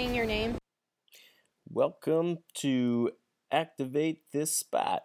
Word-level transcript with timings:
saying 0.00 0.14
your 0.14 0.24
name. 0.24 0.56
Welcome 1.68 2.38
to 2.54 3.10
Activate 3.52 4.22
This 4.32 4.56
Spot. 4.56 5.02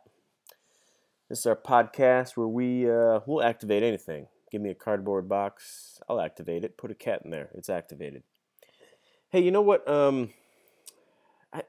This 1.27 1.40
is 1.40 1.45
our 1.45 1.58
podcast 1.58 2.38
where 2.38 2.48
we 2.48 2.90
uh, 2.90 3.20
will 3.27 3.44
activate 3.44 3.84
anything. 3.84 4.27
Give 4.53 4.62
me 4.62 4.70
a 4.70 4.73
cardboard 4.73 5.27
box, 5.27 6.00
I'll 6.08 6.22
activate 6.22 6.63
it. 6.63 6.77
Put 6.77 6.91
a 6.91 6.95
cat 6.95 7.23
in 7.26 7.31
there, 7.31 7.50
it's 7.55 7.70
activated. 7.70 8.23
Hey, 9.31 9.41
you 9.41 9.52
know 9.52 9.62
what? 9.62 9.86
Um, 9.86 10.30
I, 11.52 11.64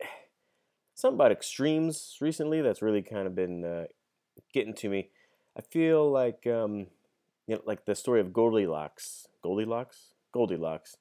something 0.94 1.16
about 1.16 1.32
extremes 1.32 2.18
recently 2.20 2.60
that's 2.60 2.80
really 2.80 3.02
kind 3.02 3.26
of 3.26 3.34
been 3.34 3.64
uh, 3.64 3.84
getting 4.54 4.74
to 4.74 4.88
me. 4.88 5.08
I 5.58 5.62
feel 5.62 6.08
like 6.08 6.46
um, 6.46 6.86
you 7.48 7.56
know, 7.56 7.60
like 7.66 7.86
the 7.86 7.96
story 7.96 8.20
of 8.20 8.32
Goldilocks. 8.32 9.26
Goldilocks. 9.42 10.12
Goldilocks. 10.32 10.98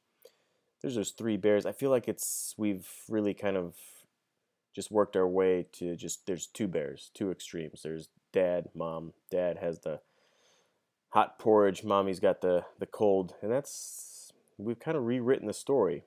There's 0.85 0.93
those 0.93 1.09
three 1.17 1.35
bears. 1.35 1.65
I 1.65 1.71
feel 1.71 1.89
like 1.89 2.07
it's 2.07 2.53
we've 2.59 2.87
really 3.09 3.33
kind 3.33 3.57
of 3.57 3.73
just 4.75 4.91
worked 4.91 5.15
our 5.15 5.27
way 5.27 5.65
to 5.79 5.95
just 5.95 6.27
there's 6.27 6.45
two 6.45 6.67
bears, 6.67 7.09
two 7.15 7.31
extremes. 7.31 7.81
There's 7.81 8.09
dad, 8.31 8.69
mom. 8.75 9.13
Dad 9.31 9.57
has 9.57 9.79
the 9.79 10.01
hot 11.09 11.39
porridge. 11.39 11.83
Mommy's 11.83 12.19
got 12.19 12.41
the 12.41 12.65
the 12.77 12.85
cold, 12.85 13.33
and 13.41 13.51
that's 13.51 14.31
we've 14.59 14.77
kind 14.77 14.95
of 14.95 15.07
rewritten 15.07 15.47
the 15.47 15.53
story 15.53 16.03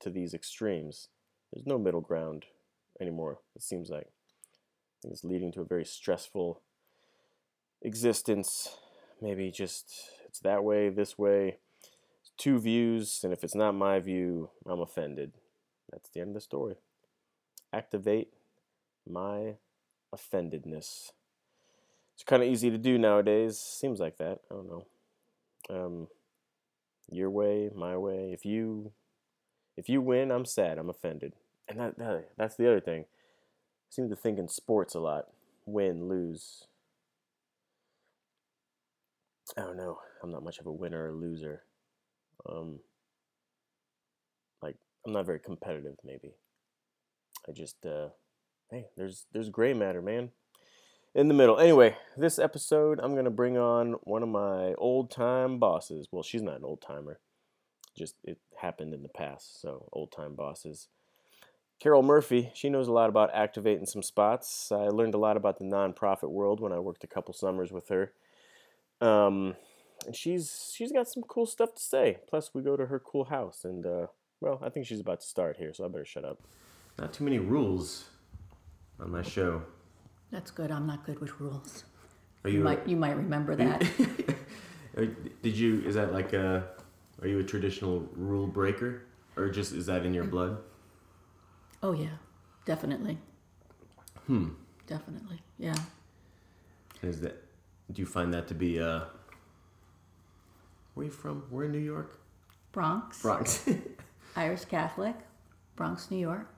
to 0.00 0.08
these 0.08 0.32
extremes. 0.32 1.08
There's 1.52 1.66
no 1.66 1.78
middle 1.78 2.00
ground 2.00 2.46
anymore. 3.02 3.40
It 3.54 3.60
seems 3.62 3.90
like 3.90 4.06
it's 5.04 5.24
leading 5.24 5.52
to 5.52 5.60
a 5.60 5.66
very 5.66 5.84
stressful 5.84 6.62
existence. 7.82 8.78
Maybe 9.20 9.50
just 9.50 9.92
it's 10.24 10.38
that 10.38 10.64
way, 10.64 10.88
this 10.88 11.18
way. 11.18 11.58
Two 12.40 12.58
views, 12.58 13.20
and 13.22 13.34
if 13.34 13.44
it's 13.44 13.54
not 13.54 13.74
my 13.74 14.00
view, 14.00 14.48
I'm 14.66 14.80
offended. 14.80 15.32
That's 15.92 16.08
the 16.08 16.20
end 16.20 16.30
of 16.30 16.34
the 16.36 16.40
story. 16.40 16.76
Activate 17.70 18.32
my 19.06 19.56
offendedness. 20.10 21.10
It's 22.14 22.24
kind 22.24 22.42
of 22.42 22.48
easy 22.48 22.70
to 22.70 22.78
do 22.78 22.96
nowadays. 22.96 23.58
Seems 23.58 24.00
like 24.00 24.16
that. 24.16 24.38
I 24.50 24.54
don't 24.54 24.70
know. 24.70 24.86
Um, 25.68 26.08
your 27.10 27.28
way, 27.28 27.68
my 27.76 27.98
way. 27.98 28.30
If 28.32 28.46
you, 28.46 28.92
if 29.76 29.90
you 29.90 30.00
win, 30.00 30.30
I'm 30.30 30.46
sad. 30.46 30.78
I'm 30.78 30.88
offended. 30.88 31.34
And 31.68 31.78
that, 31.78 31.98
that 31.98 32.30
that's 32.38 32.56
the 32.56 32.66
other 32.66 32.80
thing. 32.80 33.02
I 33.02 33.90
seem 33.90 34.08
to 34.08 34.16
think 34.16 34.38
in 34.38 34.48
sports 34.48 34.94
a 34.94 35.00
lot. 35.00 35.26
Win, 35.66 36.08
lose. 36.08 36.64
I 39.58 39.60
don't 39.60 39.76
know. 39.76 39.98
I'm 40.22 40.32
not 40.32 40.42
much 40.42 40.58
of 40.58 40.64
a 40.64 40.72
winner 40.72 41.08
or 41.08 41.12
loser. 41.12 41.64
Um, 42.48 42.80
like 44.62 44.76
I'm 45.06 45.12
not 45.12 45.26
very 45.26 45.40
competitive. 45.40 45.96
Maybe 46.04 46.34
I 47.48 47.52
just 47.52 47.84
uh, 47.84 48.08
hey, 48.70 48.86
there's 48.96 49.26
there's 49.32 49.48
gray 49.48 49.72
matter, 49.72 50.02
man. 50.02 50.30
In 51.12 51.26
the 51.26 51.34
middle. 51.34 51.58
Anyway, 51.58 51.96
this 52.16 52.38
episode 52.38 53.00
I'm 53.02 53.16
gonna 53.16 53.30
bring 53.30 53.58
on 53.58 53.94
one 54.04 54.22
of 54.22 54.28
my 54.28 54.74
old 54.74 55.10
time 55.10 55.58
bosses. 55.58 56.08
Well, 56.12 56.22
she's 56.22 56.42
not 56.42 56.58
an 56.58 56.64
old 56.64 56.80
timer. 56.80 57.18
Just 57.98 58.14
it 58.22 58.38
happened 58.60 58.94
in 58.94 59.02
the 59.02 59.08
past, 59.08 59.60
so 59.60 59.88
old 59.92 60.12
time 60.12 60.34
bosses. 60.34 60.88
Carol 61.80 62.02
Murphy, 62.02 62.50
she 62.54 62.68
knows 62.68 62.88
a 62.88 62.92
lot 62.92 63.08
about 63.08 63.34
activating 63.34 63.86
some 63.86 64.02
spots. 64.02 64.70
I 64.70 64.88
learned 64.88 65.14
a 65.14 65.18
lot 65.18 65.38
about 65.38 65.58
the 65.58 65.64
nonprofit 65.64 66.30
world 66.30 66.60
when 66.60 66.72
I 66.72 66.78
worked 66.78 67.04
a 67.04 67.08
couple 67.08 67.32
summers 67.32 67.72
with 67.72 67.88
her. 67.88 68.12
Um, 69.00 69.56
and 70.06 70.14
she's 70.16 70.72
she's 70.74 70.92
got 70.92 71.08
some 71.08 71.22
cool 71.24 71.46
stuff 71.46 71.74
to 71.74 71.82
say. 71.82 72.18
Plus, 72.28 72.50
we 72.54 72.62
go 72.62 72.76
to 72.76 72.86
her 72.86 72.98
cool 72.98 73.24
house, 73.24 73.64
and 73.64 73.84
uh, 73.86 74.06
well, 74.40 74.60
I 74.62 74.68
think 74.70 74.86
she's 74.86 75.00
about 75.00 75.20
to 75.20 75.26
start 75.26 75.56
here, 75.56 75.72
so 75.74 75.84
I 75.84 75.88
better 75.88 76.04
shut 76.04 76.24
up. 76.24 76.38
Not 76.98 77.12
too 77.12 77.24
many 77.24 77.38
rules 77.38 78.04
on 78.98 79.10
my 79.10 79.22
show. 79.22 79.62
That's 80.30 80.50
good. 80.50 80.70
I'm 80.70 80.86
not 80.86 81.04
good 81.04 81.18
with 81.20 81.40
rules. 81.40 81.84
Are 82.44 82.50
You 82.50 82.58
you? 82.58 82.64
might 82.64 82.86
you 82.88 82.96
might 82.96 83.16
remember 83.16 83.56
that. 83.56 83.82
Did 85.42 85.56
you? 85.56 85.82
Is 85.86 85.94
that 85.94 86.12
like 86.12 86.32
a? 86.32 86.68
Are 87.22 87.28
you 87.28 87.38
a 87.40 87.44
traditional 87.44 88.08
rule 88.16 88.46
breaker, 88.46 89.02
or 89.36 89.48
just 89.50 89.72
is 89.72 89.86
that 89.86 90.04
in 90.06 90.14
your 90.14 90.24
blood? 90.24 90.58
oh 91.82 91.92
yeah, 91.92 92.16
definitely, 92.66 93.16
Hmm. 94.26 94.48
definitely. 94.86 95.40
Yeah. 95.58 95.74
Is 97.02 97.20
that? 97.22 97.42
Do 97.92 98.00
you 98.02 98.06
find 98.06 98.32
that 98.34 98.46
to 98.48 98.54
be 98.54 98.80
uh? 98.80 99.04
Where 100.94 101.06
you 101.06 101.12
from? 101.12 101.44
Where 101.50 101.64
in 101.66 101.72
New 101.72 101.78
York? 101.78 102.20
Bronx, 102.72 103.22
Bronx. 103.22 103.68
Irish 104.36 104.64
Catholic, 104.66 105.16
Bronx, 105.76 106.10
New 106.10 106.18
York. 106.18 106.48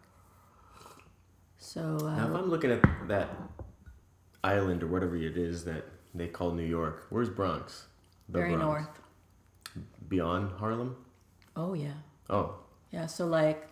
So 1.59 1.97
now, 1.97 2.27
if 2.29 2.35
uh, 2.35 2.39
I'm 2.39 2.51
looking 2.51 2.71
at 2.71 2.83
that 3.09 3.31
island 4.45 4.83
or 4.83 4.89
whatever 4.89 5.17
it 5.17 5.37
is 5.37 5.65
that 5.65 5.85
they 6.15 6.27
call 6.29 6.53
New 6.53 6.67
York, 6.67 7.07
where's 7.11 7.31
Bronx? 7.31 7.87
The 8.29 8.39
very 8.39 8.57
Bronx. 8.57 8.65
north. 9.75 9.85
Beyond 10.09 10.53
Harlem. 10.59 10.97
Oh 11.57 11.75
yeah, 11.75 11.95
Oh, 12.29 12.55
yeah. 12.91 13.07
So 13.07 13.27
like, 13.27 13.69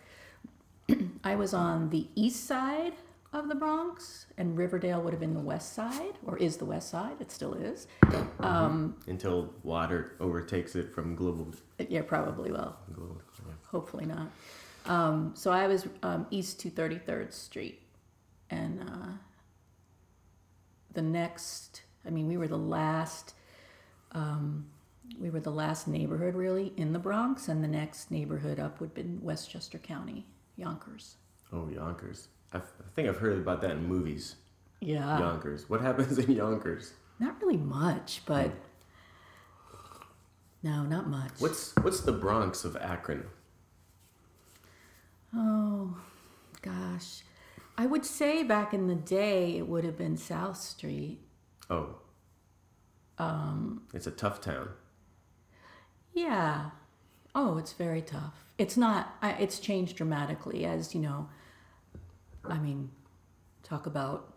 I 1.25 1.35
was 1.35 1.53
on 1.55 1.91
the 1.91 2.07
east 2.15 2.47
side 2.47 2.93
of 3.33 3.49
the 3.49 3.55
Bronx, 3.55 4.27
and 4.39 4.59
Riverdale 4.59 5.01
would 5.03 5.13
have 5.13 5.21
been 5.21 5.35
the 5.35 5.41
west 5.41 5.73
side, 5.75 6.15
or 6.27 6.37
is 6.39 6.57
the 6.57 6.65
west 6.65 6.91
side. 6.91 7.17
It 7.21 7.31
still 7.31 7.55
is. 7.55 7.87
Um, 8.41 8.97
until 9.07 9.55
water 9.63 10.17
overtakes 10.19 10.75
it 10.75 10.93
from 10.93 11.15
global. 11.15 11.55
yeah, 11.79 12.03
probably 12.03 12.51
will. 12.51 12.77
global 12.93 13.23
yeah. 13.47 13.55
Hopefully 13.67 14.07
not. 14.07 14.31
Um, 14.87 15.33
so 15.35 15.53
I 15.53 15.67
was 15.67 15.87
um, 16.03 16.27
east 16.31 16.59
to 16.61 16.71
33rd 16.71 17.33
Street. 17.33 17.83
And 18.51 18.81
uh, 18.81 19.09
the 20.93 21.03
next, 21.03 21.83
I 22.05 22.11
mean, 22.11 22.27
we 22.27 22.37
were 22.37 22.49
the 22.49 22.59
last, 22.59 23.35
um, 24.13 24.67
we 25.21 25.31
were 25.31 25.41
the 25.41 25.53
last 25.53 25.87
neighborhood 25.87 26.35
really 26.35 26.73
in 26.77 26.93
the 26.93 26.99
Bronx. 26.99 27.47
And 27.47 27.63
the 27.63 27.69
next 27.69 28.11
neighborhood 28.11 28.59
up 28.59 28.81
would 28.81 28.89
have 28.89 28.95
been 28.95 29.21
Westchester 29.23 29.79
County, 29.79 30.27
Yonkers. 30.57 31.17
Oh, 31.53 31.69
Yonkers. 31.69 32.29
I, 32.53 32.61
think 32.95 33.09
I've 33.09 33.19
heard 33.19 33.39
about 33.39 33.61
that 33.63 33.73
in 33.73 33.87
movies. 33.87 34.37
Yeah. 34.81 35.19
Yonkers. 35.19 35.69
What 35.69 35.81
happens 35.81 36.19
in 36.19 36.31
Yonkers? 36.33 36.93
Not 37.19 37.41
really 37.41 37.59
much, 37.59 38.23
but 38.27 38.51
no, 40.63 40.83
not 40.83 41.09
much. 41.09 41.33
What's 41.39 41.75
What's 41.77 42.01
the 42.01 42.13
Bronx 42.13 42.65
of 42.65 42.77
Akron? 42.77 43.25
Oh, 45.35 45.97
gosh. 46.63 47.23
I 47.79 47.87
would 47.87 48.05
say 48.05 48.43
back 48.43 48.75
in 48.75 48.89
the 48.89 48.95
day 48.95 49.57
it 49.57 49.69
would 49.69 49.85
have 49.85 49.97
been 49.97 50.17
South 50.17 50.57
Street. 50.57 51.21
Oh. 51.69 51.97
Um. 53.19 53.83
It's 53.95 54.07
a 54.07 54.11
tough 54.11 54.41
town. 54.41 54.71
Yeah. 56.13 56.71
Oh, 57.35 57.59
it's 57.59 57.73
very 57.73 58.03
tough. 58.03 58.35
It's 58.59 58.77
not. 58.77 59.15
It's 59.23 59.61
changed 59.61 59.97
dramatically, 59.97 60.65
as 60.65 60.95
you 60.95 61.01
know. 61.01 61.29
I 62.45 62.59
mean, 62.59 62.91
talk 63.63 63.87
about 63.87 64.35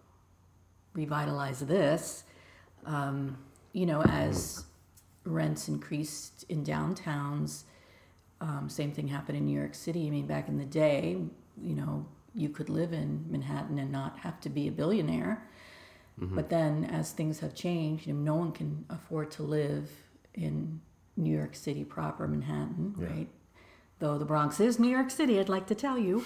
revitalize 0.93 1.59
this. 1.61 2.23
Um, 2.85 3.37
you 3.71 3.85
know, 3.85 4.01
as 4.03 4.65
rents 5.25 5.67
increased 5.67 6.45
in 6.49 6.63
downtowns, 6.63 7.63
um, 8.41 8.69
same 8.69 8.91
thing 8.91 9.07
happened 9.07 9.37
in 9.37 9.45
New 9.45 9.57
York 9.57 9.73
City. 9.73 10.05
I 10.07 10.09
mean, 10.09 10.27
back 10.27 10.47
in 10.49 10.57
the 10.57 10.65
day, 10.65 11.17
you 11.61 11.75
know, 11.75 12.05
you 12.35 12.49
could 12.49 12.69
live 12.69 12.93
in 12.93 13.25
Manhattan 13.29 13.79
and 13.79 13.91
not 13.91 14.19
have 14.19 14.39
to 14.41 14.49
be 14.49 14.67
a 14.67 14.71
billionaire. 14.71 15.47
But 16.35 16.49
then, 16.49 16.85
as 16.85 17.11
things 17.11 17.39
have 17.39 17.55
changed, 17.55 18.05
you 18.05 18.13
know, 18.13 18.33
no 18.33 18.35
one 18.35 18.51
can 18.51 18.85
afford 18.89 19.31
to 19.31 19.43
live 19.43 19.89
in 20.35 20.79
New 21.17 21.35
York 21.35 21.55
City 21.55 21.83
proper, 21.83 22.27
Manhattan, 22.27 22.93
right? 22.97 23.27
Though 23.99 24.17
the 24.19 24.25
Bronx 24.25 24.59
is 24.59 24.77
New 24.79 24.89
York 24.89 25.09
City, 25.09 25.39
I'd 25.39 25.49
like 25.49 25.65
to 25.67 25.75
tell 25.75 25.97
you. 25.97 26.23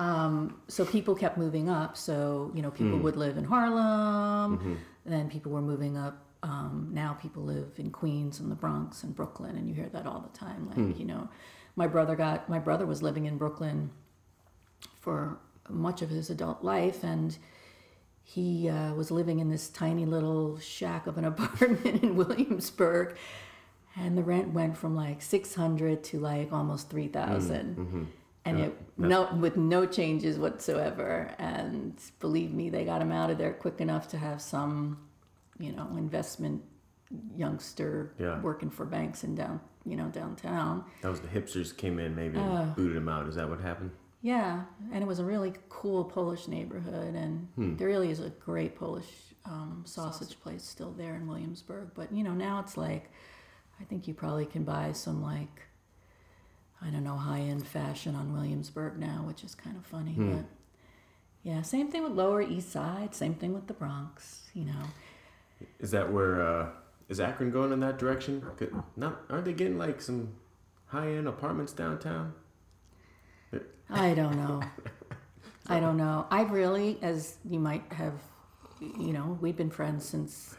Um, 0.00 0.56
so 0.66 0.86
people 0.86 1.14
kept 1.14 1.36
moving 1.36 1.68
up. 1.68 1.94
So 1.96 2.50
you 2.54 2.62
know, 2.62 2.70
people 2.70 2.98
would 3.02 3.16
live 3.16 3.36
in 3.36 3.44
Harlem. 3.44 4.78
Then 5.04 5.28
people 5.28 5.52
were 5.52 5.60
moving 5.60 5.96
up. 5.96 6.24
Um, 6.42 6.88
now 6.90 7.12
people 7.20 7.42
live 7.42 7.72
in 7.76 7.90
Queens 7.90 8.40
and 8.40 8.50
the 8.50 8.54
Bronx 8.54 9.02
and 9.04 9.14
Brooklyn, 9.14 9.56
and 9.56 9.68
you 9.68 9.74
hear 9.74 9.90
that 9.90 10.06
all 10.06 10.20
the 10.20 10.36
time. 10.38 10.68
Like 10.68 10.98
you 10.98 11.04
know, 11.04 11.28
my 11.76 11.86
brother 11.86 12.16
got 12.16 12.48
my 12.48 12.58
brother 12.58 12.86
was 12.86 13.02
living 13.02 13.26
in 13.26 13.36
Brooklyn 13.36 13.90
for 14.98 15.38
much 15.68 16.00
of 16.00 16.08
his 16.08 16.30
adult 16.30 16.64
life, 16.64 17.04
and 17.04 17.36
he 18.22 18.70
uh, 18.70 18.94
was 18.94 19.10
living 19.10 19.38
in 19.38 19.50
this 19.50 19.68
tiny 19.68 20.06
little 20.06 20.58
shack 20.58 21.06
of 21.06 21.18
an 21.18 21.24
apartment 21.32 22.02
in 22.02 22.16
Williamsburg, 22.16 23.16
and 23.96 24.16
the 24.16 24.22
rent 24.22 24.54
went 24.54 24.78
from 24.78 24.96
like 24.96 25.20
six 25.20 25.54
hundred 25.54 26.02
to 26.04 26.18
like 26.20 26.54
almost 26.54 26.88
three 26.88 27.08
and 28.44 28.58
it 28.58 28.76
no 28.96 29.32
with 29.34 29.56
no 29.56 29.86
changes 29.86 30.38
whatsoever. 30.38 31.34
And 31.38 32.00
believe 32.20 32.52
me, 32.52 32.70
they 32.70 32.84
got 32.84 33.02
him 33.02 33.12
out 33.12 33.30
of 33.30 33.38
there 33.38 33.52
quick 33.52 33.80
enough 33.80 34.08
to 34.08 34.18
have 34.18 34.40
some, 34.40 34.98
you 35.58 35.72
know, 35.72 35.86
investment 35.96 36.62
youngster 37.36 38.12
Yeah. 38.18 38.40
working 38.40 38.70
for 38.70 38.84
banks 38.86 39.24
in 39.24 39.34
down, 39.34 39.60
you 39.84 39.96
know, 39.96 40.08
downtown. 40.08 40.84
That 41.02 41.10
was 41.10 41.20
the 41.20 41.28
hipsters 41.28 41.76
came 41.76 41.98
in 41.98 42.14
maybe 42.14 42.38
and 42.38 42.48
Uh. 42.56 42.64
booted 42.76 42.96
him 42.96 43.08
out. 43.08 43.26
Is 43.28 43.34
that 43.34 43.48
what 43.48 43.60
happened? 43.60 43.90
Yeah, 44.22 44.64
and 44.92 45.02
it 45.02 45.06
was 45.06 45.18
a 45.18 45.24
really 45.24 45.54
cool 45.70 46.04
Polish 46.04 46.46
neighborhood, 46.46 47.14
and 47.14 47.48
Hmm. 47.56 47.76
there 47.76 47.88
really 47.88 48.10
is 48.10 48.20
a 48.20 48.28
great 48.30 48.76
Polish 48.76 49.34
um, 49.46 49.82
sausage 49.86 50.38
place 50.40 50.62
still 50.62 50.92
there 50.92 51.14
in 51.14 51.26
Williamsburg. 51.26 51.92
But 51.94 52.12
you 52.12 52.22
know, 52.22 52.34
now 52.34 52.60
it's 52.60 52.76
like, 52.76 53.10
I 53.80 53.84
think 53.84 54.06
you 54.06 54.12
probably 54.12 54.44
can 54.44 54.64
buy 54.64 54.92
some 54.92 55.22
like, 55.22 55.62
I 56.82 56.88
don't 56.90 57.04
know, 57.04 57.16
high 57.16 57.40
end 57.40 57.66
fashion 57.66 58.14
on 58.14 58.32
Williamsburg 58.32 58.98
now, 58.98 59.22
which 59.26 59.44
is 59.44 59.54
kind 59.54 59.76
of 59.76 59.84
funny. 59.86 60.12
Hmm. 60.14 60.32
But 60.36 60.44
yeah, 61.42 61.62
same 61.62 61.90
thing 61.90 62.02
with 62.02 62.12
Lower 62.12 62.42
East 62.42 62.70
Side, 62.72 63.14
same 63.14 63.34
thing 63.34 63.52
with 63.54 63.66
the 63.66 63.74
Bronx. 63.74 64.48
You 64.54 64.64
know, 64.66 64.82
Is 65.78 65.90
that 65.92 66.10
where 66.12 66.40
uh, 66.42 66.68
is 67.08 67.20
Akron 67.20 67.50
going 67.50 67.72
in 67.72 67.80
that 67.80 67.98
direction? 67.98 68.42
Could- 68.56 68.74
Not 68.96 69.20
aren't 69.30 69.44
they 69.44 69.52
getting 69.52 69.78
like 69.78 70.00
some 70.00 70.28
high 70.86 71.08
end 71.08 71.28
apartments 71.28 71.72
downtown? 71.72 72.34
I 73.92 74.14
don't 74.14 74.36
know. 74.36 74.62
I 75.66 75.80
don't 75.80 75.96
know. 75.96 76.26
I 76.30 76.42
really, 76.42 76.98
as 77.02 77.36
you 77.44 77.58
might 77.58 77.82
have, 77.92 78.14
you 78.80 79.12
know, 79.12 79.36
we've 79.40 79.56
been 79.56 79.70
friends 79.70 80.04
since 80.04 80.54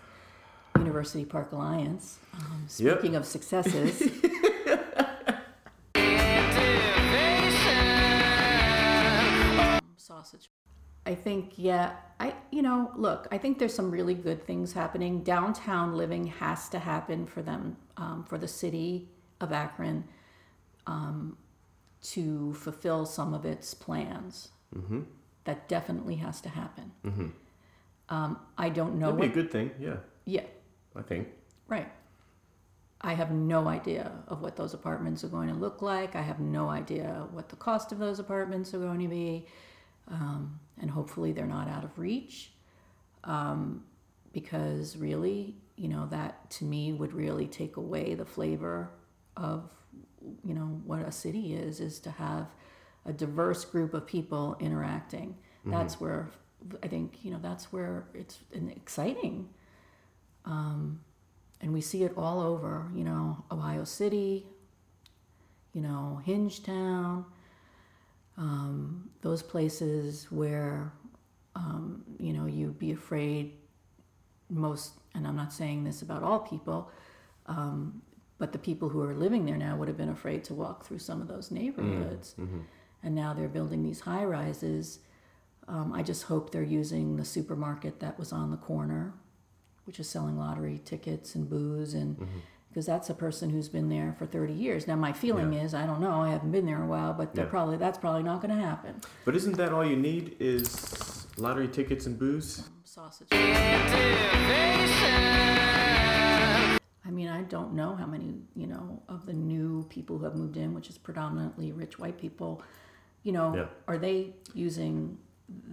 University 0.77 1.24
Park 1.25 1.51
Alliance. 1.53 2.17
Um, 2.33 2.65
Yep. 2.77 3.00
speaking 3.00 3.15
of 3.15 3.25
successes, 3.25 4.01
sausage. 10.31 10.49
I 11.05 11.15
think, 11.15 11.53
yeah, 11.57 11.93
I, 12.19 12.35
you 12.51 12.61
know, 12.61 12.91
look, 12.95 13.27
I 13.31 13.37
think 13.37 13.57
there's 13.57 13.73
some 13.73 13.89
really 13.89 14.13
good 14.13 14.45
things 14.45 14.73
happening. 14.73 15.23
Downtown 15.23 15.97
living 15.97 16.27
has 16.27 16.69
to 16.69 16.79
happen 16.79 17.25
for 17.25 17.41
them, 17.41 17.77
um, 17.97 18.23
for 18.23 18.37
the 18.37 18.47
city 18.47 19.09
of 19.39 19.51
Akron 19.51 20.03
um, 20.85 21.37
to 22.03 22.53
fulfill 22.53 23.05
some 23.05 23.33
of 23.33 23.45
its 23.45 23.73
plans. 23.73 24.49
Mm-hmm. 24.75 25.01
That 25.45 25.67
definitely 25.67 26.17
has 26.17 26.39
to 26.41 26.49
happen. 26.49 26.91
Um, 28.09 28.39
I 28.57 28.69
don't 28.69 28.99
know 28.99 29.07
That'd 29.07 29.33
be 29.33 29.39
a 29.39 29.43
good 29.43 29.51
thing. 29.51 29.71
Yeah, 29.79 29.95
yeah, 30.25 30.43
I 30.95 31.01
think. 31.01 31.29
right. 31.67 31.89
I 33.03 33.13
have 33.15 33.31
no 33.31 33.67
idea 33.67 34.11
of 34.27 34.41
what 34.43 34.55
those 34.55 34.75
apartments 34.75 35.23
are 35.23 35.27
going 35.27 35.47
to 35.47 35.55
look 35.55 35.81
like. 35.81 36.15
I 36.15 36.21
have 36.21 36.39
no 36.39 36.69
idea 36.69 37.25
what 37.31 37.49
the 37.49 37.55
cost 37.55 37.91
of 37.91 37.97
those 37.97 38.19
apartments 38.19 38.75
are 38.75 38.79
going 38.79 38.99
to 38.99 39.07
be. 39.07 39.47
Um, 40.07 40.59
and 40.80 40.89
hopefully 40.89 41.31
they're 41.31 41.45
not 41.45 41.68
out 41.68 41.83
of 41.83 41.98
reach. 41.98 42.51
Um, 43.24 43.83
because 44.33 44.98
really, 44.98 45.56
you 45.75 45.89
know, 45.89 46.07
that 46.09 46.50
to 46.50 46.65
me 46.65 46.94
would 46.94 47.13
really 47.13 47.48
take 47.48 47.77
away 47.77 48.15
the 48.15 48.25
flavor 48.25 48.89
of, 49.38 49.69
you 50.44 50.53
know, 50.53 50.81
what 50.86 51.01
a 51.01 51.12
city 51.12 51.53
is, 51.53 51.80
is 51.80 52.00
to 52.00 52.12
have 52.12 52.48
a 53.06 53.13
diverse 53.13 53.65
group 53.65 53.94
of 53.94 54.06
people 54.07 54.56
interacting. 54.59 55.36
That's 55.65 56.00
where 56.00 56.31
I 56.81 56.88
think, 56.88 57.19
you 57.24 57.31
know, 57.31 57.39
that's 57.42 57.71
where 57.74 58.06
it's 58.13 58.39
an 58.53 58.69
exciting 58.69 59.50
and 61.62 61.74
we 61.74 61.81
see 61.81 62.03
it 62.03 62.13
all 62.18 62.39
over, 62.39 62.89
you 62.94 63.03
know, 63.03 63.44
Ohio 63.51 63.83
City, 63.83 64.45
you 65.74 65.81
know, 65.81 66.21
Hingetown, 66.25 67.25
um, 68.41 69.09
those 69.21 69.41
places 69.41 70.27
where, 70.31 70.91
um, 71.55 72.03
you 72.19 72.33
know, 72.33 72.45
you'd 72.47 72.79
be 72.79 72.91
afraid 72.91 73.53
most, 74.49 74.93
and 75.15 75.25
I'm 75.25 75.35
not 75.38 75.53
saying 75.53 75.83
this 75.83 76.01
about 76.01 76.23
all 76.23 76.39
people, 76.39 76.91
um, 77.45 78.01
but 78.39 78.51
the 78.51 78.59
people 78.59 78.89
who 78.89 79.01
are 79.01 79.13
living 79.13 79.45
there 79.45 79.57
now 79.57 79.77
would 79.77 79.88
have 79.88 79.97
been 79.97 80.09
afraid 80.09 80.43
to 80.45 80.53
walk 80.53 80.85
through 80.85 80.99
some 80.99 81.21
of 81.21 81.27
those 81.27 81.51
neighborhoods. 81.51 82.35
And 83.03 83.15
now 83.15 83.33
they're 83.33 83.47
building 83.47 83.83
these 83.83 84.01
high 84.01 84.25
rises. 84.25 84.99
Um, 85.67 85.93
I 85.93 86.03
just 86.03 86.23
hope 86.23 86.51
they're 86.51 86.63
using 86.63 87.17
the 87.17 87.25
supermarket 87.25 87.99
that 87.99 88.19
was 88.19 88.33
on 88.33 88.51
the 88.51 88.57
corner 88.57 89.13
which 89.85 89.99
is 89.99 90.07
selling 90.07 90.38
lottery 90.38 90.79
tickets 90.85 91.35
and 91.35 91.49
booze 91.49 91.93
and 91.93 92.17
because 92.71 92.85
that's 92.85 93.09
a 93.09 93.13
person 93.13 93.50
who's 93.50 93.68
been 93.68 93.89
there 93.89 94.15
for 94.18 94.25
30 94.25 94.53
years 94.53 94.88
now 94.88 94.95
my 94.95 95.12
feeling 95.13 95.51
Yeah. 95.53 95.63
is 95.63 95.73
i 95.73 95.85
don't 95.85 96.00
know 96.01 96.21
i 96.21 96.29
haven't 96.29 96.51
been 96.51 96.65
there 96.65 96.81
a 96.81 96.88
while 96.88 97.13
but 97.13 97.33
they're 97.35 97.45
Yeah. 97.45 97.50
probably 97.51 97.77
that's 97.77 97.97
probably 97.97 98.23
not 98.23 98.41
going 98.41 98.56
to 98.56 98.62
happen 98.62 99.01
But 99.25 99.35
isn't 99.35 99.57
that 99.57 99.73
all 99.73 99.85
you 99.85 99.95
need 99.97 100.35
is 100.39 101.27
lottery 101.38 101.68
tickets 101.68 102.06
and 102.06 102.18
booze? 102.18 102.69
sausage 102.83 103.27
i 107.06 107.09
mean 107.09 107.27
i 107.29 107.41
don't 107.44 107.73
know 107.73 107.95
how 107.95 108.06
many 108.06 108.33
you 108.56 108.68
know 108.68 109.01
of 109.09 109.25
the 109.25 109.33
new 109.33 109.85
people 109.89 110.17
who 110.17 110.25
have 110.25 110.35
moved 110.35 110.57
in 110.57 110.74
which 110.74 110.89
is 110.89 110.97
predominantly 110.97 111.71
rich 111.71 111.97
white 112.00 112.17
people 112.19 112.62
you 113.24 113.31
know 113.31 113.56
Yeah. 113.56 113.65
are 113.88 113.97
they 113.97 114.33
using 114.53 115.17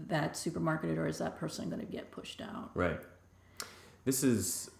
that 0.08 0.36
supermarket 0.36 0.96
or 0.98 1.06
is 1.06 1.18
that 1.18 1.38
person 1.38 1.68
going 1.70 1.80
to 1.80 1.86
get 1.86 2.10
pushed 2.10 2.40
out 2.40 2.70
Right. 2.74 3.00
This 4.04 4.24
is 4.24 4.70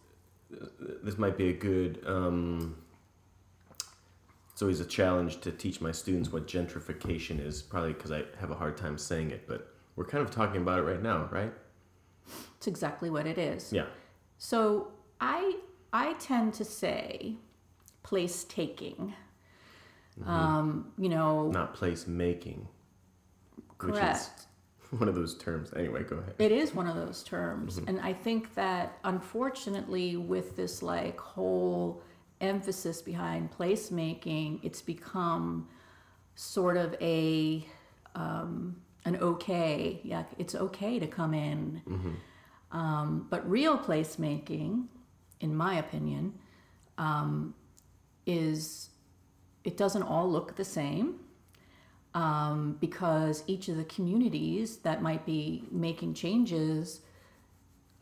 this 1.03 1.19
might 1.19 1.37
be 1.37 1.49
a 1.51 1.53
good. 1.53 2.03
Um, 2.07 2.77
it's 4.53 4.63
always 4.63 4.81
a 4.81 4.85
challenge 4.87 5.41
to 5.43 5.53
teach 5.53 5.81
my 5.81 5.93
students 5.93 6.33
what 6.33 6.49
gentrification 6.49 7.45
is. 7.45 7.63
Probably 7.63 7.93
because 7.93 8.11
I 8.11 8.25
have 8.41 8.51
a 8.51 8.57
hard 8.57 8.77
time 8.77 8.99
saying 8.99 9.31
it, 9.31 9.47
but 9.47 9.73
we're 9.97 10.05
kind 10.05 10.25
of 10.25 10.31
talking 10.31 10.63
about 10.63 10.79
it 10.81 10.83
right 10.83 11.03
now, 11.03 11.29
right? 11.31 11.53
it's 12.59 12.67
exactly 12.67 13.09
what 13.09 13.27
it 13.27 13.39
is 13.39 13.73
Yeah. 13.73 13.87
So 14.37 14.93
I 15.21 15.57
I 15.93 16.13
tend 16.15 16.55
to 16.55 16.65
say 16.65 17.37
place 18.03 18.45
taking. 18.45 19.15
Um, 20.27 20.93
you 20.99 21.09
know, 21.09 21.49
Not 21.51 21.75
place 21.75 22.09
making. 22.09 22.67
Correct. 23.79 24.47
one 24.99 25.09
of 25.09 25.15
those 25.15 25.35
terms. 25.37 25.71
Anyway, 25.77 26.03
go 26.05 26.17
ahead. 26.17 26.35
It 26.39 26.53
is 26.53 26.75
one 26.75 26.87
of 26.87 26.97
those 26.97 27.23
terms, 27.23 27.79
and 27.79 28.01
I 28.01 28.13
think 28.13 28.55
that 28.55 28.99
unfortunately, 29.05 30.17
with 30.17 30.57
this 30.57 30.83
like 30.83 31.19
whole 31.21 32.03
emphasis 32.41 33.03
behind 33.03 33.51
placemaking, 33.51 34.61
it's 34.63 34.81
become 34.81 35.69
sort 36.35 36.77
of 36.77 36.97
a 37.01 37.67
um, 38.15 38.77
an 39.05 39.17
okay. 39.17 40.01
Yeah, 40.05 40.25
it's 40.39 40.55
okay 40.55 40.99
to 40.99 41.07
come 41.07 41.35
in, 41.35 41.83
um, 42.73 43.27
but 43.29 43.49
real 43.49 43.77
placemaking, 43.77 44.87
in 45.41 45.55
my 45.55 45.79
opinion, 45.79 46.33
um, 46.97 47.55
is 48.27 48.89
it 49.65 49.77
doesn't 49.77 50.03
all 50.03 50.31
look 50.31 50.57
the 50.57 50.65
same 50.65 51.21
um, 52.15 52.77
because 52.81 53.45
each 53.47 53.69
of 53.69 53.77
the 53.77 53.85
communities 53.85 54.79
that 54.79 55.03
might 55.03 55.25
be 55.27 55.65
making 55.71 56.15
changes 56.15 57.01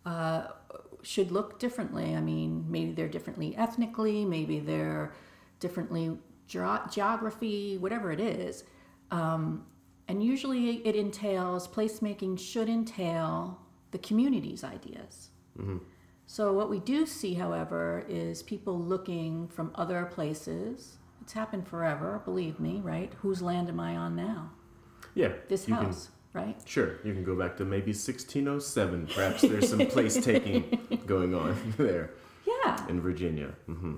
uh, 0.04 0.48
should 1.02 1.30
look 1.30 1.58
differently. 1.58 2.14
I 2.14 2.20
mean, 2.20 2.64
maybe 2.68 2.92
they're 2.92 3.08
differently 3.08 3.56
ethnically, 3.56 4.24
maybe 4.24 4.60
they're 4.60 5.12
differently 5.60 6.18
ge- 6.48 6.92
geography, 6.92 7.78
whatever 7.78 8.12
it 8.12 8.20
is. 8.20 8.64
Um, 9.10 9.66
and 10.08 10.22
usually 10.22 10.86
it 10.86 10.94
entails, 10.94 11.66
placemaking 11.66 12.38
should 12.38 12.68
entail 12.68 13.60
the 13.90 13.98
community's 13.98 14.62
ideas. 14.62 15.30
So, 16.26 16.52
what 16.52 16.68
we 16.68 16.80
do 16.80 17.06
see, 17.06 17.34
however, 17.34 18.04
is 18.08 18.42
people 18.42 18.78
looking 18.78 19.46
from 19.48 19.70
other 19.76 20.06
places. 20.06 20.96
It's 21.26 21.32
happened 21.32 21.66
forever, 21.66 22.22
believe 22.24 22.60
me, 22.60 22.80
right? 22.84 23.12
Whose 23.20 23.42
land 23.42 23.68
am 23.68 23.80
I 23.80 23.96
on 23.96 24.14
now? 24.14 24.52
Yeah. 25.16 25.32
This 25.48 25.66
house, 25.66 26.10
right? 26.32 26.56
Sure. 26.64 27.00
You 27.02 27.14
can 27.14 27.24
go 27.24 27.34
back 27.34 27.56
to 27.56 27.64
maybe 27.64 27.90
1607. 27.90 29.08
Perhaps 29.12 29.42
there's 29.42 29.68
some 29.68 29.84
place 29.88 30.24
taking 30.24 31.02
going 31.06 31.34
on 31.34 31.74
there 31.78 32.10
Yeah, 32.46 32.86
in 32.88 33.00
Virginia. 33.00 33.48
hmm 33.66 33.94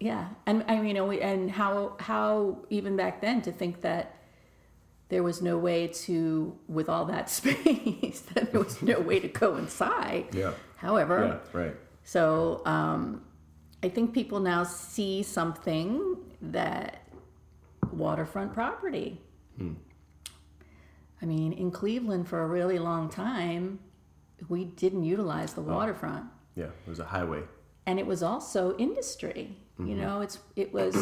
yeah. 0.00 0.30
And 0.46 0.64
I 0.66 0.78
mean, 0.78 0.86
you 0.86 0.94
know, 0.94 1.08
and 1.12 1.48
how 1.52 1.94
how 2.00 2.64
even 2.68 2.96
back 2.96 3.20
then 3.20 3.42
to 3.42 3.52
think 3.52 3.82
that 3.82 4.16
there 5.08 5.22
was 5.22 5.40
no 5.40 5.56
way 5.58 5.86
to, 5.86 6.58
with 6.66 6.88
all 6.88 7.04
that 7.04 7.30
space, 7.40 8.22
that 8.34 8.50
there 8.50 8.60
was 8.60 8.82
no 8.82 8.98
way 8.98 9.20
to 9.20 9.28
coincide. 9.28 10.34
Yeah. 10.34 10.54
However, 10.74 11.40
Yeah. 11.54 11.60
Right. 11.60 11.76
So 12.02 12.62
um, 12.66 13.22
I 13.84 13.88
think 13.88 14.12
people 14.12 14.40
now 14.40 14.64
see 14.64 15.22
something 15.22 16.16
that 16.42 17.06
waterfront 17.92 18.52
property. 18.52 19.20
Hmm. 19.56 19.74
I 21.20 21.24
mean, 21.24 21.52
in 21.52 21.70
Cleveland 21.70 22.28
for 22.28 22.42
a 22.42 22.46
really 22.48 22.78
long 22.78 23.08
time, 23.08 23.78
we 24.48 24.64
didn't 24.64 25.04
utilize 25.04 25.54
the 25.54 25.60
oh. 25.60 25.64
waterfront, 25.64 26.26
Yeah. 26.56 26.64
It 26.64 26.88
was 26.88 26.98
a 26.98 27.04
highway. 27.04 27.42
and 27.86 27.98
it 27.98 28.06
was 28.06 28.22
also 28.22 28.76
industry. 28.76 29.56
You 29.78 29.84
mm-hmm. 29.84 30.00
know, 30.00 30.20
it's 30.20 30.38
it 30.56 30.72
was. 30.72 30.96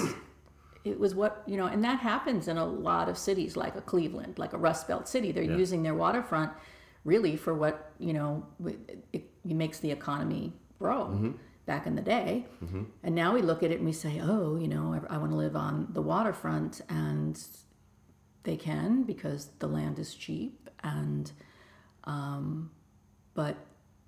It 0.82 0.98
was 0.98 1.14
what 1.14 1.42
you 1.46 1.58
know, 1.58 1.66
and 1.66 1.84
that 1.84 1.98
happens 2.00 2.48
in 2.48 2.56
a 2.56 2.64
lot 2.64 3.10
of 3.10 3.18
cities, 3.18 3.54
like 3.54 3.76
a 3.76 3.82
Cleveland, 3.82 4.38
like 4.38 4.54
a 4.54 4.56
Rust 4.56 4.88
Belt 4.88 5.06
city. 5.06 5.30
They're 5.30 5.42
Yeah. 5.44 5.58
using 5.58 5.82
their 5.82 5.94
waterfront 5.94 6.52
really 7.04 7.36
for 7.36 7.52
what 7.54 7.92
you 7.98 8.14
know 8.14 8.46
it, 8.64 8.78
it 9.12 9.24
makes 9.44 9.78
the 9.80 9.90
economy 9.90 10.54
grow. 10.78 11.04
Mm-hmm. 11.04 11.30
Back 11.66 11.86
in 11.86 11.94
the 11.94 12.02
day. 12.02 12.46
And 13.02 13.14
now 13.14 13.34
we 13.34 13.42
look 13.42 13.62
at 13.62 13.70
it 13.70 13.76
and 13.78 13.86
we 13.86 13.92
say, 13.92 14.20
oh, 14.22 14.56
you 14.56 14.66
know, 14.68 14.94
I, 15.08 15.14
I 15.14 15.18
want 15.18 15.30
to 15.32 15.36
live 15.36 15.56
on 15.56 15.88
the 15.92 16.02
waterfront. 16.02 16.80
And 16.88 17.40
they 18.42 18.56
can 18.56 19.02
because 19.04 19.50
the 19.58 19.66
land 19.68 19.98
is 19.98 20.14
cheap. 20.14 20.68
And, 20.82 21.30
um, 22.04 22.70
but 23.34 23.56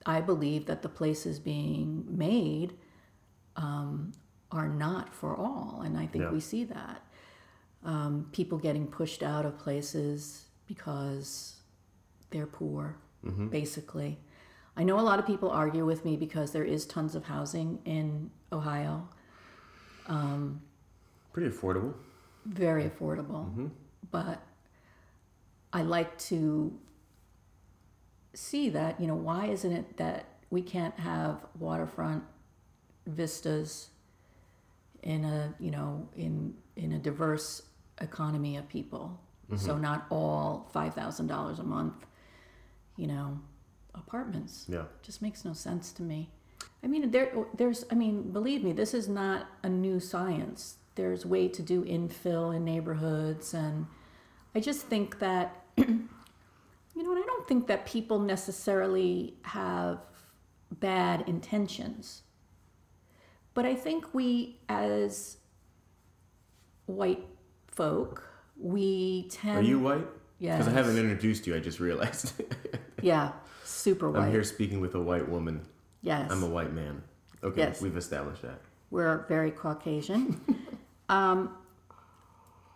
I 0.07 0.21
believe 0.21 0.67
that 0.67 0.83
the 0.83 0.89
places 0.89 1.39
being 1.39 2.05
made 2.09 2.75
um, 3.57 4.13
are 4.51 4.69
not 4.69 5.15
for 5.15 5.37
all. 5.37 5.83
And 5.85 5.97
I 5.97 6.07
think 6.07 6.25
Yeah. 6.25 6.33
we 6.33 6.41
see 6.41 6.65
that. 6.65 7.05
Um, 7.85 8.29
people 8.33 8.59
getting 8.59 8.87
pushed 8.87 9.23
out 9.23 9.45
of 9.45 9.59
places 9.59 10.47
because 10.67 11.57
they're 12.31 12.47
poor, 12.47 12.97
basically. 13.51 14.19
I 14.77 14.85
know 14.85 14.99
a 14.99 15.03
lot 15.03 15.19
of 15.19 15.27
people 15.27 15.51
argue 15.51 15.85
with 15.85 16.05
me 16.05 16.17
because 16.17 16.53
there 16.53 16.65
is 16.65 16.87
tons 16.87 17.15
of 17.15 17.25
housing 17.25 17.79
in 17.85 18.31
Ohio, 18.53 19.09
um, 20.07 20.63
Pretty 21.33 21.51
affordable. 21.51 21.95
very 22.47 22.85
affordable. 22.85 23.47
Mm-hmm. 23.51 23.67
But 24.11 24.43
I 25.73 25.83
like 25.83 26.17
to 26.19 26.79
see 28.35 28.71
that, 28.71 29.01
you 29.01 29.07
know, 29.07 29.15
why 29.15 29.47
isn't 29.47 29.73
it 29.73 29.97
that 29.99 30.27
we 30.51 30.63
can't 30.63 30.99
have 30.99 31.45
waterfront 31.59 32.25
vistas 33.07 33.89
in 35.03 35.25
a, 35.25 35.55
you 35.59 35.71
know, 35.71 36.09
in 36.17 36.55
in 36.77 36.93
a 36.93 36.99
diverse 36.99 37.63
economy 38.01 38.57
of 38.57 38.69
people. 38.69 39.21
Mm-hmm. 39.51 39.65
So 39.65 39.77
not 39.77 40.07
all 40.11 40.71
$5,000 40.75 41.59
a 41.59 41.63
month, 41.63 42.07
you 42.97 43.07
know, 43.07 43.39
apartments. 43.95 44.67
Yeah. 44.69 44.85
just 45.03 45.23
makes 45.23 45.45
no 45.45 45.53
sense 45.53 45.93
to 45.93 46.03
me. 46.03 46.31
I 46.83 46.87
mean, 46.87 47.11
there, 47.11 47.31
oh, 47.37 47.47
there's, 47.57 47.85
I 47.91 47.95
mean, 47.95 48.33
believe 48.33 48.65
me, 48.65 48.73
this 48.73 48.93
is 48.95 49.09
not 49.09 49.47
a 49.63 49.69
new 49.69 50.01
science. 50.01 50.77
There's 50.95 51.25
way 51.25 51.49
to 51.49 51.63
do 51.63 51.85
infill 51.85 52.55
in 52.55 52.65
neighborhoods, 52.65 53.55
and 53.55 53.87
I 54.55 54.61
just 54.61 54.87
think 54.87 55.19
that, 55.21 55.65
you 55.77 56.09
know, 56.97 57.13
and 57.13 57.19
I 57.19 57.27
don't 57.27 57.47
think 57.47 57.67
that 57.69 57.87
people 57.87 58.19
necessarily 58.19 59.35
have 59.43 60.01
bad 60.71 61.25
intentions, 61.29 62.23
but 63.55 63.65
I 63.65 63.75
think 63.75 64.13
we, 64.13 64.59
as 64.69 65.39
white 66.87 67.25
folk, 67.69 68.29
we 68.59 69.29
tend. 69.31 69.59
Are 69.59 69.63
you 69.63 69.79
white? 69.79 70.07
Yeah. 70.39 70.59
Because 70.59 70.73
I 70.73 70.77
haven't 70.77 70.99
introduced 70.99 71.47
you. 71.47 71.55
I 71.55 71.61
just 71.61 71.81
realized. 71.81 72.33
Yeah, 73.03 73.33
super 73.73 74.11
white. 74.11 74.23
I'm 74.25 74.31
here 74.31 74.45
speaking 74.45 74.81
with 74.81 74.95
a 74.95 75.01
white 75.01 75.29
woman. 75.29 75.63
Yes. 76.03 76.31
I'm 76.31 76.43
a 76.43 76.49
white 76.49 76.73
man. 76.73 77.03
Okay, 77.43 77.61
Yes. 77.61 77.81
we've 77.81 77.97
established 77.97 78.43
that. 78.43 78.61
we're 78.91 79.25
very 79.29 79.51
Caucasian. 79.51 80.41
um, 81.09 81.57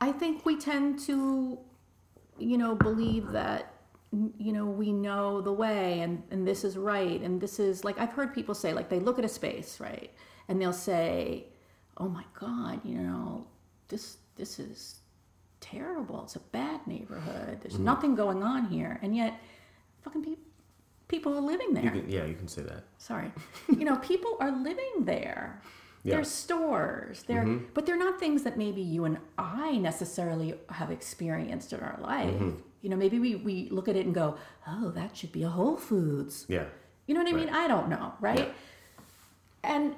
I 0.01 0.13
think 0.13 0.45
we 0.45 0.57
tend 0.57 0.99
to, 1.01 1.59
you 2.39 2.59
know, 2.59 2.75
believe 2.75 3.31
that, 3.33 3.73
you 4.39 4.53
know, 4.53 4.67
we 4.67 4.93
know 4.93 5.41
the 5.41 5.53
way 5.53 6.01
and, 6.01 6.23
and 6.31 6.47
this 6.47 6.65
is 6.65 6.77
right. 6.77 7.21
And 7.21 7.41
this 7.41 7.59
is 7.59 7.85
like, 7.85 7.99
I've 7.99 8.13
heard 8.13 8.35
people 8.35 8.55
say, 8.55 8.73
like, 8.73 8.89
they 8.89 8.99
look 9.01 9.19
at 9.19 9.25
a 9.25 9.29
space, 9.29 9.79
right? 9.81 10.11
And 10.49 10.61
they'll 10.61 10.73
say, 10.73 11.47
oh 11.99 12.09
my 12.09 12.25
God, 12.39 12.81
you 12.85 12.99
know, 12.99 13.47
this, 13.89 14.19
this 14.37 14.59
is 14.59 14.97
terrible. 15.61 16.23
It's 16.25 16.37
a 16.37 16.41
bad 16.41 16.87
neighborhood. 16.87 17.59
There's 17.63 17.79
nothing 17.79 18.15
going 18.15 18.43
on 18.43 18.67
here. 18.67 18.99
And 19.03 19.17
yet, 19.17 19.35
fucking 20.03 20.25
pe- 20.25 20.37
people 21.09 21.37
are 21.37 21.41
living 21.41 21.75
there. 21.75 21.85
You 21.85 21.91
can, 21.91 22.11
yeah, 22.11 22.25
you 22.25 22.35
can 22.35 22.49
say 22.49 22.63
that. 22.63 22.85
sorry. 22.99 23.33
You 23.69 23.85
know 23.85 23.97
people 23.97 24.37
are 24.41 24.51
living 24.51 25.05
there. 25.05 25.61
Yeah. 26.03 26.15
there's 26.17 26.31
stores. 26.31 27.25
There 27.25 27.43
mm-hmm. 27.43 27.67
but 27.75 27.85
they're 27.85 27.99
not 27.99 28.21
things 28.21 28.43
that 28.45 28.57
maybe 28.57 28.81
you 28.81 29.05
and 29.07 29.19
i 29.39 29.77
necessarily 29.77 30.55
have 30.71 30.91
experienced 30.91 31.73
in 31.73 31.81
our 31.81 31.99
life. 32.01 32.35
Mm-hmm. 32.35 32.61
You 32.83 32.91
know 32.91 32.97
maybe 32.97 33.19
we, 33.19 33.35
we 33.37 33.69
look 33.71 33.89
at 33.89 33.97
it 33.97 34.07
and 34.07 34.15
go 34.15 34.37
oh 34.67 34.91
that 34.91 35.17
should 35.17 35.33
be 35.33 35.43
a 35.43 35.49
whole 35.49 35.77
foods. 35.77 36.47
Yeah. 36.49 36.67
you 37.07 37.15
know 37.15 37.23
what 37.23 37.33
i 37.33 37.37
mean? 37.37 37.51
I 37.51 37.67
don't 37.69 37.89
know 37.89 38.15
right? 38.21 38.55
And 39.65 39.97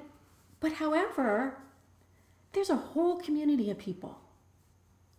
but 0.59 0.73
however 0.73 1.57
there's 2.53 2.71
a 2.71 2.75
whole 2.75 3.17
community 3.17 3.69
of 3.69 3.77
people. 3.77 4.19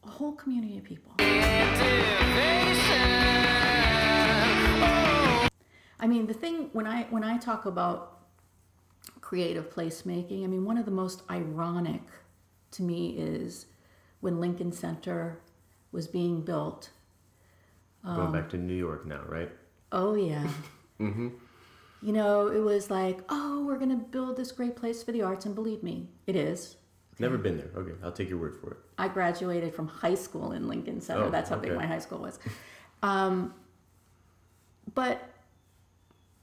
A 0.03 0.09
whole 0.09 0.33
community 0.33 0.79
of 0.79 0.85
people 0.85 1.13
I 6.01 6.07
mean, 6.07 6.27
the 6.27 6.35
thing 6.35 6.71
when 6.73 6.87
I 6.87 7.05
when 7.11 7.23
I 7.23 7.37
talk 7.37 7.67
about 7.67 8.19
creative 9.21 9.71
placemaking, 9.71 10.43
I 10.43 10.47
mean, 10.47 10.65
one 10.65 10.79
of 10.79 10.87
the 10.87 10.91
most 10.91 11.23
ironic 11.31 12.03
to 12.73 12.83
me 12.83 13.11
is 13.19 13.67
when 14.21 14.41
Lincoln 14.41 14.73
Center 14.73 15.41
was 15.93 16.07
being 16.07 16.41
built. 16.41 16.91
Um, 18.03 18.17
Going 18.17 18.33
back 18.33 18.49
to 18.51 18.57
New 18.57 18.75
York 18.75 19.07
now, 19.07 19.23
right? 19.29 19.51
Oh 19.93 20.15
yeah. 20.15 20.49
mm-hmm. 21.01 21.29
You 22.03 22.13
know, 22.13 22.47
it 22.47 22.61
was 22.61 22.91
like, 22.91 23.21
oh, 23.29 23.65
we're 23.67 23.79
gonna 23.79 23.97
build 23.97 24.39
this 24.39 24.53
great 24.53 24.75
place 24.75 25.03
for 25.03 25.13
the 25.13 25.21
arts, 25.21 25.45
and 25.45 25.55
believe 25.55 25.83
me, 25.83 26.09
it 26.27 26.35
is. 26.35 26.77
Never 27.19 27.37
been 27.37 27.59
there. 27.59 27.69
Okay, 27.77 27.93
I'll 28.03 28.13
take 28.13 28.31
your 28.31 28.39
word 28.39 28.57
for 28.59 28.71
it. 28.71 28.77
I 28.97 29.09
graduated 29.09 29.75
from 29.75 29.89
high 29.89 30.15
school 30.15 30.53
in 30.53 30.67
Lincoln 30.67 31.03
Center. 31.03 31.25
Oh, 31.25 31.31
That's 31.31 31.51
how 31.51 31.57
big 31.57 31.75
my 31.75 31.87
high 31.87 31.99
school 31.99 32.19
was. 32.19 32.39
Um, 33.03 33.53
but 34.95 35.23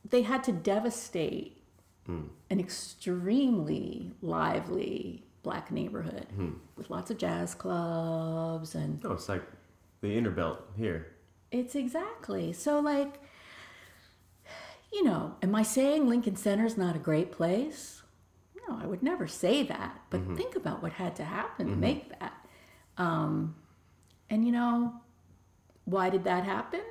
they 0.09 0.21
had 0.23 0.43
to 0.45 0.51
devastate 0.51 1.53
Hmm. 2.05 2.27
an 2.49 2.59
extremely 2.59 4.13
lively 4.21 5.25
black 5.43 5.71
neighborhood 5.71 6.27
Hmm. 6.35 6.53
with 6.77 6.89
lots 6.89 7.11
of 7.11 7.17
jazz 7.17 7.53
clubs 7.53 8.75
and 8.75 9.03
Oh, 9.05 9.13
it's 9.13 9.27
like 9.27 9.43
the 10.01 10.15
inner 10.17 10.31
belt 10.31 10.59
here. 10.77 11.07
it's 11.51 11.75
exactly 11.75 12.53
so 12.53 12.79
like 12.79 13.21
you 14.91 15.03
know 15.03 15.35
am 15.41 15.55
i 15.55 15.63
saying 15.63 16.07
lincoln 16.07 16.35
center 16.35 16.65
is 16.65 16.77
not 16.77 16.95
a 16.95 16.99
great 16.99 17.31
place 17.31 18.01
no 18.67 18.77
i 18.81 18.85
would 18.85 19.01
never 19.03 19.27
say 19.27 19.63
that 19.63 19.99
but 20.09 20.21
think 20.35 20.55
about 20.55 20.81
what 20.81 20.91
had 20.93 21.15
to 21.15 21.23
happen 21.23 21.67
to 21.69 21.75
make 21.75 22.09
that 22.19 22.33
um, 22.97 23.55
and 24.29 24.45
you 24.45 24.51
know 24.51 24.93
why 25.85 26.09
did 26.09 26.23
that 26.25 26.43
happen 26.43 26.81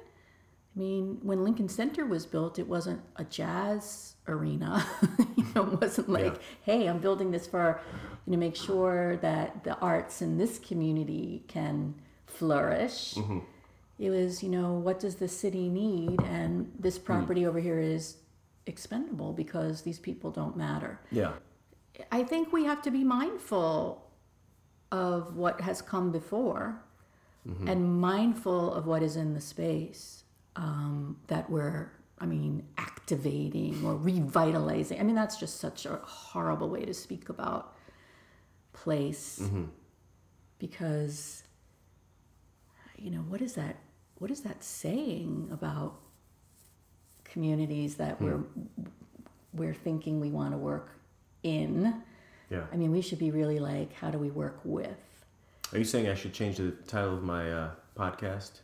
i 0.77 0.79
mean 0.79 1.19
when 1.23 1.43
lincoln 1.43 1.69
center 1.69 2.05
was 2.05 2.27
built 2.27 2.59
it 2.59 2.69
wasn't 2.69 3.01
a 3.17 3.25
jazz 3.25 4.15
arena. 4.29 4.85
You 5.37 5.47
know 5.55 5.73
it 5.73 5.81
wasn't 5.81 6.09
like 6.09 6.35
Yeah. 6.35 6.41
hey 6.63 6.87
i'm 6.87 6.99
building 6.99 7.31
this 7.31 7.47
for 7.47 7.81
you 8.27 8.33
know 8.33 8.39
make 8.39 8.57
sure 8.57 9.17
that 9.19 9.65
the 9.65 9.77
arts 9.79 10.21
in 10.23 10.39
this 10.39 10.59
community 10.59 11.45
can 11.47 11.95
flourish. 12.27 13.15
Mm-hmm. 13.15 13.39
It 13.99 14.11
was 14.11 14.43
you 14.43 14.51
know 14.51 14.73
what 14.73 14.99
does 15.01 15.17
the 15.17 15.29
city 15.29 15.69
need? 15.69 16.21
And 16.23 16.71
this 16.79 16.99
mm. 16.99 17.05
property 17.05 17.47
over 17.47 17.59
here 17.59 17.81
is 17.81 18.17
expendable 18.67 19.33
because 19.33 19.83
these 19.83 19.99
people 19.99 20.31
don't 20.31 20.57
matter. 20.57 21.01
Yeah. 21.11 21.33
i 22.13 22.23
think 22.23 22.53
we 22.53 22.65
have 22.65 22.83
to 22.83 22.91
be 22.91 23.03
mindful 23.05 24.05
of 24.93 25.35
what 25.35 25.61
has 25.63 25.81
come 25.81 26.13
before 26.13 26.83
mm-hmm. 27.49 27.67
and 27.69 28.01
mindful 28.01 28.73
of 28.75 28.87
what 28.87 29.03
is 29.03 29.17
in 29.17 29.33
the 29.33 29.41
space 29.41 30.25
um, 30.57 31.19
that 31.29 31.49
we're 31.51 31.93
i 32.19 32.27
mean 32.27 32.63
activating 33.07 33.85
or 33.85 33.95
revitalizing. 33.95 34.99
I 34.99 35.05
mean 35.05 35.15
that's 35.15 35.37
just 35.37 35.61
such 35.61 35.87
a 35.87 36.01
horrible 36.03 36.69
way 36.69 36.85
to 36.85 36.93
speak 36.95 37.29
about 37.29 37.75
place. 38.73 39.41
Because 40.59 41.45
you 42.97 43.11
know 43.11 43.21
what 43.29 43.41
is 43.41 43.55
that 43.55 43.77
what 44.19 44.31
is 44.31 44.41
that 44.41 44.65
saying 44.65 45.49
about 45.53 46.01
communities 47.25 47.95
that 47.97 48.21
we're 48.21 48.43
we're 49.53 49.75
thinking 49.75 50.19
we 50.19 50.31
want 50.31 50.53
to 50.53 50.59
work 50.59 50.99
in? 51.43 52.03
Yeah. 52.51 52.63
i 52.73 52.77
mean 52.77 52.93
we 52.93 53.03
should 53.03 53.19
be 53.19 53.31
really 53.33 53.59
like 53.59 53.93
how 53.93 54.11
do 54.11 54.19
we 54.19 54.31
work 54.31 54.61
with? 54.65 54.99
Are 55.73 55.79
you 55.79 55.85
saying 55.85 56.09
I 56.09 56.15
should 56.15 56.33
change 56.33 56.57
the 56.57 56.71
title 56.87 57.15
of 57.15 57.23
my 57.23 57.53
uh, 57.53 57.71
podcast? 57.97 58.63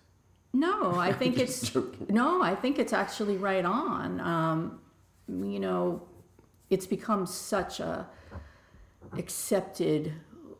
No 0.53 0.95
i 0.97 1.13
think 1.21 1.39
it's 1.39 1.71
joking. 1.71 2.07
no 2.11 2.43
i 2.43 2.55
think 2.55 2.79
it's 2.79 2.93
actually 2.93 3.37
right 3.37 3.65
on. 3.65 4.21
Um, 4.21 4.81
you 5.29 5.61
know 5.61 6.03
it's 6.71 6.87
become 6.87 7.27
such 7.27 7.81
a 7.81 8.07
accepted 9.19 10.13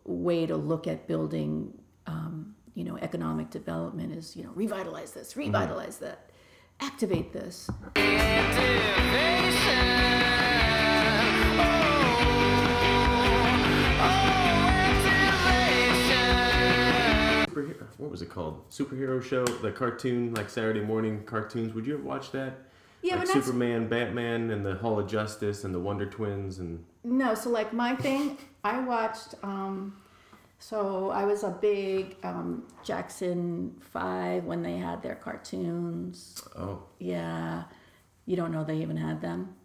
way 0.05 0.47
to 0.47 0.57
look 0.57 0.87
at 0.87 1.07
building 1.07 1.73
um, 2.07 2.55
you 2.75 2.85
know 2.85 2.97
economic 2.99 3.51
development 3.51 4.13
is 4.13 4.37
you 4.37 4.45
know 4.45 4.51
revitalize 4.55 5.13
this 5.13 5.37
revitalize 5.37 5.99
that 5.99 6.31
activate 6.81 7.33
this 7.33 7.71
Superhero, 17.53 17.87
what 17.99 18.11
was 18.11 18.23
it 18.23 18.31
called? 18.31 18.69
Superhero 18.71 19.23
show, 19.23 19.45
the 19.45 19.71
cartoon, 19.71 20.35
like 20.35 20.49
Saturday 20.51 20.81
morning 20.81 21.23
cartoons. 21.25 21.75
Would 21.75 21.87
you 21.87 21.95
ever 21.95 22.03
watch 22.03 22.33
that? 22.33 22.59
yeah 23.03 23.17
like 23.17 23.27
but 23.27 23.35
that's 23.35 23.47
Superman, 23.47 23.89
Batman, 23.89 24.51
and 24.51 24.65
the 24.65 24.75
Hall 24.77 24.99
of 24.99 25.09
Justice, 25.09 25.65
and 25.65 25.75
the 25.75 25.81
Wonder 25.81 26.07
Twins, 26.07 26.59
and 26.59 26.85
No, 27.05 27.35
so 27.35 27.51
like 27.51 27.73
my 27.73 27.95
thing, 27.97 28.39
I 28.65 28.81
watched. 28.81 29.35
Um, 29.43 29.97
so 30.59 31.11
I 31.11 31.25
was 31.25 31.43
a 31.43 31.51
big 31.51 32.17
um, 32.23 32.69
Jackson 32.85 33.75
Five 33.81 34.45
when 34.45 34.63
they 34.63 34.77
had 34.77 35.03
their 35.03 35.17
cartoons. 35.17 36.43
Oh, 36.57 36.85
Yeah, 36.99 37.65
you 38.27 38.37
don't 38.37 38.53
know 38.53 38.65
they 38.65 38.77
even 38.77 38.97
had 38.97 39.21
them. 39.21 39.57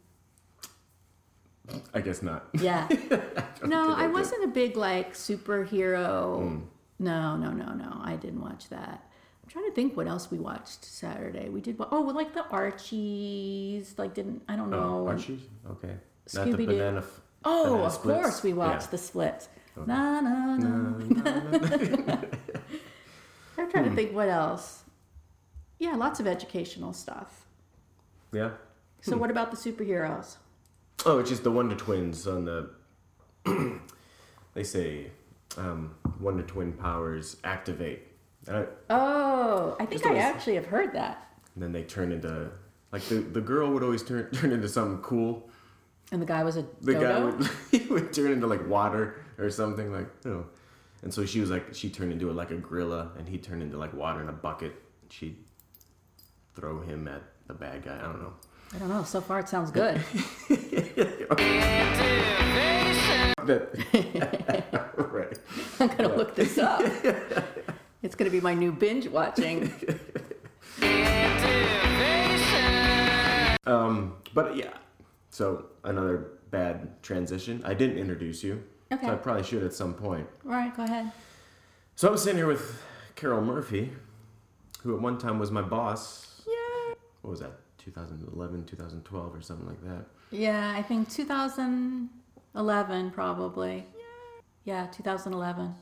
I 1.94 2.02
guess 2.02 2.22
not. 2.24 2.48
Yeah. 2.54 2.88
no, 3.64 3.94
I 3.94 4.06
I 4.06 4.08
wasn't 4.08 4.44
a 4.46 4.48
big 4.48 4.78
like 4.78 5.14
superhero. 5.14 6.62
No, 7.00 7.36
no, 7.38 7.52
no, 7.52 7.74
no. 7.74 8.02
I 8.04 8.16
didn't 8.16 8.42
watch 8.42 8.70
that. 8.70 9.10
I'm 9.44 9.50
trying 9.50 9.66
to 9.66 9.72
think 9.72 9.96
what 9.96 10.08
else 10.08 10.30
we 10.32 10.40
watched 10.40 10.84
Saturday. 10.84 11.50
We 11.50 11.62
did 11.62 11.80
wa- 11.80 11.88
oh, 11.92 12.02
like 12.02 12.34
the 12.34 12.46
Archies. 12.48 13.94
Like 13.98 14.14
didn't 14.14 14.44
I 14.48 14.56
don't 14.56 14.74
oh, 14.74 14.78
know. 14.78 15.06
Oh, 15.06 15.08
Archie? 15.08 15.40
Okay. 15.72 15.96
Not 16.34 16.46
the 16.46 16.52
Scooby-Doo. 16.52 16.66
banana. 16.66 16.98
F- 17.00 17.22
Oh, 17.46 17.64
banana 17.64 17.84
of 17.84 17.94
splits? 17.94 18.22
course 18.22 18.44
we 18.44 18.54
watched 18.54 18.88
Yeah. 18.88 18.92
the 18.92 18.98
splits. 18.98 19.48
Na 19.86 20.20
na 20.22 20.58
na. 20.58 20.68
I'm 23.58 23.72
trying 23.72 23.84
to 23.84 23.90
hmm. 23.90 23.96
think 23.96 24.14
what 24.14 24.28
else. 24.28 24.84
Yeah, 25.80 25.96
lots 25.96 26.20
of 26.20 26.28
educational 26.28 26.94
stuff. 26.94 27.46
Yeah. 28.34 28.52
So 29.02 29.14
hmm. 29.14 29.20
what 29.22 29.32
about 29.32 29.52
the 29.52 29.58
superheroes? 29.58 30.38
Oh, 31.06 31.20
it's 31.20 31.30
just 31.30 31.44
the 31.44 31.52
Wonder 31.52 31.76
Twins 31.76 32.28
on 32.28 32.46
the. 32.46 32.70
they 34.56 34.64
say 34.64 35.12
um, 35.58 35.96
Wonder 36.20 36.44
Twin 36.44 36.74
powers 36.74 37.38
activate. 37.44 38.04
I, 38.50 38.66
Oh, 38.90 39.76
I 39.80 39.86
think 39.86 40.06
I 40.06 40.10
always- 40.10 40.24
actually 40.24 40.56
have 40.56 40.66
heard 40.66 40.94
that. 40.94 41.28
and 41.56 41.64
then 41.64 41.72
they 41.72 41.84
turn 41.84 42.12
into. 42.12 42.50
Like 42.92 43.04
the, 43.04 43.16
the 43.16 43.42
girl 43.42 43.72
would 43.74 43.84
always 43.84 44.04
turn 44.04 44.30
turn 44.32 44.52
into 44.52 44.70
something 44.70 45.02
cool. 45.02 45.50
And 46.12 46.22
the 46.22 46.26
guy 46.26 46.44
was 46.44 46.56
a 46.58 46.66
The 46.82 46.94
guy 46.94 47.20
would 47.20 47.50
he 47.72 47.80
would 47.90 48.14
turn 48.14 48.32
into 48.32 48.48
like 48.48 48.66
water 48.68 49.22
or 49.38 49.50
something 49.50 49.92
like 49.92 50.08
you 50.24 50.32
know. 50.32 50.46
And 51.04 51.14
so 51.14 51.26
she 51.26 51.42
was 51.42 51.50
like 51.52 51.74
she 51.76 51.90
turned 51.90 52.12
into 52.14 52.32
like 52.32 52.52
a 52.52 52.56
gorilla 52.56 53.12
and 53.18 53.28
he 53.28 53.38
turned 53.38 53.62
into 53.62 53.78
like 53.78 53.94
water 53.94 54.22
in 54.22 54.30
a 54.30 54.34
bucket. 54.34 54.74
She'd 55.10 55.36
throw 56.56 56.80
him 56.82 57.08
at 57.10 57.22
the 57.48 57.54
bad 57.54 57.84
guy. 57.84 57.98
I 57.98 58.02
don't 58.04 58.22
know. 58.22 58.34
I 58.74 58.78
don't 58.80 58.90
know. 58.90 59.04
So 59.04 59.20
far, 59.22 59.40
it 59.40 59.48
sounds 59.50 59.70
good. 59.72 60.02
That, 65.56 65.58
right. 65.58 65.72
I'm 65.92 65.98
gonna 65.98 66.16
look 66.16 66.36
this 66.36 66.58
up. 66.58 66.82
It's 68.04 68.14
gonna 68.16 68.30
be 68.30 68.40
my 68.40 68.54
new 68.54 68.72
binge 68.72 69.08
watching. 69.08 69.74
Um, 73.66 74.16
but 74.34 74.56
yeah, 74.56 74.74
so 75.30 75.66
another 75.84 76.30
bad 76.52 77.02
transition. 77.04 77.62
I 77.66 77.74
didn't 77.74 77.98
introduce 77.98 78.44
you, 78.44 78.64
Okay. 78.92 79.08
so 79.08 79.14
I 79.14 79.16
probably 79.16 79.44
should 79.44 79.64
at 79.64 79.74
some 79.74 79.94
point. 79.94 80.28
All 80.46 80.52
right, 80.52 80.74
go 80.78 80.84
ahead. 80.84 81.12
So 81.96 82.08
I'm 82.10 82.18
sitting 82.18 82.38
here 82.38 82.48
with 82.48 82.82
Carol 83.16 83.42
Murphy, 83.42 83.92
who 84.84 84.96
at 84.96 85.02
one 85.02 85.18
time 85.18 85.38
was 85.40 85.52
my 85.52 85.62
boss. 85.64 86.44
Yeah. 86.48 86.94
What 87.24 87.32
was 87.32 87.40
that? 87.42 87.52
2011, 87.80 88.66
2012, 88.66 89.36
or 89.36 89.42
something 89.42 89.68
like 89.68 89.82
that. 89.84 90.06
Yeah, 90.32 90.74
I 90.78 90.82
think 90.84 91.10
2011 91.10 93.12
probably. 93.12 93.86
Yeah, 94.68 94.86
2011. 94.88 95.74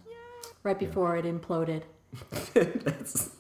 Right 0.62 0.78
before 0.78 1.18
it 1.18 1.26
imploded. 1.26 1.82
that's, 2.54 3.32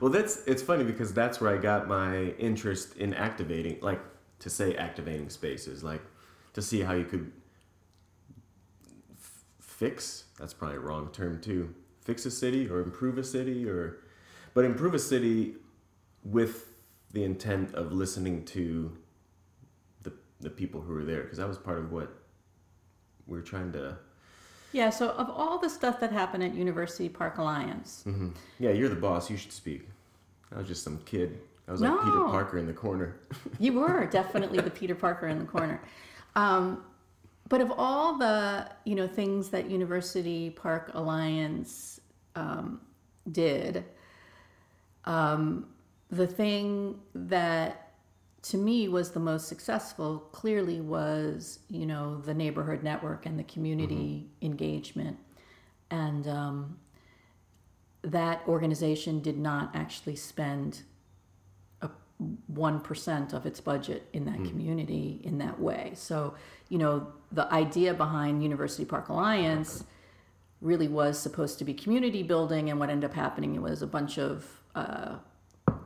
well, 0.00 0.12
that's 0.12 0.44
it's 0.46 0.62
funny 0.62 0.84
because 0.84 1.12
that's 1.12 1.40
where 1.40 1.52
I 1.52 1.60
got 1.60 1.88
my 1.88 2.26
interest 2.38 2.96
in 2.96 3.12
activating, 3.12 3.78
like 3.80 4.00
to 4.38 4.48
say 4.48 4.76
activating 4.76 5.28
spaces, 5.28 5.82
like 5.82 6.02
to 6.52 6.62
see 6.62 6.82
how 6.82 6.92
you 6.92 7.04
could 7.04 7.32
f- 9.18 9.44
fix. 9.60 10.26
That's 10.38 10.54
probably 10.54 10.76
a 10.76 10.80
wrong 10.80 11.10
term 11.12 11.40
too. 11.40 11.74
Fix 12.04 12.24
a 12.24 12.30
city 12.30 12.68
or 12.68 12.80
improve 12.80 13.18
a 13.18 13.24
city 13.24 13.68
or, 13.68 14.04
but 14.54 14.64
improve 14.64 14.94
a 14.94 15.00
city 15.00 15.56
with 16.22 16.68
the 17.12 17.24
intent 17.24 17.74
of 17.74 17.90
listening 17.90 18.44
to 18.44 18.96
the 20.04 20.12
the 20.38 20.50
people 20.50 20.80
who 20.80 20.92
were 20.94 21.04
there 21.04 21.22
because 21.22 21.38
that 21.38 21.48
was 21.48 21.58
part 21.58 21.78
of 21.78 21.90
what 21.90 22.08
we're 23.26 23.42
trying 23.42 23.72
to. 23.72 23.98
Yeah, 24.72 24.90
so 24.90 25.10
of 25.10 25.30
all 25.30 25.58
the 25.58 25.70
stuff 25.70 26.00
that 26.00 26.12
happened 26.12 26.42
at 26.42 26.54
University 26.54 27.08
Park 27.08 27.38
Alliance, 27.38 28.02
hmm 28.04 28.30
Yeah, 28.58 28.70
you're 28.70 28.88
the 28.88 28.96
boss. 28.96 29.30
You 29.30 29.36
should 29.36 29.52
speak. 29.52 29.88
I 30.54 30.58
was 30.58 30.68
just 30.68 30.82
some 30.82 30.98
kid. 31.04 31.38
I 31.68 31.72
was 31.72 31.80
like 31.80 31.98
Peter 32.04 32.20
Parker 32.24 32.58
in 32.58 32.66
the 32.66 32.72
corner. 32.72 33.16
you 33.58 33.72
were 33.72 34.06
definitely 34.06 34.60
the 34.60 34.70
Peter 34.70 34.94
Parker 34.94 35.26
in 35.28 35.38
the 35.38 35.44
corner. 35.44 35.80
Um, 36.36 36.84
but 37.48 37.60
of 37.60 37.72
all 37.76 38.18
the 38.18 38.70
you 38.84 38.94
know 38.94 39.06
things 39.06 39.48
that 39.50 39.70
University 39.70 40.50
Park 40.50 40.90
Alliance 40.94 42.00
um, 42.34 42.80
did, 43.32 43.84
um, 45.04 45.66
the 46.10 46.26
thing 46.26 47.00
that 47.14 47.85
to 48.42 48.56
me 48.56 48.88
was 48.88 49.10
the 49.10 49.20
most 49.20 49.48
successful 49.48 50.18
clearly 50.32 50.80
was 50.80 51.60
you 51.68 51.86
know 51.86 52.20
the 52.20 52.34
neighborhood 52.34 52.82
network 52.82 53.26
and 53.26 53.38
the 53.38 53.44
community 53.44 54.28
engagement. 54.42 55.18
And 55.90 56.26
um, 56.26 56.78
that 58.02 58.42
organization 58.46 59.20
did 59.20 59.38
not 59.38 59.74
actually 59.74 60.16
spend 60.16 60.82
a 61.82 61.90
1% 62.52 63.32
of 63.32 63.46
its 63.46 63.60
budget 63.60 64.08
in 64.12 64.24
that 64.24 64.44
community 64.44 65.20
in 65.24 65.38
that 65.38 65.60
way. 65.60 65.92
So 65.94 66.34
you 66.68 66.78
know 66.78 67.12
the 67.32 67.52
idea 67.52 67.94
behind 67.94 68.42
university 68.42 68.84
park 68.84 69.08
alliance 69.08 69.84
really 70.60 70.88
was 70.88 71.18
supposed 71.18 71.58
to 71.58 71.64
be 71.64 71.74
community 71.74 72.22
building 72.22 72.70
and 72.70 72.80
what 72.80 72.90
ended 72.90 73.10
up 73.10 73.14
happening 73.14 73.60
was 73.60 73.82
a 73.82 73.86
bunch 73.86 74.18
of 74.18 74.46
uh, 74.74 75.16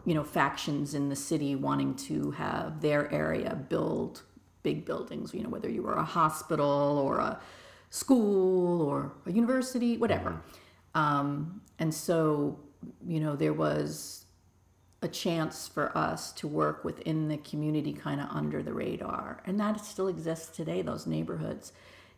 you 0.04 0.14
know 0.14 0.24
factions 0.24 0.94
in 0.94 1.08
the 1.08 1.16
city 1.16 1.54
wanting 1.54 1.94
to 1.94 2.30
have 2.32 2.80
their 2.80 3.12
area 3.12 3.54
build 3.68 4.22
big 4.62 4.84
buildings 4.84 5.32
you 5.34 5.42
know 5.42 5.48
whether 5.48 5.68
you 5.68 5.82
were 5.82 5.94
a 5.94 6.04
hospital 6.04 6.98
or 7.04 7.18
a 7.18 7.40
school 7.90 8.82
or 8.82 9.12
a 9.26 9.32
university 9.32 9.96
whatever. 9.98 10.40
Um, 10.94 11.60
and 11.78 11.92
so 11.92 12.58
you 13.06 13.20
know 13.20 13.36
there 13.36 13.52
was 13.52 14.24
a 15.02 15.08
chance 15.08 15.66
for 15.66 15.96
us 15.96 16.32
to 16.32 16.46
work 16.46 16.84
within 16.84 17.28
the 17.28 17.38
community 17.38 17.92
kind 17.92 18.20
of 18.20 18.28
under 18.30 18.62
the 18.62 18.72
radar 18.72 19.42
and 19.46 19.58
that 19.58 19.82
still 19.84 20.08
exists 20.08 20.56
today 20.56 20.82
those 20.82 21.06
neighborhoods. 21.06 21.72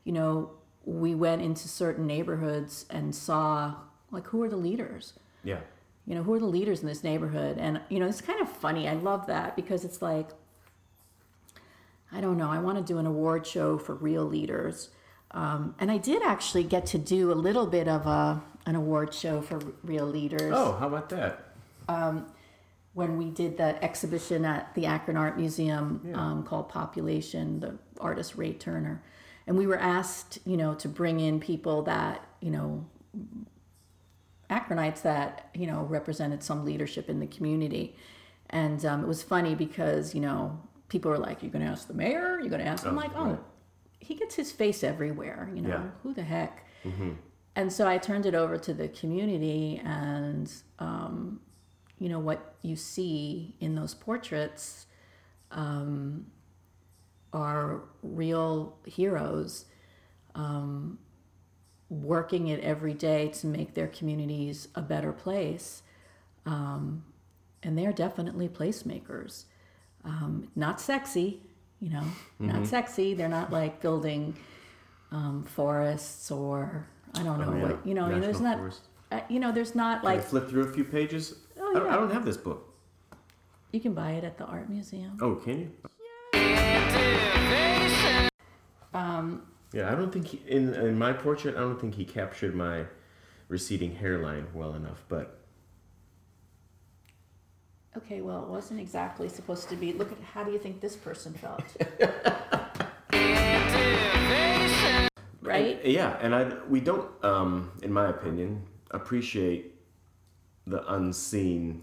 You 0.05 0.12
know 0.12 0.51
we 0.85 1.14
went 1.14 1.42
into 1.42 1.68
certain 1.68 2.07
neighborhoods 2.07 2.87
and 2.90 3.14
saw 3.14 3.75
like 4.11 4.27
who 4.27 4.42
are 4.42 4.49
the 4.49 4.57
leaders? 4.57 5.14
Yeah. 5.42 5.61
You 6.07 6.15
know 6.15 6.23
who 6.23 6.35
are 6.35 6.38
the 6.38 6.47
leaders 6.47 6.81
in 6.81 6.87
this 6.87 7.05
neighborhood? 7.05 7.59
And 7.59 7.81
you 7.88 7.99
know 7.99 8.07
it's 8.07 8.21
kind 8.21 8.41
of 8.41 8.51
funny. 8.51 8.88
I 8.88 8.95
love 8.95 9.27
that 9.27 9.57
because 9.57 9.85
it's 9.85 10.03
like 10.03 10.29
i 12.15 12.21
don't 12.21 12.37
know 12.37 12.51
i 12.51 12.59
want 12.59 12.77
to 12.77 12.85
do 12.85 12.99
an 12.99 13.07
award 13.07 13.47
show 13.47 13.79
for 13.79 13.95
real 13.95 14.25
leaders. 14.25 14.91
Um, 15.31 15.75
and 15.79 15.91
i 15.91 15.97
did 15.97 16.23
actually 16.23 16.65
get 16.65 16.85
to 16.87 16.99
do 16.99 17.33
a 17.33 17.35
little 17.35 17.67
bit 17.67 17.88
of 17.88 18.07
a, 18.07 18.43
an 18.67 18.77
award 18.77 19.15
show 19.15 19.41
for 19.41 19.61
real 19.83 20.07
leaders. 20.07 20.53
Oh, 20.55 20.77
how 20.79 20.88
about 20.88 21.09
that? 21.09 21.55
when 22.95 23.17
we 23.17 23.31
did 23.31 23.57
the 23.57 23.83
exhibition 23.83 24.45
at 24.45 24.75
the 24.75 24.87
Akron 24.87 25.17
Art 25.17 25.38
Museum 25.38 26.12
um, 26.15 26.43
called 26.43 26.69
Population, 26.69 27.61
the 27.61 27.79
artist 28.01 28.37
Ray 28.37 28.53
Turner. 28.53 29.03
And 29.47 29.57
we 29.57 29.67
were 29.67 29.79
asked, 29.79 30.38
you 30.45 30.57
know, 30.57 30.75
to 30.75 30.88
bring 30.88 31.19
in 31.19 31.41
people 31.41 31.83
that, 31.83 32.27
you 32.41 32.51
know, 32.51 32.85
Akronites 34.57 35.03
that, 35.03 35.49
you 35.55 35.67
know, 35.67 35.81
represented 35.83 36.43
some 36.43 36.65
leadership 36.65 37.09
in 37.09 37.19
the 37.21 37.27
community. 37.27 37.97
And 38.51 38.85
um, 38.85 39.03
it 39.05 39.09
was 39.09 39.23
funny 39.23 39.55
because, 39.55 40.15
you 40.15 40.21
know, 40.21 40.61
people 40.88 41.11
were 41.11 41.19
like, 41.19 41.43
you're 41.43 41.51
going 41.57 41.65
to 41.65 41.71
ask 41.71 41.88
the 41.88 41.95
mayor? 41.95 42.38
You're 42.41 42.51
going 42.51 42.61
to 42.62 42.67
ask? 42.75 42.87
I'm 42.87 42.95
Oh, 42.99 43.01
like, 43.01 43.12
oh, 43.17 43.25
right. 43.31 43.38
he 44.01 44.15
gets 44.15 44.35
his 44.35 44.53
face 44.53 44.85
everywhere, 44.85 45.51
you 45.55 45.62
know, 45.62 45.69
Yeah. 45.71 45.83
who 46.03 46.12
the 46.12 46.23
heck? 46.23 46.55
And 47.55 47.73
so 47.73 47.87
I 47.87 47.97
turned 47.99 48.27
it 48.27 48.35
over 48.35 48.57
to 48.59 48.73
the 48.75 48.88
community 48.88 49.81
and, 49.85 50.53
um, 50.79 51.41
you 51.99 52.09
know 52.09 52.19
what 52.19 52.57
you 52.62 52.75
see 52.75 53.55
in 53.61 53.77
those 53.77 53.95
portraits 53.95 54.87
um, 55.53 56.27
are 57.33 57.83
real 58.03 58.77
heroes 58.87 59.67
um, 60.35 60.99
working 61.92 62.48
it 62.48 62.59
every 62.61 62.94
day 62.94 63.28
to 63.28 63.46
make 63.46 63.74
their 63.74 63.88
communities 63.88 64.68
a 64.74 64.81
better 64.81 65.12
place 65.12 65.83
um, 66.46 67.05
and 67.62 67.76
they're 67.76 67.92
definitely 67.92 68.48
placemakers 68.48 69.44
um, 70.05 70.48
not 70.57 70.81
sexy 70.81 71.40
you 71.81 71.90
know 71.90 72.05
not 72.38 72.66
sexy 72.66 73.12
they're 73.12 73.28
not 73.28 73.52
like 73.52 73.81
building 73.83 74.35
um, 75.11 75.44
forests 75.44 76.31
or 76.31 76.87
i 77.14 77.22
don't 77.22 77.38
know 77.38 77.52
Oh, 77.52 77.57
yeah. 77.57 77.62
what 77.64 77.87
you 77.87 77.92
know 77.94 78.07
National 78.07 78.20
there's 78.22 78.40
not 78.40 78.59
uh, 79.12 79.20
you 79.28 79.38
know 79.38 79.52
there's 79.52 79.74
not 79.74 80.00
Can 80.00 80.11
I 80.11 80.14
like 80.14 80.24
flip 80.24 80.48
through 80.48 80.62
a 80.64 80.72
few 80.72 80.85
pages? 80.85 81.35
Oh, 81.61 81.70
I, 81.70 81.74
don't, 81.74 81.85
yeah. 81.87 81.92
I 81.92 81.96
don't 81.96 82.11
have 82.12 82.24
this 82.24 82.38
book. 82.38 82.72
You 83.70 83.81
can 83.81 83.92
buy 83.92 84.12
it 84.12 84.24
at 84.24 84.38
the 84.38 84.44
art 84.46 84.70
museum. 84.70 85.18
Oh, 85.20 85.35
can 85.35 85.59
you? 85.61 85.70
Yeah, 89.73 89.91
I 89.91 89.95
don't 89.95 90.13
think 90.13 90.29
he, 90.29 90.43
in 90.47 90.75
in 90.75 90.99
my 90.99 91.13
portrait, 91.13 91.57
I 91.57 91.61
don't 91.61 91.81
think 91.81 91.95
he 91.95 92.05
captured 92.05 92.55
my 92.55 92.85
receding 93.49 93.97
hairline 93.97 94.49
well 94.55 94.75
enough. 94.75 95.05
But 95.09 95.43
Okay, 97.97 98.23
well, 98.23 98.43
it 98.43 98.49
wasn't 98.49 98.81
exactly 98.81 99.29
supposed 99.29 99.69
to 99.69 99.77
be. 99.77 99.93
Look 99.93 100.13
at 100.13 100.21
how 100.21 100.45
do 100.45 100.51
you 100.51 100.59
think 100.59 100.81
this 100.81 100.97
person 100.97 101.35
felt? 101.35 101.65
right? 105.43 105.85
yeah, 105.85 106.17
and 106.21 106.35
I 106.35 106.55
we 106.69 106.81
don't, 106.81 107.11
um, 107.23 107.71
in 107.83 107.93
my 107.93 108.09
opinion, 108.09 108.65
appreciate 108.91 109.75
the 110.67 110.91
unseen 110.95 111.83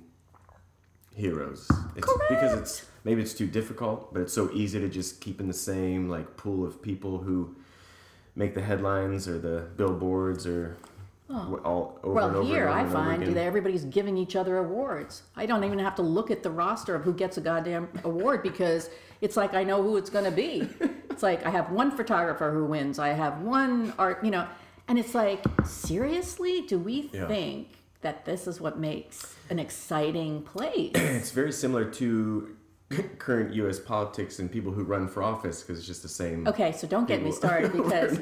heroes. 1.13 1.69
It's 1.95 2.11
because 2.27 2.57
it's 2.57 2.85
maybe 3.03 3.21
it's 3.21 3.33
too 3.33 3.47
difficult, 3.47 4.11
but 4.11 4.23
it's 4.23 4.33
so 4.33 4.49
easy 4.51 4.79
to 4.79 4.89
just 4.89 5.21
keep 5.21 5.39
in 5.39 5.47
the 5.47 5.53
same 5.53 6.09
like 6.09 6.37
pool 6.37 6.65
of 6.65 6.81
people 6.81 7.19
who 7.19 7.55
make 8.35 8.53
the 8.55 8.61
headlines 8.61 9.27
or 9.27 9.37
the 9.39 9.67
billboards 9.77 10.45
or 10.47 10.77
oh. 11.29 11.33
wh- 11.33 11.65
all 11.65 11.99
over 12.03 12.19
and 12.19 12.33
Well, 12.33 12.41
over 12.43 12.53
here 12.53 12.69
I 12.69 12.87
find 12.87 13.25
that 13.25 13.37
everybody's 13.37 13.85
giving 13.85 14.17
each 14.17 14.35
other 14.35 14.57
awards. 14.57 15.23
I 15.35 15.45
don't 15.45 15.63
even 15.63 15.79
have 15.79 15.95
to 15.95 16.01
look 16.01 16.31
at 16.31 16.43
the 16.43 16.51
roster 16.51 16.95
of 16.95 17.03
who 17.03 17.13
gets 17.13 17.37
a 17.37 17.41
goddamn 17.41 17.89
award 18.03 18.43
because 18.43 18.89
it's 19.21 19.35
like 19.37 19.53
I 19.53 19.63
know 19.63 19.81
who 19.83 19.97
it's 19.97 20.09
going 20.09 20.25
to 20.25 20.31
be. 20.31 20.67
it's 21.09 21.23
like 21.23 21.45
I 21.45 21.49
have 21.49 21.71
one 21.71 21.91
photographer 21.91 22.51
who 22.51 22.65
wins. 22.65 22.99
I 22.99 23.09
have 23.09 23.41
one 23.41 23.93
art, 23.97 24.23
you 24.23 24.31
know, 24.31 24.47
and 24.87 24.97
it's 24.97 25.13
like 25.13 25.43
seriously, 25.65 26.61
do 26.61 26.79
we 26.79 27.09
Yeah. 27.13 27.27
think 27.27 27.67
that 28.01 28.25
this 28.25 28.47
is 28.47 28.61
what 28.61 28.79
makes 28.79 29.35
an 29.49 29.59
exciting 29.59 30.43
place? 30.43 30.91
It's 30.95 31.31
very 31.31 31.51
similar 31.51 31.85
to 31.85 32.55
current 33.17 33.53
U.S. 33.55 33.79
politics 33.79 34.39
and 34.39 34.51
people 34.51 34.71
who 34.71 34.83
run 34.83 35.07
for 35.07 35.23
office 35.23 35.61
because 35.61 35.77
it's 35.77 35.87
just 35.87 36.01
the 36.01 36.09
same. 36.09 36.47
Okay, 36.47 36.71
so 36.71 36.87
don't 36.87 37.07
get 37.07 37.21
me 37.21 37.31
started 37.41 37.71
because 37.71 38.17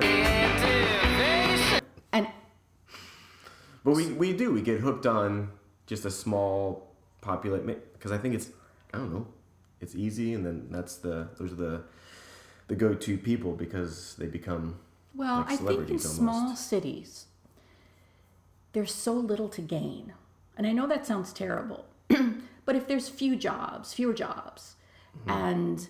and 0.00 1.82
and 2.12 2.28
But 3.82 3.92
we, 3.92 4.12
we 4.12 4.32
do 4.32 4.52
we 4.52 4.62
get 4.62 4.80
hooked 4.80 5.06
on 5.06 5.50
just 5.86 6.04
a 6.04 6.10
small 6.10 6.90
populate 7.20 7.64
because 7.94 8.12
I 8.12 8.18
think 8.18 8.34
it's 8.34 8.50
I 8.92 8.98
don't 8.98 9.12
know 9.12 9.26
it's 9.80 9.94
easy 9.94 10.34
and 10.34 10.44
then 10.44 10.66
that's 10.70 10.96
the 10.96 11.28
those 11.38 11.52
are 11.52 11.56
the 11.56 11.82
the 12.68 12.74
go 12.74 12.94
to 12.94 13.18
people 13.18 13.52
because 13.52 14.14
they 14.18 14.26
become 14.26 14.78
Well, 15.14 15.38
like 15.38 15.46
I 15.46 15.56
think 15.56 15.60
in 15.60 15.66
celebrities 15.66 16.08
small 16.10 16.56
cities, 16.56 17.26
there's 18.72 18.94
so 18.94 19.12
little 19.12 19.48
to 19.50 19.60
gain. 19.60 20.14
And 20.56 20.66
I 20.66 20.72
know 20.72 20.86
that 20.86 21.04
sounds 21.04 21.32
terrible, 21.32 21.84
but 22.64 22.76
if 22.76 22.86
there's 22.86 23.08
few 23.08 23.36
jobs, 23.36 23.92
fewer 23.94 24.12
jobs, 24.14 24.76
Mm-hmm. 25.16 25.30
and 25.30 25.88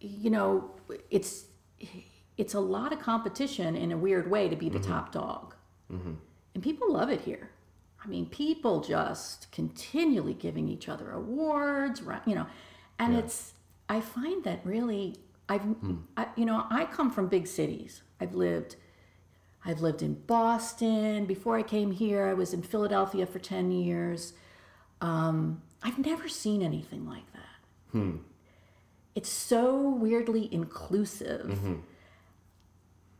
you 0.00 0.30
know, 0.30 0.70
it's 1.10 1.44
it's 2.38 2.54
a 2.54 2.60
lot 2.60 2.90
of 2.92 2.98
competition 3.00 3.76
in 3.76 3.92
a 3.92 3.96
weird 3.98 4.30
way 4.30 4.48
to 4.48 4.56
be 4.56 4.68
the 4.70 4.78
Mm-hmm. 4.78 4.90
top 4.92 5.12
dog. 5.12 5.54
And 6.54 6.62
people 6.62 6.92
love 6.92 7.10
it 7.10 7.20
here. 7.22 7.50
I 8.02 8.08
mean, 8.08 8.26
people 8.26 8.80
just 8.80 9.52
continually 9.52 10.32
giving 10.34 10.68
each 10.68 10.88
other 10.88 11.10
awards, 11.10 12.00
right? 12.02 12.22
You 12.26 12.34
know, 12.36 12.46
and 12.98 13.14
it's 13.14 13.52
I 13.88 14.00
find 14.00 14.42
that 14.44 14.60
really 14.64 15.16
I've 15.50 15.66
I, 16.16 16.28
you 16.36 16.46
know 16.46 16.64
I 16.70 16.86
come 16.86 17.10
from 17.10 17.28
big 17.28 17.46
cities. 17.46 18.02
I've 18.20 18.34
lived 18.34 18.76
I've 19.66 19.80
lived 19.82 20.00
in 20.02 20.14
Boston 20.14 21.26
before 21.26 21.58
I 21.58 21.62
came 21.62 21.90
here. 21.90 22.26
I 22.26 22.32
was 22.34 22.54
in 22.54 22.62
Philadelphia 22.62 23.26
for 23.26 23.38
ten 23.38 23.70
years. 23.70 24.32
Um, 25.02 25.60
I've 25.82 25.98
never 25.98 26.28
seen 26.28 26.62
anything 26.62 27.08
like 27.08 27.32
that. 27.32 27.92
Hmm. 27.92 28.16
It's 29.14 29.28
so 29.28 29.88
weirdly 29.88 30.48
inclusive. 30.52 31.46
Mm-hmm. 31.46 31.74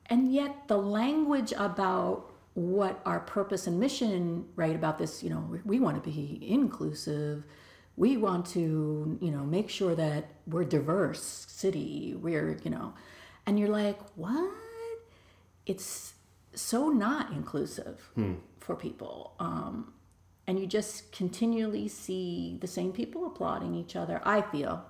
And 0.07 0.33
yet 0.33 0.69
the 0.69 0.77
language 0.77 1.53
about 1.57 2.33
what 2.55 3.01
our 3.07 3.21
purpose 3.21 3.67
and 3.67 3.79
mission 3.79 4.45
right 4.57 4.75
about 4.75 4.99
this 4.99 5.23
you 5.23 5.31
know 5.31 5.39
we- 5.51 5.61
we 5.65 5.81
want 5.81 6.03
to 6.03 6.11
be 6.11 6.39
inclusive. 6.43 7.45
We 7.97 8.17
want 8.17 8.47
to 8.47 9.19
you 9.21 9.31
know 9.31 9.45
make 9.45 9.71
sure 9.71 9.95
that 9.95 10.31
we're 10.47 10.65
diverse 10.65 11.47
city. 11.49 12.15
We're 12.15 12.59
you 12.63 12.71
know 12.71 12.95
and 13.47 13.59
you're 13.59 13.69
like 13.69 13.99
what? 14.17 14.53
It's 15.67 16.15
so 16.55 16.89
not 16.91 17.33
inclusive 17.33 18.01
hmm. 18.15 18.35
for 18.59 18.75
people. 18.75 19.35
Um, 19.39 19.93
and 20.51 20.59
you 20.59 20.67
just 20.67 21.13
continually 21.13 21.87
see 21.87 22.59
the 22.61 22.67
same 22.67 22.91
people 22.93 23.25
applauding 23.25 23.73
each 23.83 23.95
other 23.95 24.21
i 24.25 24.43
feel. 24.43 24.85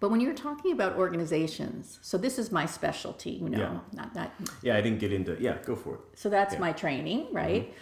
But 0.00 0.10
when 0.10 0.20
you're 0.20 0.34
talking 0.48 0.70
about 0.72 0.96
organizations 1.04 1.98
so 2.02 2.18
this 2.18 2.38
is 2.38 2.52
my 2.52 2.66
specialty 2.66 3.30
you 3.44 3.48
know 3.48 3.58
Yeah. 3.58 3.78
not 4.00 4.12
that 4.18 4.30
yeah 4.62 4.76
I 4.78 4.82
didn't 4.82 5.00
get 5.04 5.12
into 5.18 5.32
yeah 5.40 5.56
go 5.70 5.74
for 5.74 5.94
it. 5.94 6.00
So 6.22 6.28
that's 6.28 6.54
Yeah. 6.54 6.60
my 6.66 6.72
training 6.72 7.20
right? 7.42 7.72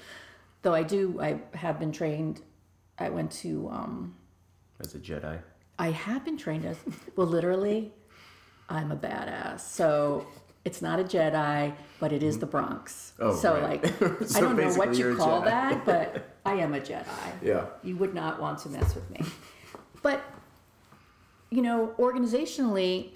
Though 0.63 0.75
i 0.83 0.85
do 0.95 1.03
i 1.29 1.31
have 1.65 1.77
been 1.83 1.91
trained 2.01 2.37
i 3.07 3.09
went 3.17 3.31
to 3.45 3.53
um, 3.79 3.95
as 4.85 4.95
a 4.95 5.01
Jedi. 5.09 5.37
I 5.87 5.91
have 6.07 6.23
been 6.29 6.39
trained 6.45 6.65
as 6.73 6.79
well 7.17 7.27
literally 7.39 7.79
i'm 8.77 8.93
a 8.93 8.97
badass. 9.09 9.61
So 9.81 9.91
it's 10.65 10.81
not 10.81 11.01
a 11.01 11.05
jedi 11.05 11.75
but 11.99 12.13
it 12.13 12.23
is 12.23 12.39
the 12.39 12.47
bronx. 12.47 13.13
Oh, 13.19 13.35
so 13.35 13.55
right. 13.55 13.83
like 13.83 14.03
i 14.37 14.41
don't 14.41 14.57
know 14.57 14.73
what 14.75 14.95
you 14.95 15.17
call 15.17 15.43
that 15.43 15.85
but 15.87 16.37
i 16.45 16.55
am 16.55 16.75
a 16.75 16.81
jedi. 16.81 17.07
Yeah. 17.43 17.67
You 17.83 17.97
would 17.97 18.15
not 18.15 18.41
want 18.41 18.59
to 18.61 18.69
mess 18.69 18.95
with 18.95 19.09
me. 19.11 19.21
But, 20.03 20.23
you 21.51 21.63
know, 21.63 21.95
organizationally, 21.99 23.11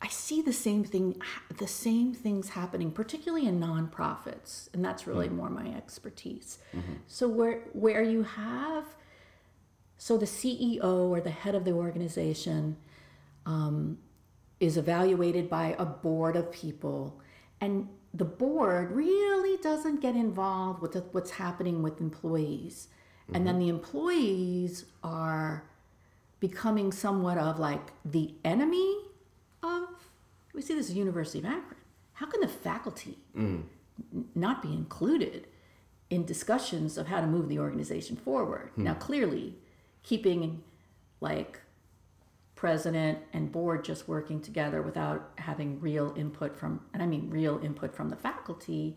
I 0.00 0.08
see 0.08 0.42
the 0.42 0.52
same 0.52 0.82
thing, 0.82 1.22
the 1.56 1.68
same 1.68 2.12
things 2.12 2.50
happening, 2.50 2.90
particularly 2.90 3.46
in 3.46 3.60
nonprofits, 3.60 4.68
and 4.74 4.84
that's 4.84 5.06
really 5.06 5.28
more 5.28 5.48
my 5.48 5.68
expertise. 5.68 6.58
So 7.06 7.28
where 7.28 7.60
where 7.72 8.02
you 8.02 8.24
have, 8.24 8.84
so 9.96 10.18
the 10.18 10.26
CEO 10.26 10.82
or 10.82 11.20
the 11.20 11.30
head 11.30 11.54
of 11.54 11.64
the 11.64 11.70
organization 11.70 12.76
um, 13.46 13.98
is 14.62 14.76
evaluated 14.76 15.50
by 15.50 15.74
a 15.76 15.84
board 15.84 16.36
of 16.36 16.52
people, 16.52 17.20
and 17.60 17.88
the 18.14 18.24
board 18.24 18.92
really 18.92 19.60
doesn't 19.60 20.00
get 20.00 20.14
involved 20.14 20.80
with 20.80 20.92
the, 20.92 21.00
what's 21.10 21.32
happening 21.32 21.82
with 21.82 22.00
employees, 22.00 22.86
and 23.34 23.44
then 23.44 23.54
mm-hmm. 23.54 23.64
the 23.64 23.68
employees 23.70 24.84
are 25.02 25.64
becoming 26.38 26.92
somewhat 26.92 27.38
of 27.38 27.58
like 27.58 27.90
the 28.04 28.34
enemy 28.44 28.98
of 29.64 29.88
we 30.54 30.62
see 30.62 30.74
this 30.74 30.90
at 30.90 30.96
University 30.96 31.40
of 31.40 31.46
Akron. 31.46 31.80
How 32.12 32.26
can 32.26 32.40
the 32.40 32.48
faculty 32.48 33.18
mm. 33.36 33.62
n- 34.14 34.24
not 34.36 34.62
be 34.62 34.72
included 34.72 35.48
in 36.08 36.24
discussions 36.24 36.96
of 36.96 37.08
how 37.08 37.20
to 37.20 37.26
move 37.26 37.48
the 37.48 37.58
organization 37.58 38.16
forward? 38.16 38.70
Hmm. 38.76 38.84
Now, 38.84 38.94
clearly, 38.94 39.56
keeping 40.04 40.62
like 41.20 41.60
president 42.62 43.18
and 43.32 43.50
board 43.50 43.84
just 43.84 44.06
working 44.06 44.40
together 44.40 44.82
without 44.82 45.32
having 45.38 45.80
real 45.80 46.14
input 46.16 46.56
from, 46.56 46.80
and 46.94 47.02
I 47.02 47.06
mean 47.06 47.28
real 47.28 47.58
input 47.60 47.92
from 47.92 48.08
the 48.08 48.14
faculty, 48.14 48.96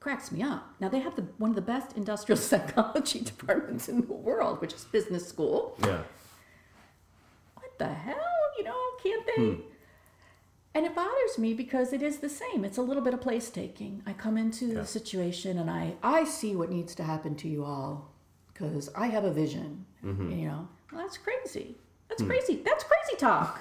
cracks 0.00 0.32
me 0.32 0.42
up. 0.42 0.74
Now 0.80 0.88
they 0.88 0.98
have 0.98 1.14
the 1.14 1.22
one 1.38 1.50
of 1.50 1.54
the 1.56 1.62
best 1.62 1.96
industrial 1.96 2.36
psychology 2.48 3.20
departments 3.20 3.88
in 3.88 4.00
the 4.00 4.12
world, 4.12 4.60
which 4.60 4.74
is 4.74 4.84
business 4.86 5.24
school 5.28 5.76
yeah 5.84 6.02
what 7.54 7.78
the 7.78 7.94
hell? 7.94 8.42
You 8.58 8.64
know, 8.64 8.80
can't 9.02 9.26
they? 9.26 9.42
Hmm. 9.42 9.60
And 10.74 10.84
it 10.86 10.94
bothers 10.94 11.38
me 11.38 11.54
because 11.54 11.92
it 11.92 12.02
is 12.02 12.18
the 12.18 12.28
same. 12.28 12.64
It's 12.64 12.76
a 12.78 12.82
little 12.82 13.02
bit 13.02 13.14
of 13.14 13.20
place 13.20 13.50
taking. 13.50 14.02
I 14.06 14.12
come 14.14 14.36
into 14.36 14.66
Yeah. 14.66 14.80
the 14.80 14.86
situation 14.86 15.58
and 15.58 15.70
I, 15.70 15.94
I 16.02 16.24
see 16.24 16.56
what 16.56 16.70
needs 16.70 16.94
to 16.96 17.02
happen 17.04 17.34
to 17.36 17.48
you 17.48 17.64
all 17.64 18.10
because 18.52 18.90
I 18.94 19.06
have 19.06 19.24
a 19.24 19.32
vision. 19.32 19.86
Mm-hmm. 20.04 20.30
You 20.38 20.48
know, 20.48 20.68
well, 20.90 21.02
that's 21.02 21.18
crazy. 21.18 21.76
That's 22.18 22.28
crazy. 22.28 22.62
That's 22.64 22.84
crazy 22.84 23.16
talk. 23.18 23.60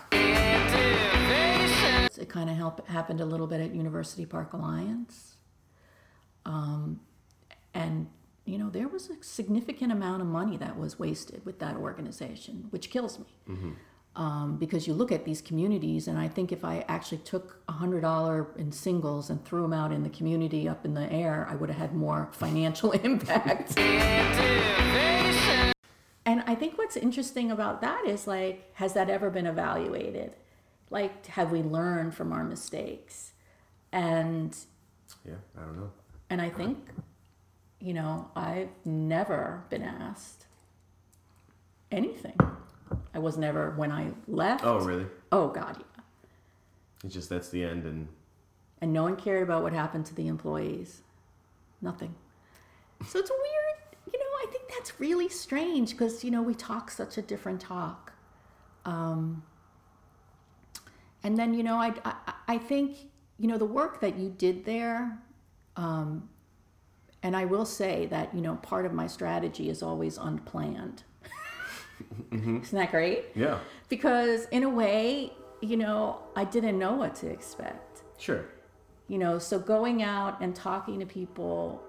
It 2.17 2.29
kind 2.29 2.49
of 2.49 2.55
help, 2.55 2.87
happened 2.87 3.19
a 3.19 3.25
little 3.25 3.47
bit 3.47 3.59
at 3.59 3.75
University 3.75 4.25
Park 4.25 4.53
Alliance. 4.53 5.35
Um, 6.45 7.01
and, 7.73 8.07
you 8.45 8.57
know, 8.57 8.69
there 8.69 8.87
was 8.87 9.09
a 9.09 9.21
significant 9.21 9.91
amount 9.91 10.21
of 10.21 10.27
money 10.27 10.55
that 10.57 10.77
was 10.77 10.97
wasted 10.97 11.45
with 11.45 11.59
that 11.59 11.75
organization, 11.75 12.67
which 12.69 12.89
kills 12.89 13.19
me 13.19 13.25
um, 14.15 14.57
because 14.57 14.87
you 14.87 14.93
look 14.93 15.11
at 15.11 15.25
these 15.25 15.41
communities, 15.41 16.07
and 16.07 16.17
I 16.17 16.29
think 16.29 16.51
if 16.51 16.63
I 16.63 16.85
actually 16.87 17.17
took 17.19 17.61
a 17.67 17.73
hundred 17.73 18.01
dollar 18.01 18.47
in 18.57 18.71
singles 18.71 19.29
and 19.29 19.43
threw 19.43 19.63
them 19.63 19.73
out 19.73 19.91
in 19.91 20.03
the 20.03 20.09
community 20.09 20.69
up 20.69 20.85
in 20.85 20.93
the 20.93 21.11
air, 21.11 21.47
I 21.49 21.55
would 21.55 21.69
have 21.69 21.77
had 21.77 21.93
more 21.93 22.29
financial 22.31 22.91
impact. 23.03 23.77
And 26.25 26.43
I 26.47 26.55
think 26.55 26.77
what's 26.77 26.97
interesting 26.97 27.51
about 27.51 27.81
that 27.81 28.05
is 28.05 28.27
like, 28.27 28.69
has 28.75 28.93
that 28.93 29.09
ever 29.09 29.29
been 29.29 29.45
evaluated? 29.45 30.35
Like, 30.89 31.25
have 31.27 31.51
we 31.51 31.61
learned 31.61 32.15
from 32.15 32.31
our 32.31 32.43
mistakes? 32.43 33.33
And 33.91 34.55
yeah 35.23 35.35
I 35.57 35.61
don't 35.61 35.77
know 35.77 35.91
and 36.29 36.41
I 36.41 36.49
think, 36.49 36.79
you 37.79 37.93
know, 37.93 38.29
I've 38.35 38.69
never 38.83 39.63
been 39.69 39.83
asked 39.83 40.45
anything. 41.91 42.37
I 43.13 43.19
was 43.19 43.37
never 43.37 43.71
when 43.71 43.91
I 43.91 44.11
left. 44.27 44.65
oh 44.65 44.79
really 44.79 45.05
Oh 45.31 45.47
God, 45.47 45.77
yeah. 45.79 46.03
It's 47.03 47.13
just 47.13 47.29
that's 47.29 47.49
the 47.49 47.63
end, 47.63 47.85
and 47.85 48.07
and 48.81 48.91
no 48.91 49.03
one 49.03 49.15
cared 49.15 49.43
about 49.43 49.63
what 49.63 49.73
happened 49.73 50.05
to 50.07 50.15
the 50.15 50.27
employees. 50.27 51.01
Nothing. 51.81 52.15
So 53.05 53.19
it's 53.19 53.29
weird, 53.29 54.11
you 54.11 54.19
know. 54.19 54.25
I 54.41 54.45
think 54.51 54.54
that's 54.69 54.99
really 54.99 55.29
strange 55.29 55.91
because 55.91 56.23
you 56.23 56.31
know 56.31 56.41
we 56.41 56.53
talk 56.55 56.91
such 56.91 57.17
a 57.17 57.21
different 57.21 57.61
talk. 57.61 58.13
Um, 58.85 59.43
and 61.23 61.37
then 61.37 61.53
you 61.53 61.63
know, 61.63 61.75
I, 61.75 61.93
I 62.03 62.15
I 62.47 62.57
think 62.57 62.97
you 63.37 63.47
know 63.47 63.57
the 63.57 63.65
work 63.65 64.01
that 64.01 64.17
you 64.17 64.29
did 64.29 64.65
there. 64.65 65.19
Um, 65.75 66.29
and 67.23 67.35
I 67.35 67.45
will 67.45 67.65
say 67.65 68.05
that 68.07 68.33
you 68.35 68.41
know 68.41 68.55
part 68.57 68.85
of 68.85 68.93
my 68.93 69.07
strategy 69.07 69.69
is 69.69 69.81
always 69.83 70.17
unplanned. 70.17 71.03
Isn't 72.31 72.71
that 72.73 72.91
great? 72.91 73.25
yeah, 73.35 73.59
Because 73.89 74.45
in 74.51 74.63
a 74.63 74.69
way, 74.69 75.31
you 75.61 75.77
know, 75.77 76.19
I 76.35 76.43
didn't 76.43 76.77
know 76.77 76.93
what 76.93 77.15
to 77.15 77.27
expect 77.29 78.03
sure, 78.17 78.45
you 79.07 79.17
know 79.17 79.39
so 79.39 79.57
going 79.59 80.03
out 80.03 80.41
and 80.41 80.55
talking 80.55 80.99
to 80.99 81.05
people 81.05 81.81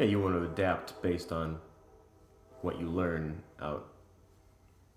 yeah. 0.00 0.10
You 0.10 0.20
want 0.20 0.34
to 0.34 0.42
adapt 0.42 1.00
based 1.02 1.32
on 1.32 1.58
what 2.62 2.80
you 2.80 2.88
learn 2.88 3.42
out. 3.60 3.86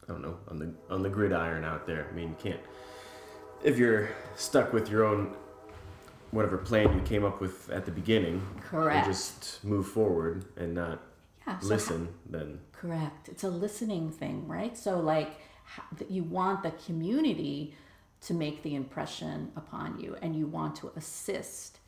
I 0.04 0.12
don't 0.12 0.22
know 0.22 0.38
on 0.50 0.60
the 0.60 0.74
on 0.89 1.04
the 1.04 1.10
gridiron 1.10 1.63
out 1.63 1.86
there. 1.86 2.08
I 2.10 2.16
mean, 2.16 2.30
you 2.30 2.36
can't 2.39 2.60
if 3.63 3.78
you're 3.78 4.10
stuck 4.36 4.74
with 4.74 4.89
your 4.89 5.06
own 5.06 5.36
whatever 6.32 6.58
plan 6.58 6.94
you 6.94 7.02
came 7.02 7.24
up 7.24 7.39
with 7.39 7.70
at 7.70 7.86
the 7.86 7.92
beginning. 7.92 8.46
Correct. 8.62 9.06
And 9.06 9.13
just 9.13 9.63
move 9.63 9.88
forward 9.88 10.46
and 10.58 10.74
not 10.74 11.02
yeah 11.46 11.60
so 11.60 11.68
listen. 11.68 12.08
Then 12.30 12.60
correct 12.72 13.30
it's 13.30 13.46
a 13.46 13.50
listening 13.50 14.12
thing 14.12 14.46
right 14.46 14.78
so 14.78 15.00
like 15.00 15.39
you 16.10 16.22
want 16.24 16.63
the 16.63 16.72
community 16.86 17.74
to 18.20 18.34
make 18.34 18.62
the 18.62 18.76
impression 18.76 19.52
upon 19.56 19.98
you 20.00 20.18
and 20.22 20.36
you 20.36 20.46
want 20.46 20.76
to 20.76 20.92
assist 20.98 21.80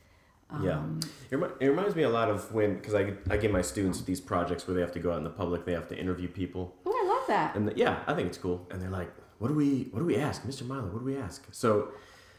Yeah, 0.62 0.78
um, 0.78 1.00
it, 1.32 1.36
remi- 1.38 1.54
it 1.60 1.68
reminds 1.68 1.96
me 1.96 2.04
a 2.04 2.10
lot 2.10 2.30
of 2.30 2.54
when 2.54 2.76
because 2.76 2.94
I, 2.94 3.14
I 3.30 3.38
give 3.38 3.52
my 3.52 3.62
students 3.62 4.02
these 4.02 4.22
projects 4.22 4.68
where 4.68 4.76
they 4.76 4.82
have 4.82 4.92
to 4.94 5.00
go 5.00 5.12
out 5.12 5.18
in 5.18 5.24
the 5.24 5.30
public, 5.30 5.66
they 5.66 5.74
have 5.74 5.88
to 5.90 5.98
interview 5.98 6.28
people, 6.28 6.76
oh 6.86 6.92
i 6.92 7.08
love 7.08 7.28
that 7.28 7.56
and 7.56 7.68
the, 7.68 7.74
yeah, 7.76 8.04
I 8.08 8.14
think 8.14 8.28
it's 8.28 8.38
cool. 8.38 8.68
And 8.70 8.82
they're 8.82 8.90
like, 8.90 9.12
"What 9.40 9.48
do 9.48 9.56
we 9.56 9.88
what 9.92 10.00
do 10.00 10.06
we 10.06 10.18
ask, 10.18 10.44
Mr. 10.44 10.66
Milo? 10.66 10.88
What 10.88 11.00
do 11.00 11.06
we 11.06 11.18
ask?" 11.18 11.46
So 11.52 11.90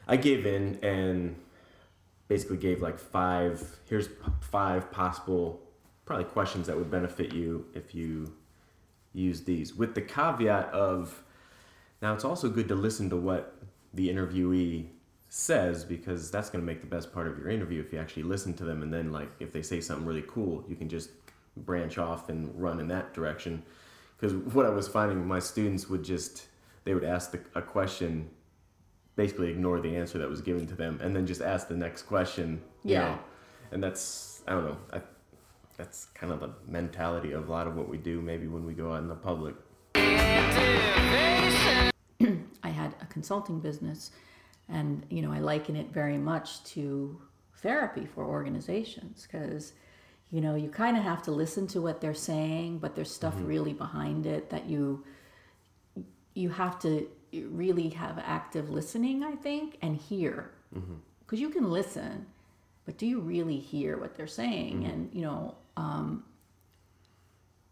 I 0.06 0.16
gave 0.16 0.46
in 0.46 0.78
and 0.82 1.36
basically 2.28 2.58
gave 2.58 2.80
like 2.80 2.98
five. 2.98 3.78
Here's 3.88 4.08
five 4.40 4.90
possible 4.92 5.60
probably 6.06 6.24
questions 6.24 6.68
that 6.68 6.76
would 6.76 6.90
benefit 6.90 7.34
you 7.34 7.66
if 7.74 7.94
you 7.94 8.32
use 9.12 9.42
these, 9.42 9.74
with 9.74 9.94
the 9.94 10.00
caveat 10.00 10.68
of 10.72 11.22
now 12.00 12.14
it's 12.14 12.24
also 12.24 12.48
good 12.48 12.68
to 12.68 12.74
listen 12.74 13.10
to 13.10 13.16
what 13.16 13.56
the 13.92 14.08
interviewee 14.08 14.86
says 15.36 15.84
because 15.84 16.30
that's 16.30 16.48
going 16.48 16.62
to 16.62 16.66
make 16.66 16.80
the 16.80 16.86
best 16.86 17.12
part 17.12 17.28
of 17.28 17.36
your 17.38 17.50
interview 17.50 17.78
if 17.78 17.92
you 17.92 17.98
actually 17.98 18.22
listen 18.22 18.54
to 18.54 18.64
them 18.64 18.82
and 18.82 18.90
then 18.90 19.12
like 19.12 19.28
if 19.38 19.52
they 19.52 19.60
say 19.60 19.82
something 19.82 20.06
really 20.06 20.24
cool 20.26 20.64
you 20.66 20.74
can 20.74 20.88
just 20.88 21.10
branch 21.58 21.98
off 21.98 22.30
and 22.30 22.50
run 22.60 22.80
in 22.80 22.88
that 22.88 23.12
direction. 23.12 23.62
Because 24.16 24.34
what 24.54 24.64
i 24.64 24.70
was 24.70 24.88
finding 24.88 25.26
my 25.26 25.38
students 25.38 25.90
would 25.90 26.02
just 26.02 26.46
they 26.84 26.94
would 26.94 27.04
ask 27.04 27.32
the, 27.32 27.40
a 27.54 27.60
question 27.60 28.30
basically 29.16 29.50
ignore 29.50 29.78
the 29.78 29.94
answer 29.94 30.16
that 30.16 30.28
was 30.28 30.40
given 30.40 30.66
to 30.68 30.74
them 30.74 30.98
and 31.02 31.14
then 31.14 31.26
just 31.26 31.42
ask 31.42 31.68
the 31.68 31.76
next 31.76 32.02
question 32.04 32.62
you 32.82 32.94
Yeah. 32.94 33.00
know? 33.10 33.18
And 33.72 33.82
that's 33.82 34.42
i 34.48 34.52
don't 34.52 34.64
know 34.64 34.78
I, 34.90 35.02
that's 35.76 36.06
kind 36.14 36.32
of 36.32 36.40
the 36.40 36.48
mentality 36.66 37.32
of 37.32 37.46
a 37.50 37.52
lot 37.52 37.66
of 37.66 37.76
what 37.76 37.90
we 37.90 37.98
do 37.98 38.22
maybe 38.22 38.46
when 38.46 38.64
we 38.64 38.72
go 38.72 38.92
out 38.94 39.00
in 39.00 39.08
the 39.08 39.14
public. 39.14 39.54
I 42.62 42.70
had 42.70 42.94
a 43.02 43.06
consulting 43.06 43.60
business, 43.60 44.10
and 44.68 45.04
you 45.10 45.22
know 45.22 45.32
I 45.32 45.38
liken 45.38 45.76
it 45.76 45.90
very 45.92 46.18
much 46.18 46.62
to 46.64 47.20
therapy 47.58 48.06
for 48.06 48.24
organizations 48.24 49.26
because 49.30 49.72
you 50.30 50.40
know 50.40 50.54
you 50.54 50.68
kind 50.68 50.96
of 50.96 51.02
have 51.02 51.22
to 51.22 51.30
listen 51.30 51.66
to 51.68 51.80
what 51.80 52.00
they're 52.00 52.14
saying, 52.14 52.78
but 52.78 52.94
there's 52.94 53.12
stuff 53.12 53.34
mm-hmm. 53.34 53.46
really 53.46 53.72
behind 53.72 54.26
it 54.26 54.50
that 54.50 54.66
you 54.66 55.04
you 56.34 56.50
have 56.50 56.78
to 56.80 57.08
really 57.32 57.88
have 57.88 58.18
active 58.18 58.70
listening, 58.70 59.22
I 59.22 59.34
think, 59.36 59.78
and 59.82 59.96
hear 59.96 60.50
mm-hmm. 60.74 60.94
because 61.20 61.40
you 61.40 61.48
can 61.50 61.70
listen, 61.70 62.26
but 62.84 62.98
do 62.98 63.06
you 63.06 63.20
really 63.20 63.58
hear 63.58 63.98
what 63.98 64.16
they're 64.16 64.26
saying? 64.26 64.82
Mm-hmm. 64.82 64.90
And 64.90 65.14
you 65.14 65.22
know. 65.22 65.54
Um, 65.76 66.24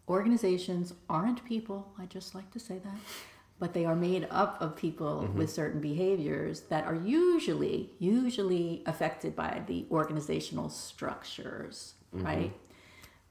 organizations 0.07 0.93
aren't 1.09 1.43
people 1.47 1.91
i 1.99 2.05
just 2.05 2.35
like 2.35 2.51
to 2.51 2.61
say 2.61 2.79
that 2.79 2.99
but 3.59 3.73
they 3.73 3.85
are 3.85 3.97
made 3.97 4.27
up 4.31 4.61
of 4.61 4.77
people 4.77 5.23
mm-hmm. 5.23 5.39
with 5.39 5.51
certain 5.51 5.81
behaviors 5.81 6.63
that 6.63 6.85
are 6.85 6.95
usually 6.95 7.91
usually 7.99 8.83
affected 8.87 9.35
by 9.35 9.63
the 9.67 9.87
organizational 9.91 10.69
structures 10.69 11.95
mm-hmm. 12.15 12.27
right? 12.27 12.53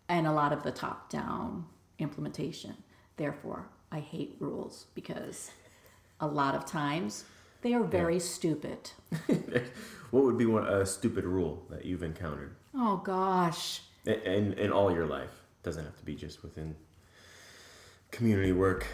And 0.09 0.27
a 0.27 0.31
lot 0.31 0.53
of 0.53 0.63
the 0.63 0.71
top 0.71 1.09
down 1.09 1.65
implementation. 1.99 2.75
Therefore 3.17 3.67
i 3.91 3.99
hate 3.99 4.35
rules 4.39 4.87
because 4.95 5.51
a 6.19 6.25
lot 6.25 6.55
of 6.55 6.65
times 6.65 7.25
they 7.61 7.73
are 7.73 7.83
very 7.83 8.19
stupid. 8.19 8.91
What 10.13 10.25
would 10.25 10.37
be 10.37 10.45
one 10.45 10.67
a 10.67 10.85
stupid 10.85 11.23
rule 11.23 11.65
that 11.71 11.85
you've 11.85 12.03
encountered? 12.03 12.55
Oh 12.75 12.97
gosh. 12.97 13.81
In, 14.05 14.13
in, 14.13 14.53
in 14.53 14.71
all 14.71 14.93
your 14.93 15.07
life. 15.07 15.31
Doesn't 15.63 15.83
have 15.83 15.97
to 15.97 16.05
be 16.05 16.13
just 16.13 16.43
within 16.43 16.75
community 18.11 18.51
work 18.51 18.85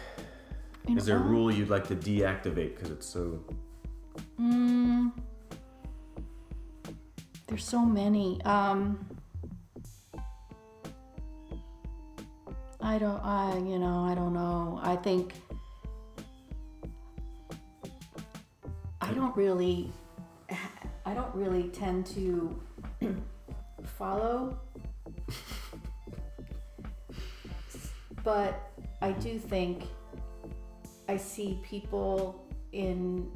Is 0.88 1.06
there 1.06 1.16
a 1.16 1.20
rule 1.20 1.52
you'd 1.52 1.70
like 1.70 1.86
to 1.88 1.96
deactivate 1.96 2.74
because 2.74 2.90
it's 2.90 3.06
so 3.06 3.44
There's 7.50 7.64
so 7.64 7.84
many. 7.84 8.40
Um, 8.44 9.04
I 12.80 12.96
don't. 12.96 13.20
I 13.24 13.58
you 13.58 13.78
know. 13.78 14.04
I 14.04 14.14
don't 14.14 14.32
know. 14.32 14.78
I 14.82 14.94
think. 14.94 15.34
I 19.00 19.12
don't 19.12 19.36
really. 19.36 19.92
I 21.04 21.12
don't 21.12 21.34
really 21.34 21.64
tend 21.70 22.06
to 22.14 22.58
follow. 23.98 24.56
But 28.22 28.70
I 29.00 29.12
do 29.12 29.38
think 29.38 29.84
I 31.10 31.16
see 31.16 31.58
people 31.64 32.46
in 32.70 33.32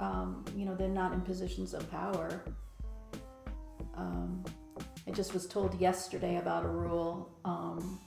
um, 0.00 0.42
you 0.56 0.64
know, 0.64 0.74
they're 0.74 0.88
not 0.88 1.12
in 1.12 1.20
positions 1.20 1.74
of 1.74 1.88
power. 1.90 2.42
Um, 3.94 4.42
I 5.06 5.10
just 5.10 5.34
was 5.34 5.46
told 5.46 5.78
yesterday 5.78 6.36
about 6.38 6.64
a 6.64 6.68
rule 6.68 7.30
um, 7.44 8.00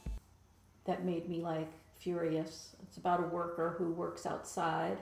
that 0.86 1.06
made 1.06 1.30
me 1.30 1.44
like 1.44 1.72
furious. 2.00 2.76
It's 2.82 2.98
about 2.98 3.20
a 3.20 3.28
worker 3.28 3.76
who 3.78 3.92
works 3.92 4.26
outside 4.26 4.98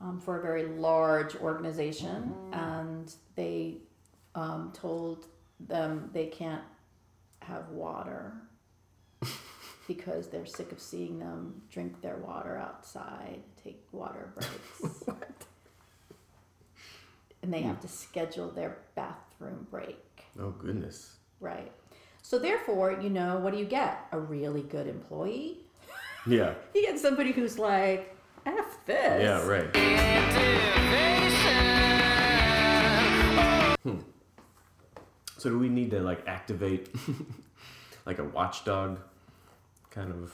um, 0.00 0.20
for 0.20 0.38
a 0.38 0.42
very 0.42 0.66
large 0.66 1.34
organization, 1.34 2.32
and 2.52 3.12
they 3.34 3.78
um, 4.36 4.70
told 4.72 5.26
them 5.58 6.08
they 6.12 6.26
can't 6.26 6.62
have 7.40 7.68
water 7.70 8.32
because 9.86 10.28
they're 10.28 10.46
sick 10.46 10.72
of 10.72 10.80
seeing 10.80 11.18
them 11.18 11.60
drink 11.70 12.00
their 12.00 12.16
water 12.16 12.56
outside, 12.56 13.40
take 13.62 13.82
water 13.92 14.32
breaks. 14.34 15.04
and 17.42 17.52
they 17.52 17.60
have 17.62 17.80
to 17.80 17.88
schedule 17.88 18.50
their 18.50 18.78
bathroom 18.94 19.66
break. 19.70 19.98
oh 20.40 20.50
goodness 20.50 21.16
Right. 21.40 21.70
So 22.22 22.38
therefore, 22.38 22.98
you 23.02 23.10
know, 23.10 23.36
what 23.40 23.52
do 23.52 23.58
you 23.58 23.66
get? 23.66 24.06
A 24.12 24.18
really 24.18 24.62
good 24.62 24.86
employee. 24.86 25.58
yeah 26.26 26.54
You 26.74 26.82
get 26.82 26.98
somebody 26.98 27.32
who's 27.32 27.58
like, 27.58 28.16
F 28.46 28.78
this. 28.86 29.22
yeah 29.22 29.46
right 29.46 29.70
Hmm. 33.82 33.98
so 35.36 35.50
do 35.50 35.58
we 35.58 35.68
need 35.68 35.90
to 35.90 36.00
like 36.00 36.26
activate 36.26 36.88
like 38.06 38.18
a 38.18 38.24
watchdog 38.24 38.98
kind 39.94 40.10
of 40.12 40.32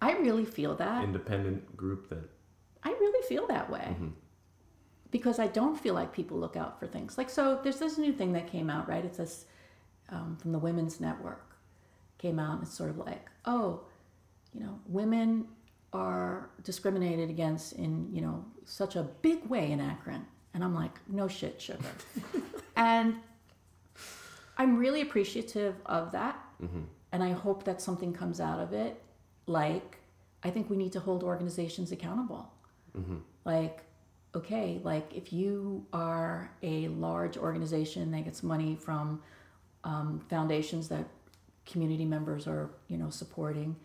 I 0.00 0.12
really 0.12 0.44
feel 0.44 0.74
that. 0.76 1.04
independent 1.04 1.76
group 1.76 2.08
that 2.08 2.28
I 2.82 2.90
really 2.90 3.26
feel 3.28 3.46
that 3.46 3.70
way. 3.70 3.94
Because 5.10 5.38
I 5.38 5.46
don't 5.46 5.78
feel 5.78 5.94
like 5.94 6.12
people 6.12 6.38
look 6.38 6.56
out 6.56 6.80
for 6.80 6.86
things. 6.86 7.16
Like, 7.18 7.30
so 7.30 7.60
there's 7.62 7.78
this 7.78 7.98
new 7.98 8.12
thing 8.12 8.32
that 8.32 8.46
came 8.50 8.70
out, 8.70 8.88
right? 8.88 9.04
It's 9.04 9.18
this 9.18 9.44
um, 10.08 10.36
from 10.40 10.52
the 10.52 10.58
Women's 10.58 11.00
Network. 11.00 11.54
Came 12.18 12.38
out 12.38 12.54
and 12.54 12.62
it's 12.62 12.76
sort 12.76 12.90
of 12.90 12.98
like, 12.98 13.28
oh, 13.44 13.82
you 14.54 14.60
know, 14.60 14.78
women 14.86 15.46
are 15.92 16.50
discriminated 16.64 17.30
against 17.30 17.74
in, 17.74 18.08
you 18.12 18.22
know, 18.22 18.44
such 18.64 18.96
a 18.96 19.02
big 19.02 19.44
way 19.46 19.70
in 19.70 19.80
Akron. 19.80 20.24
And 20.54 20.64
I'm 20.64 20.74
like, 20.74 20.98
no 21.08 21.28
shit, 21.28 21.60
sugar. 21.60 21.84
and 22.76 23.16
I'm 24.56 24.76
really 24.76 25.02
appreciative 25.02 25.76
of 25.86 26.12
that. 26.12 26.38
And 27.12 27.22
I 27.22 27.32
hope 27.32 27.64
that 27.64 27.80
something 27.80 28.12
comes 28.12 28.40
out 28.40 28.58
of 28.58 28.72
it. 28.72 29.00
Like, 29.46 29.98
I 30.42 30.50
think 30.50 30.70
we 30.70 30.76
need 30.76 30.92
to 30.92 31.00
hold 31.00 31.22
organizations 31.22 31.92
accountable. 31.92 32.50
Like, 33.44 33.82
okay, 34.34 34.80
like 34.82 35.14
if 35.14 35.32
you 35.32 35.86
are 35.92 36.50
a 36.62 36.88
large 36.88 37.36
organization 37.36 38.10
that 38.12 38.24
gets 38.24 38.42
money 38.42 38.76
from 38.76 39.22
um, 39.84 40.20
foundations 40.30 40.88
that 40.88 41.06
community 41.66 42.04
members 42.04 42.46
are, 42.46 42.70
you 42.88 42.96
know, 42.96 43.10
supporting, 43.10 43.76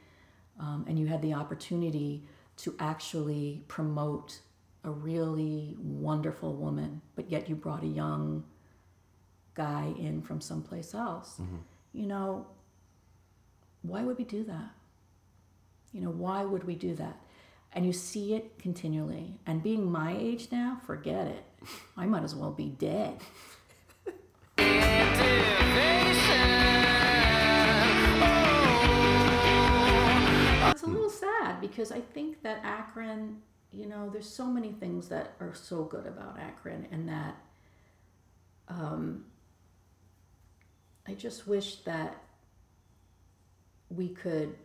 um, 0.60 0.86
and 0.88 0.98
you 0.98 1.06
had 1.08 1.22
the 1.22 1.34
opportunity 1.34 2.24
to 2.58 2.74
actually 2.80 3.63
promote 3.68 4.40
a 4.84 4.90
really 4.90 5.76
wonderful 5.80 6.56
woman, 6.56 7.02
but 7.16 7.30
yet 7.30 7.50
you 7.50 7.56
brought 7.56 7.84
a 7.84 7.88
young 7.88 8.44
guy 9.54 9.94
in 10.00 10.22
from 10.22 10.40
someplace 10.40 10.94
else. 10.96 11.40
You 11.94 12.06
know, 12.08 12.48
why 13.88 14.04
would 14.04 14.17
we 14.17 14.23
do 14.23 14.43
that? 14.43 14.71
You 15.93 16.02
know, 16.02 16.10
why 16.10 16.43
would 16.43 16.63
we 16.63 16.76
do 16.76 16.95
that? 16.95 17.17
And 17.73 17.86
you 17.86 17.93
see 17.93 18.34
it 18.34 18.58
continually. 18.60 19.39
And 19.45 19.63
being 19.63 19.91
my 19.91 20.15
age 20.17 20.50
now, 20.52 20.80
forget 20.86 21.28
it. 21.28 21.43
I 21.97 22.06
might 22.06 22.23
as 22.23 22.36
well 22.36 22.52
be 22.52 22.69
dead. 22.69 23.21
It's 30.71 30.84
a 30.84 30.88
little 30.88 31.10
sad 31.10 31.62
because 31.62 31.91
I 31.91 32.02
think 32.02 32.41
that 32.43 32.62
Akron, 32.63 33.41
you 33.71 33.86
know, 33.86 34.10
there's 34.10 34.30
so 34.30 34.45
many 34.45 34.71
things 34.71 35.08
that 35.10 35.34
are 35.39 35.54
so 35.54 35.84
good 35.84 36.06
about 36.06 36.38
Akron, 36.39 36.88
and 36.91 37.08
that 37.10 37.36
um, 38.69 39.26
I 41.08 41.13
just 41.13 41.47
wish 41.47 41.78
that 41.84 42.21
we 43.89 44.10
could, 44.10 44.56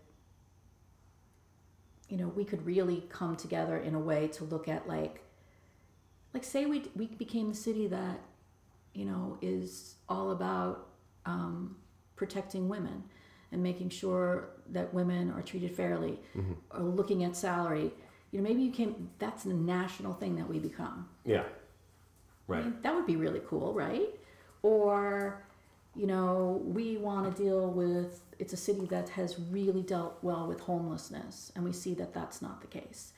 you 2.09 2.17
know, 2.17 2.29
we 2.29 2.45
could 2.45 2.65
really 2.67 3.05
come 3.09 3.37
together 3.37 3.77
in 3.79 3.95
a 3.95 3.99
way 3.99 4.29
to 4.29 4.45
look 4.45 4.69
at 4.69 4.87
like, 4.89 5.23
like 6.35 6.45
say 6.45 6.67
we 6.67 6.85
we 6.97 7.07
became 7.07 7.49
the 7.49 7.55
city 7.55 7.87
that, 7.89 8.21
you 8.95 9.05
know, 9.05 9.39
is 9.41 9.97
all 10.09 10.31
about 10.31 10.89
um, 11.27 11.77
protecting 12.17 12.69
women 12.69 13.05
and 13.53 13.63
making 13.63 13.91
sure 13.91 14.49
that 14.71 14.93
women 14.95 15.31
are 15.31 15.43
treated 15.43 15.75
fairly, 15.77 16.19
or 16.71 16.81
looking 16.81 17.23
at 17.25 17.37
salary. 17.37 17.93
You 18.31 18.39
know, 18.41 18.49
maybe 18.49 18.63
you 18.63 18.73
can. 18.73 19.11
That's 19.19 19.45
the 19.45 19.53
national 19.55 20.15
thing 20.15 20.37
that 20.37 20.49
we 20.49 20.59
become. 20.59 21.09
Yeah. 21.25 21.43
I 21.43 21.45
Right. 22.49 22.65
mean, 22.65 22.77
that 22.83 22.95
would 22.95 23.07
be 23.07 23.17
really 23.17 23.41
cool, 23.47 23.73
right? 23.73 24.09
Or, 24.63 25.43
you 25.95 26.07
know, 26.07 26.63
we 26.65 26.97
want 26.97 27.35
to 27.35 27.43
deal 27.43 27.71
with, 27.71 28.21
it's 28.39 28.53
a 28.53 28.57
city 28.57 28.87
that 28.87 29.11
has 29.11 29.39
really 29.51 29.83
dealt 29.83 30.19
well 30.23 30.47
with 30.47 30.61
homelessness, 30.61 31.53
and 31.55 31.65
we 31.65 31.73
see 31.73 31.95
that 31.95 32.15
that's 32.15 32.41
not 32.41 32.61
the 32.61 32.67
case. 32.67 33.13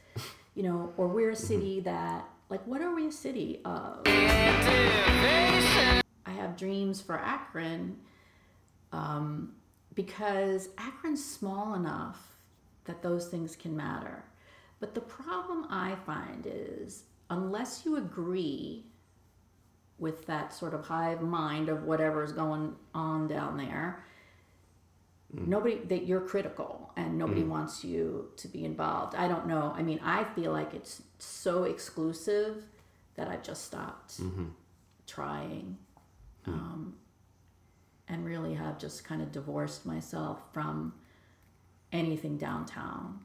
You 0.54 0.64
know, 0.64 0.92
or 0.96 1.08
we're 1.08 1.30
a 1.30 1.36
city 1.36 1.80
that, 1.80 2.28
like, 2.48 2.64
what 2.66 2.80
are 2.80 2.94
we 2.94 3.06
a 3.08 3.12
city 3.12 3.60
of? 3.64 4.02
I 4.06 6.02
have 6.26 6.56
dreams 6.56 7.00
for 7.00 7.18
Akron 7.18 7.96
um, 8.92 9.52
because 9.94 10.68
Akron's 10.78 11.24
small 11.24 11.74
enough 11.74 12.36
that 12.84 13.02
those 13.02 13.28
things 13.28 13.56
can 13.56 13.76
matter. 13.76 14.24
But 14.80 14.94
the 14.94 15.00
problem 15.00 15.66
I 15.70 15.96
find 16.06 16.46
is 16.46 17.04
unless 17.30 17.84
you 17.84 17.96
agree 17.96 18.84
with 19.98 20.26
that 20.26 20.52
sort 20.52 20.74
of 20.74 20.86
hive 20.86 21.22
mind 21.22 21.68
of 21.68 21.84
whatever 21.84 22.24
is 22.24 22.32
going 22.32 22.74
on 22.94 23.28
down 23.28 23.56
there, 23.56 24.04
mm. 25.34 25.46
nobody 25.46 25.76
that 25.76 26.06
you're 26.06 26.20
critical 26.20 26.92
and 26.96 27.16
nobody 27.16 27.42
mm. 27.42 27.48
wants 27.48 27.84
you 27.84 28.30
to 28.36 28.48
be 28.48 28.64
involved. 28.64 29.14
I 29.14 29.28
don't 29.28 29.46
know. 29.46 29.72
I 29.76 29.82
mean, 29.82 30.00
I 30.02 30.24
feel 30.24 30.52
like 30.52 30.74
it's 30.74 31.02
so 31.18 31.64
exclusive 31.64 32.64
that 33.14 33.28
I've 33.28 33.42
just 33.42 33.64
stopped 33.64 34.20
mm-hmm. 34.20 34.46
trying 35.06 35.78
hmm. 36.44 36.52
um, 36.52 36.94
and 38.08 38.24
really 38.24 38.54
have 38.54 38.78
just 38.78 39.04
kind 39.04 39.22
of 39.22 39.32
divorced 39.32 39.86
myself 39.86 40.40
from 40.52 40.92
anything 41.92 42.36
downtown. 42.36 43.20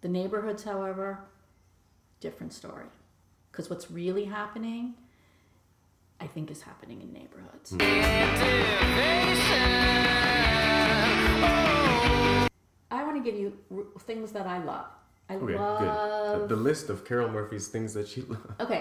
The 0.00 0.08
neighborhoods, 0.08 0.62
however, 0.64 1.18
different 2.20 2.52
story. 2.52 2.86
Because 3.50 3.68
what's 3.68 3.90
really 3.90 4.24
happening, 4.24 4.94
I 6.20 6.26
think, 6.26 6.50
is 6.50 6.62
happening 6.62 7.02
in 7.02 7.12
neighborhoods. 7.12 7.72
Mm. 7.72 7.84
I 12.90 13.02
want 13.04 13.16
to 13.16 13.22
give 13.30 13.38
you 13.38 13.56
r- 13.74 13.84
things 14.00 14.32
that 14.32 14.46
I 14.46 14.62
love. 14.62 14.86
I 15.28 15.34
Okay, 15.36 15.54
love. 15.56 16.40
good. 16.40 16.48
The, 16.48 16.56
list 16.56 16.90
of 16.90 17.04
Carol 17.04 17.28
Murphy's 17.28 17.68
things 17.68 17.94
that 17.94 18.06
she 18.08 18.20
loves. 18.28 18.42
Okay, 18.60 18.80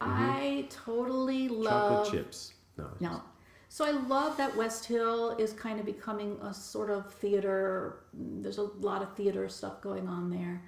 mm-hmm. 0.00 0.30
I 0.30 0.66
totally 0.70 1.48
love 1.48 2.06
Chocolate 2.06 2.12
chips. 2.24 2.54
No. 2.78 2.86
No. 3.00 3.22
So 3.68 3.84
I 3.84 3.90
love 3.92 4.36
that 4.36 4.56
West 4.56 4.84
Hill 4.86 5.36
is 5.38 5.52
kind 5.52 5.78
of 5.78 5.86
becoming 5.86 6.38
a 6.42 6.52
sort 6.52 6.90
of 6.90 7.12
theater. 7.14 8.00
There's 8.14 8.58
a 8.58 8.62
lot 8.62 9.02
of 9.02 9.14
theater 9.14 9.48
stuff 9.48 9.80
going 9.80 10.08
on 10.08 10.28
there. 10.30 10.62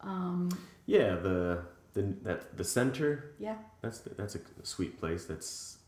Um, 0.00 0.50
yeah, 0.86 1.14
the 1.14 1.62
the 1.94 2.14
that 2.22 2.56
the 2.56 2.64
center. 2.64 3.32
Yeah. 3.38 3.56
That's 3.82 4.00
that's 4.00 4.34
a 4.34 4.40
sweet 4.62 4.98
place. 4.98 5.24
That's 5.24 5.78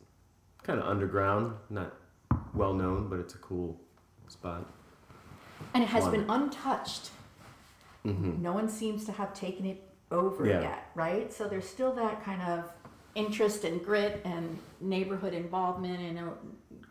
kind 0.63 0.79
of 0.79 0.87
underground, 0.87 1.55
not 1.71 1.95
well 2.55 2.73
known, 2.75 3.09
but 3.09 3.19
it's 3.19 3.35
a 3.35 3.39
cool 3.39 3.81
spot. 4.29 4.71
And 5.73 5.83
it 5.83 5.87
has 5.89 6.05
One. 6.05 6.13
been 6.13 6.31
untouched. 6.31 7.11
Mm-hmm. 8.05 8.43
No 8.43 8.53
one 8.53 8.69
seems 8.69 9.05
to 9.07 9.13
have 9.13 9.33
taken 9.35 9.65
it 9.67 9.83
over 10.11 10.47
Yeah. 10.47 10.61
yet, 10.61 10.91
right? 10.95 11.33
So 11.33 11.49
there's 11.49 11.69
still 11.69 11.93
that 11.95 12.23
kind 12.25 12.43
of 12.43 12.71
interest 13.15 13.65
and 13.65 13.83
grit 13.83 14.21
and 14.25 14.59
neighborhood 14.81 15.33
involvement 15.33 16.01
in 16.01 16.19
a 16.19 16.33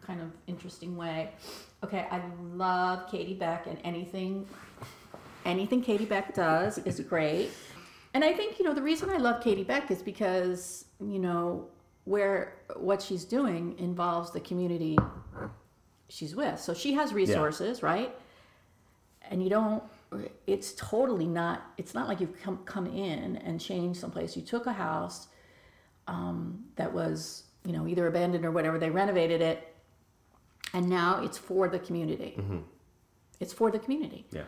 kind 0.05 0.21
of 0.21 0.31
interesting 0.47 0.95
way. 0.95 1.31
Okay, 1.83 2.07
I 2.09 2.21
love 2.53 3.09
Katie 3.11 3.33
Beck 3.33 3.67
and 3.67 3.77
anything 3.83 4.47
anything 5.45 5.81
Katie 5.81 6.05
Beck 6.05 6.33
does 6.33 6.77
is 6.79 6.99
great. 7.01 7.51
And 8.13 8.23
I 8.23 8.33
think, 8.33 8.59
you 8.59 8.65
know, 8.65 8.73
the 8.73 8.81
reason 8.81 9.09
I 9.09 9.17
love 9.17 9.41
Katie 9.43 9.63
Beck 9.63 9.89
is 9.89 10.01
because, 10.01 10.85
you 10.99 11.19
know, 11.19 11.67
where 12.05 12.55
what 12.75 13.01
she's 13.01 13.25
doing 13.25 13.75
involves 13.79 14.31
the 14.31 14.39
community 14.41 14.97
she's 16.09 16.35
with. 16.35 16.59
So 16.59 16.73
she 16.73 16.93
has 16.93 17.13
resources, 17.13 17.81
right? 17.81 18.13
And 19.29 19.41
you 19.43 19.49
don't 19.49 19.83
it's 20.45 20.73
totally 20.77 21.25
not 21.25 21.71
it's 21.77 21.95
not 21.95 22.07
like 22.07 22.19
you've 22.19 22.39
come 22.39 22.57
come 22.65 22.85
in 22.85 23.37
and 23.37 23.59
changed 23.59 23.99
someplace. 23.99 24.35
You 24.35 24.43
took 24.43 24.67
a 24.67 24.73
house 24.73 25.27
um, 26.07 26.65
that 26.75 26.93
was, 26.93 27.43
you 27.65 27.71
know, 27.71 27.87
either 27.87 28.05
abandoned 28.07 28.45
or 28.45 28.51
whatever, 28.51 28.77
they 28.77 28.89
renovated 28.89 29.41
it 29.41 29.73
and 30.73 30.89
now 30.89 31.23
it's 31.23 31.37
for 31.37 31.67
the 31.67 31.79
community. 31.79 32.37
It's 33.39 33.53
for 33.53 33.71
the 33.71 33.79
community 33.79 34.25
Yeah. 34.31 34.43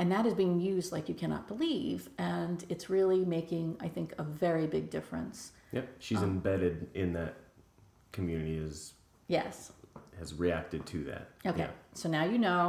And 0.00 0.10
that 0.14 0.24
is 0.24 0.34
being 0.42 0.58
used 0.74 0.88
like 0.92 1.08
you 1.10 1.14
cannot 1.22 1.46
believe 1.52 2.00
and 2.18 2.56
it's 2.72 2.86
really 2.96 3.22
making 3.38 3.66
i 3.86 3.88
think 3.96 4.08
a 4.18 4.26
very 4.46 4.66
big 4.76 4.84
difference 4.96 5.38
Yep. 5.76 5.86
She's 6.06 6.22
Um, 6.22 6.30
embedded 6.34 6.76
in 6.94 7.08
that 7.18 7.34
community. 8.16 8.56
Is 8.56 8.94
yes 9.28 9.72
has 10.18 10.34
reacted 10.34 10.82
to 10.92 10.98
that. 11.10 11.24
okay 11.50 11.66
Yeah. 11.66 11.70
so 12.00 12.06
now 12.16 12.24
you 12.32 12.38
know 12.46 12.62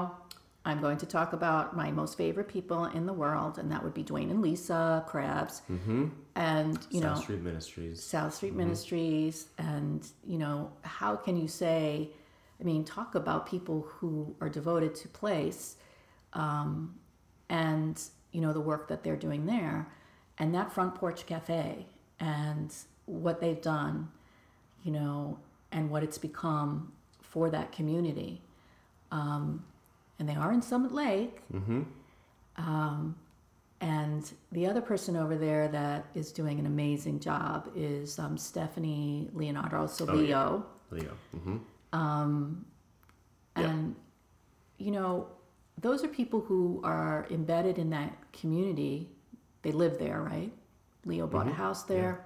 i'm 0.69 0.79
going 0.85 0.97
to 1.03 1.07
talk 1.17 1.29
about 1.39 1.65
my 1.83 1.89
most 2.01 2.13
favorite 2.23 2.49
people 2.57 2.81
in 2.97 3.03
the 3.11 3.17
world 3.23 3.53
and 3.59 3.67
that 3.71 3.81
would 3.83 3.95
be 4.01 4.03
duane 4.09 4.29
and 4.33 4.41
lisa 4.47 4.81
crabbs 5.11 5.55
Mm-hmm. 5.75 6.03
and 6.35 6.77
you 6.95 7.01
know 7.01 7.07
South 7.09 7.17
know 7.17 7.23
Street 7.27 7.41
Ministries. 7.51 7.97
south 8.15 8.33
street 8.37 8.55
ministries 8.63 9.35
and 9.57 9.99
you 10.31 10.37
know 10.43 10.57
how 10.97 11.11
can 11.25 11.35
you 11.41 11.47
say 11.63 12.09
i 12.59 12.63
mean 12.69 12.81
talk 12.97 13.15
about 13.15 13.39
people 13.55 13.77
who 13.95 14.11
are 14.41 14.49
devoted 14.59 14.91
to 15.01 15.07
place 15.23 15.63
um, 16.33 16.95
and 17.51 18.01
you 18.31 18.41
know 18.41 18.53
the 18.53 18.59
work 18.71 18.87
that 18.87 19.03
they're 19.03 19.21
doing 19.27 19.45
there 19.45 19.87
and 20.39 20.55
that 20.55 20.71
front 20.71 20.95
porch 20.95 21.25
cafe 21.27 21.85
and 22.19 22.73
what 23.05 23.39
they've 23.41 23.61
done 23.61 24.07
you 24.83 24.91
know 24.91 25.37
and 25.71 25.89
what 25.91 26.01
it's 26.03 26.17
become 26.17 26.91
for 27.21 27.49
that 27.49 27.71
community 27.71 28.41
um, 29.11 29.63
and 30.17 30.27
they 30.29 30.35
are 30.35 30.51
in 30.51 30.61
summit 30.61 30.91
lake 30.93 31.41
Mm-hmm. 31.53 31.81
um, 32.57 33.15
and 33.81 34.31
the 34.51 34.67
other 34.67 34.79
person 34.81 35.15
over 35.17 35.35
there 35.35 35.67
that 35.69 36.05
is 36.13 36.31
doing 36.31 36.59
an 36.59 36.67
amazing 36.67 37.19
job 37.19 37.67
is 37.75 38.19
um, 38.19 38.37
Stephanie 38.37 39.27
Leonardo 39.33 39.87
Silvio. 39.87 40.63
Leo. 40.91 41.11
Mm-hmm. 41.35 41.57
Um, 41.91 42.65
Yeah. 43.57 43.69
and, 43.71 43.95
you 44.77 44.91
know, 44.91 45.27
those 45.77 46.03
are 46.03 46.07
people 46.07 46.41
who 46.41 46.81
are 46.83 47.27
embedded 47.31 47.77
in 47.77 47.89
that 47.91 48.13
community. 48.33 49.09
They 49.61 49.71
live 49.71 49.97
there, 49.97 50.21
right? 50.21 50.51
Leo 51.05 51.27
bought 51.27 51.47
a 51.47 51.53
house 51.53 51.83
there. 51.83 52.25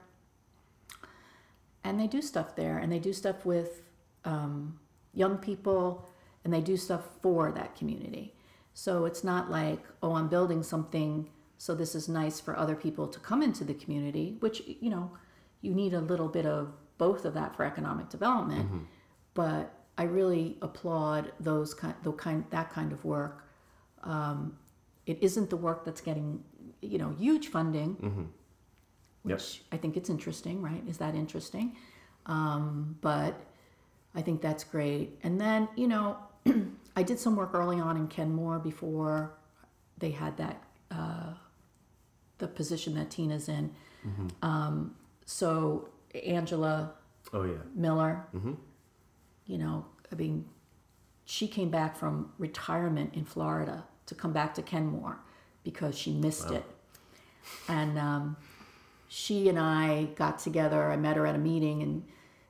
And 1.84 2.00
they 2.00 2.08
do 2.08 2.22
stuff 2.22 2.56
there, 2.56 2.80
and 2.80 2.92
they 2.92 3.00
do 3.00 3.14
stuff 3.14 3.46
with 3.46 3.82
um, 4.26 4.80
young 5.14 5.38
people, 5.38 6.10
and 6.44 6.54
they 6.54 6.62
do 6.62 6.76
stuff 6.78 7.04
for 7.22 7.52
that 7.52 7.76
community. 7.76 8.34
So 8.74 9.06
it's 9.06 9.24
not 9.24 9.50
like, 9.52 9.80
oh, 10.02 10.14
I'm 10.16 10.28
building 10.28 10.64
something, 10.64 11.30
so 11.58 11.74
this 11.76 11.96
is 11.96 12.10
nice 12.10 12.40
for 12.42 12.58
other 12.58 12.76
people 12.76 13.08
to 13.08 13.20
come 13.20 13.42
into 13.42 13.64
the 13.64 13.74
community, 13.76 14.36
which, 14.40 14.62
you 14.82 14.90
know, 14.90 15.12
you 15.62 15.74
need 15.74 15.94
a 15.94 16.02
little 16.02 16.28
bit 16.28 16.46
of 16.46 16.74
both 16.98 17.24
of 17.24 17.34
that 17.36 17.56
for 17.56 17.64
economic 17.64 18.10
development. 18.10 18.70
But 19.34 19.74
I 19.98 20.04
really 20.04 20.58
applaud 20.62 21.32
those 21.40 21.74
kind, 21.74 21.96
the 22.04 22.12
kind, 22.12 22.44
that 22.50 22.70
kind 22.72 22.92
of 22.92 23.04
work. 23.06 23.48
Um, 24.04 24.58
it 25.06 25.18
isn't 25.22 25.50
the 25.50 25.58
work 25.58 25.86
that's 25.86 26.02
getting, 26.02 26.44
you 26.82 26.98
know, 26.98 27.12
huge 27.18 27.48
funding, 27.48 27.98
Yep. 29.26 29.38
which 29.38 29.64
I 29.72 29.78
think 29.78 29.98
it's 29.98 30.10
interesting, 30.10 30.62
right? 30.62 30.84
Is 30.88 30.98
that 30.98 31.16
interesting? 31.16 31.76
Um, 32.26 32.98
but 33.02 33.36
I 34.14 34.22
think 34.22 34.42
that's 34.42 34.64
great. 34.64 35.18
And 35.24 35.40
then, 35.40 35.68
you 35.76 35.88
know, 35.88 36.18
I 36.96 37.04
did 37.04 37.20
some 37.20 37.36
work 37.36 37.52
early 37.54 37.80
on 37.80 37.98
in 37.98 38.08
Kenmore 38.08 38.60
before 38.60 39.34
they 39.98 40.12
had 40.12 40.38
that 40.38 40.62
uh, 40.92 41.34
the 42.38 42.48
position 42.48 42.94
that 42.96 43.10
Tina's 43.10 43.48
in. 43.50 43.72
Um, 44.42 44.96
so 45.26 45.90
Angela 46.26 46.94
Oh 47.34 47.44
yeah. 47.44 47.58
Miller, 47.74 48.28
you 49.46 49.58
know, 49.58 49.86
I 50.12 50.16
mean, 50.16 50.46
she 51.26 51.48
came 51.48 51.70
back 51.70 51.96
from 51.96 52.32
retirement 52.38 53.14
in 53.14 53.26
Florida 53.26 53.86
to 54.06 54.16
come 54.16 54.34
back 54.34 54.54
to 54.56 54.62
Kenmore 54.62 55.20
because 55.64 55.98
she 55.98 56.12
missed 56.12 56.52
it. 56.52 56.64
And 57.68 57.98
um, 57.98 58.38
she 59.08 59.50
and 59.50 59.60
I 59.60 60.06
got 60.16 60.40
together. 60.40 60.92
I 60.92 60.98
met 60.98 61.16
her 61.16 61.26
at 61.26 61.36
a 61.36 61.40
meeting, 61.40 61.82
and 61.82 62.04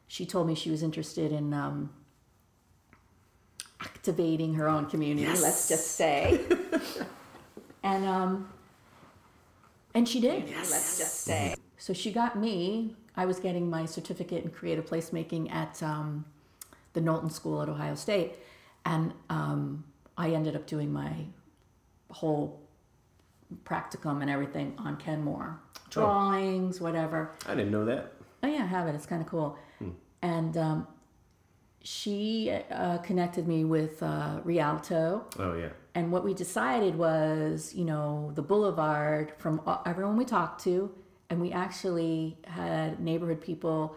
she 0.07 0.25
told 0.25 0.47
me 0.47 0.55
she 0.55 0.69
was 0.69 0.83
interested 0.83 1.31
in 1.31 1.53
um, 1.53 1.91
activating 3.81 4.53
her 4.55 4.67
own 4.67 4.85
community. 4.85 5.27
Let's 5.27 5.67
just 5.67 5.95
say. 5.95 6.41
and 7.83 8.05
um, 8.05 8.49
and 9.93 10.07
she 10.07 10.19
did. 10.19 10.49
Let's 10.49 10.97
just 10.97 11.21
say. 11.21 11.55
So 11.77 11.93
she 11.93 12.11
got 12.11 12.37
me. 12.37 12.95
I 13.15 13.25
was 13.25 13.39
getting 13.39 13.69
my 13.69 13.85
certificate 13.85 14.43
in 14.43 14.51
creative 14.51 14.85
placemaking 14.85 15.51
at 15.53 15.81
um, 15.81 16.25
the 16.95 17.01
Knowlton 17.01 17.29
School 17.29 17.61
at 17.61 17.69
Ohio 17.69 17.93
State, 17.93 18.33
and 18.85 19.13
um, 19.29 19.83
I 20.17 20.31
ended 20.31 20.55
up 20.55 20.65
doing 20.65 20.91
my 20.91 21.13
whole 22.09 22.61
practicum 23.63 24.21
and 24.21 24.29
everything 24.29 24.73
on 24.79 24.97
Kenmore, 24.97 25.59
drawings, 25.91 26.81
whatever. 26.81 27.31
I 27.45 27.53
didn't 27.53 27.71
know 27.71 27.85
that. 27.85 28.13
Oh 28.41 28.47
yeah, 28.47 28.63
I 28.63 28.65
have 28.65 28.87
it. 28.87 28.95
It's 28.95 29.05
kind 29.05 29.21
of 29.21 29.27
cool. 29.27 29.57
And 30.21 30.57
um, 30.57 30.87
she 31.83 32.51
uh, 32.71 32.97
connected 32.99 33.47
me 33.47 33.63
with 33.63 34.01
uh, 34.01 34.39
Rialto, 34.43 35.25
Oh 35.37 35.53
yeah. 35.55 35.69
and 35.93 36.11
what 36.11 36.23
we 36.23 36.33
decided 36.33 36.95
was, 36.97 37.75
you 37.75 37.85
know, 37.85 38.31
the 38.33 38.41
boulevard 38.41 39.33
from 39.37 39.61
everyone 39.85 40.17
we 40.17 40.25
talked 40.25 40.63
to, 40.63 40.89
and 41.29 41.39
we 41.39 41.51
actually 41.51 42.37
had 42.47 42.99
neighborhood 42.99 43.39
people. 43.41 43.95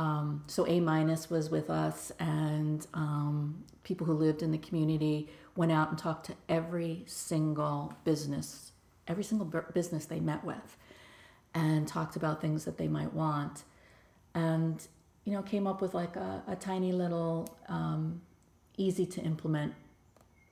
Um, 0.00 0.44
so 0.46 0.66
A 0.66 0.80
minus 0.80 1.28
was 1.28 1.50
with 1.50 1.68
us, 1.68 2.10
and 2.18 2.86
um, 2.94 3.64
people 3.84 4.06
who 4.06 4.14
lived 4.14 4.42
in 4.42 4.50
the 4.50 4.58
community 4.58 5.28
went 5.56 5.72
out 5.72 5.90
and 5.90 5.98
talked 5.98 6.24
to 6.26 6.34
every 6.48 7.04
single 7.06 7.94
business, 8.04 8.72
every 9.06 9.24
single 9.24 9.46
bu- 9.46 9.70
business 9.74 10.06
they 10.06 10.18
met 10.18 10.42
with, 10.42 10.78
and 11.54 11.86
talked 11.86 12.16
about 12.16 12.40
things 12.40 12.64
that 12.64 12.78
they 12.78 12.88
might 12.88 13.12
want, 13.12 13.64
and 14.34 14.88
you 15.26 15.34
know, 15.34 15.42
came 15.42 15.66
up 15.66 15.82
with 15.82 15.92
like 15.92 16.16
a, 16.16 16.42
a 16.48 16.56
tiny 16.56 16.92
little, 16.92 17.58
um, 17.68 18.22
easy 18.78 19.04
to 19.04 19.20
implement 19.20 19.74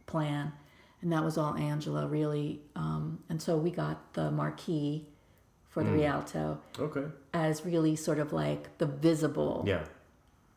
plan. 0.04 0.52
And 1.00 1.12
that 1.12 1.24
was 1.24 1.38
all 1.38 1.54
angela 1.54 2.06
really. 2.06 2.60
Um, 2.76 3.20
and 3.30 3.40
so 3.40 3.56
we 3.56 3.70
got 3.70 4.12
the 4.12 4.30
marquee 4.30 5.07
for 5.78 5.84
the 5.84 5.96
rialto 5.96 6.58
Okay. 6.78 7.04
as 7.32 7.64
really 7.64 7.94
sort 7.94 8.18
of 8.18 8.32
like 8.32 8.76
the 8.78 8.86
visible 8.86 9.62
Yeah. 9.66 9.84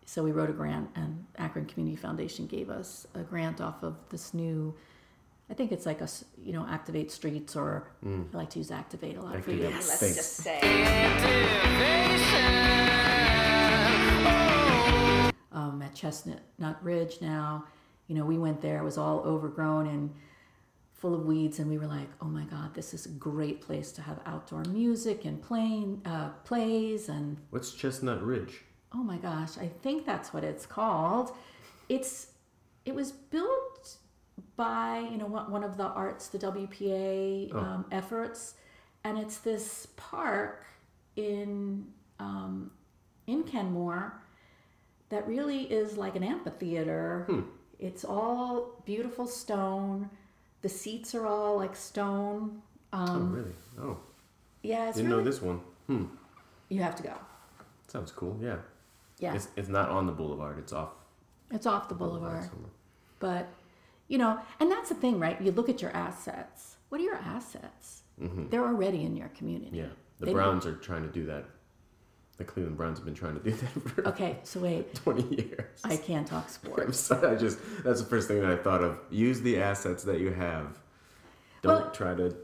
so 0.05 0.23
we 0.23 0.31
wrote 0.31 0.49
a 0.49 0.53
grant 0.53 0.89
and 0.95 1.25
akron 1.37 1.65
community 1.65 1.95
foundation 1.95 2.47
gave 2.47 2.69
us 2.71 3.05
a 3.13 3.19
grant 3.19 3.61
off 3.61 3.83
of 3.83 3.95
this 4.09 4.33
new 4.33 4.73
i 5.49 5.53
think 5.53 5.71
it's 5.71 5.85
like 5.85 5.99
a 6.01 6.05
s- 6.05 6.25
you 6.43 6.53
know 6.53 6.65
activate 6.67 7.11
streets 7.11 7.55
or 7.55 7.87
i 8.03 8.37
like 8.37 8.49
to 8.49 8.57
use 8.59 8.71
activate 8.71 9.15
a 9.17 9.21
lot 9.21 9.39
for 9.43 9.51
you 9.51 9.67
Activate. 9.67 9.73
let's 9.75 9.99
Thanks. 9.99 10.15
just 10.15 10.33
say 10.37 10.59
um, 15.51 15.81
at 15.83 15.93
Chestnut 15.93 16.39
Nut 16.57 16.77
Ridge 16.81 17.19
now. 17.21 17.65
You 18.07 18.15
know, 18.15 18.25
we 18.25 18.37
went 18.37 18.61
there, 18.61 18.79
it 18.79 18.83
was 18.83 18.97
all 18.97 19.19
overgrown 19.19 19.87
and 19.87 20.09
full 21.01 21.15
of 21.15 21.25
weeds, 21.25 21.57
and 21.57 21.67
we 21.67 21.79
were 21.79 21.87
like, 21.87 22.07
oh 22.21 22.25
my 22.27 22.43
God, 22.43 22.75
this 22.75 22.93
is 22.93 23.07
a 23.07 23.09
great 23.09 23.59
place 23.59 23.91
to 23.93 24.01
have 24.03 24.19
outdoor 24.27 24.63
music 24.65 25.25
and 25.25 25.41
playing 25.41 25.99
uh, 26.05 26.29
plays. 26.43 27.09
And 27.09 27.37
What's 27.49 27.73
Chestnut 27.73 28.21
Ridge? 28.23 28.63
oh 28.93 29.03
my 29.03 29.17
gosh, 29.17 29.57
I 29.57 29.67
think 29.83 30.05
that's 30.05 30.33
what 30.33 30.43
it's 30.43 30.65
called. 30.65 31.31
It's 31.89 32.27
it 32.85 32.93
was 32.93 33.11
built 33.11 33.97
by 34.55 35.07
you 35.11 35.17
know 35.17 35.27
one 35.27 35.49
one 35.49 35.63
of 35.63 35.77
the 35.77 35.85
arts 35.85 36.27
the 36.27 36.37
WPA 36.39 37.53
um, 37.55 37.85
efforts, 37.91 38.55
and 39.03 39.17
it's 39.17 39.37
this 39.39 39.87
park 39.97 40.65
in 41.15 41.87
um, 42.19 42.71
in 43.27 43.43
Kenmore 43.43 44.21
that 45.09 45.25
really 45.27 45.63
is 45.63 45.97
like 45.97 46.15
an 46.15 46.23
amphitheater. 46.23 47.43
It's 47.79 48.05
all 48.05 48.81
beautiful 48.85 49.25
stone. 49.25 50.09
The 50.61 50.69
seats 50.69 51.15
are 51.15 51.25
all 51.25 51.57
like 51.57 51.75
stone. 51.75 52.61
oh 52.93 53.19
really? 53.19 53.51
Oh, 53.79 53.97
Yeah, 54.63 54.87
it's 54.89 54.97
didn't 54.97 55.11
really. 55.11 55.23
know 55.23 55.29
this 55.29 55.41
one. 55.41 55.61
Hmm. 55.87 56.05
You 56.69 56.81
have 56.81 56.95
to 56.97 57.03
go. 57.03 57.13
Sounds 57.87 58.11
cool. 58.11 58.37
Yeah. 58.41 58.57
Yeah, 59.19 59.33
It's 59.35 59.49
it's 59.55 59.69
not 59.69 59.89
on 59.89 60.05
the 60.07 60.11
boulevard. 60.13 60.57
It's 60.59 60.73
off. 60.73 60.89
it's 61.51 61.65
off 61.67 61.89
the 61.89 61.95
boulevard. 61.95 62.43
somewhere. 62.43 62.71
But, 63.19 63.47
you 64.07 64.17
know, 64.17 64.39
and 64.59 64.71
that's 64.71 64.89
the 64.89 64.95
thing, 64.95 65.19
right? 65.19 65.39
You 65.39 65.51
look 65.51 65.69
at 65.69 65.81
your 65.81 65.91
assets. 65.91 66.77
What 66.89 66.99
are 67.01 67.03
your 67.03 67.17
assets? 67.17 68.01
They're 68.17 68.65
already 68.65 69.03
in 69.03 69.15
your 69.15 69.29
community. 69.29 69.77
Yeah. 69.77 69.85
The 70.19 70.27
They- 70.27 70.33
Browns 70.33 70.65
are 70.65 70.75
trying 70.75 71.03
to 71.03 71.09
do 71.09 71.25
that. 71.27 71.45
The 72.41 72.51
Cleveland 72.51 72.75
Browns 72.75 72.97
have 72.97 73.05
been 73.05 73.13
trying 73.13 73.35
to 73.35 73.43
do 73.43 73.51
that 73.51 73.69
for 73.91 74.07
Okay, 74.07 74.37
so 74.41 74.61
wait, 74.61 74.95
20 75.03 75.35
years. 75.35 75.79
I 75.83 75.95
can't 75.95 76.25
talk 76.25 76.45
I'm 76.45 76.49
sports. 76.49 76.99
sorry. 76.99 77.35
I 77.35 77.35
just 77.35 77.59
that's 77.83 78.01
the 78.01 78.07
first 78.07 78.27
thing 78.27 78.41
that 78.41 78.49
I 78.49 78.55
thought 78.55 78.83
of. 78.83 78.97
Use 79.11 79.41
the 79.41 79.61
assets 79.61 80.03
that 80.05 80.19
you 80.19 80.31
have. 80.31 80.79
Don't 81.61 81.81
Well- 81.81 81.91
try 81.91 82.15
to 82.15 82.35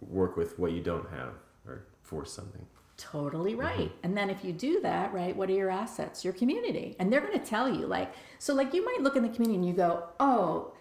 work 0.00 0.36
with 0.36 0.58
what 0.58 0.72
you 0.72 0.82
don't 0.82 1.08
have 1.10 1.34
or 1.68 1.84
force 2.02 2.32
something. 2.32 2.66
Totally 2.96 3.52
mm-hmm. 3.52 3.60
right. 3.60 3.92
And 4.02 4.16
then 4.16 4.28
if 4.28 4.44
you 4.44 4.52
do 4.52 4.80
that, 4.80 5.14
right, 5.14 5.36
what 5.36 5.48
are 5.48 5.52
your 5.52 5.70
assets? 5.70 6.24
Your 6.24 6.32
community. 6.32 6.96
And 6.98 7.12
they're 7.12 7.20
going 7.20 7.38
to 7.38 7.46
tell 7.46 7.72
you, 7.72 7.86
like, 7.86 8.12
so, 8.40 8.54
like, 8.54 8.74
you 8.74 8.84
might 8.84 9.02
look 9.02 9.14
in 9.14 9.22
the 9.22 9.28
community 9.28 9.56
and 9.56 9.66
you 9.66 9.72
go, 9.72 10.04
oh, 10.18 10.72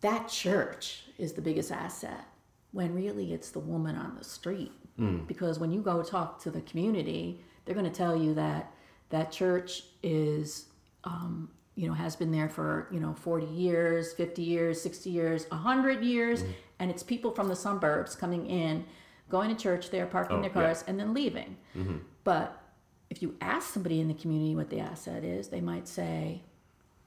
that 0.00 0.28
church 0.28 1.04
is 1.16 1.32
the 1.32 1.42
biggest 1.42 1.70
asset. 1.70 2.24
When 2.72 2.92
really 2.92 3.32
it's 3.32 3.50
the 3.50 3.60
woman 3.60 3.94
on 3.96 4.16
the 4.16 4.24
street. 4.24 4.72
Mm. 4.98 5.26
Because 5.28 5.58
when 5.60 5.72
you 5.72 5.80
go 5.80 6.02
talk 6.02 6.40
to 6.42 6.50
the 6.50 6.60
community, 6.62 7.40
they're 7.66 7.74
going 7.74 7.90
to 7.90 7.96
tell 7.96 8.16
you 8.16 8.32
that 8.34 8.72
that 9.10 9.30
church 9.30 9.82
is, 10.02 10.66
um, 11.04 11.50
you 11.74 11.86
know, 11.86 11.92
has 11.94 12.16
been 12.16 12.32
there 12.32 12.48
for, 12.48 12.88
you 12.90 13.00
know, 13.00 13.12
40 13.12 13.46
years, 13.46 14.12
50 14.14 14.42
years, 14.42 14.80
60 14.80 15.10
years, 15.10 15.46
100 15.50 16.02
years. 16.02 16.42
Mm-hmm. 16.42 16.52
And 16.78 16.90
it's 16.90 17.02
people 17.02 17.32
from 17.32 17.48
the 17.48 17.56
suburbs 17.56 18.14
coming 18.14 18.46
in, 18.46 18.84
going 19.28 19.54
to 19.54 19.60
church 19.62 19.90
there, 19.90 20.06
parking 20.06 20.38
Oh, 20.38 20.40
their 20.40 20.50
yeah. 20.50 20.54
cars, 20.54 20.84
and 20.86 20.98
then 20.98 21.12
leaving. 21.12 21.56
Mm-hmm. 21.76 21.98
But 22.24 22.62
if 23.10 23.20
you 23.22 23.34
ask 23.40 23.72
somebody 23.74 24.00
in 24.00 24.08
the 24.08 24.14
community 24.14 24.54
what 24.54 24.70
the 24.70 24.80
asset 24.80 25.24
is, 25.24 25.48
they 25.48 25.60
might 25.60 25.86
say, 25.88 26.42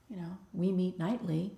you 0.08 0.16
know, 0.16 0.38
we 0.52 0.72
meet 0.72 0.98
nightly 0.98 1.52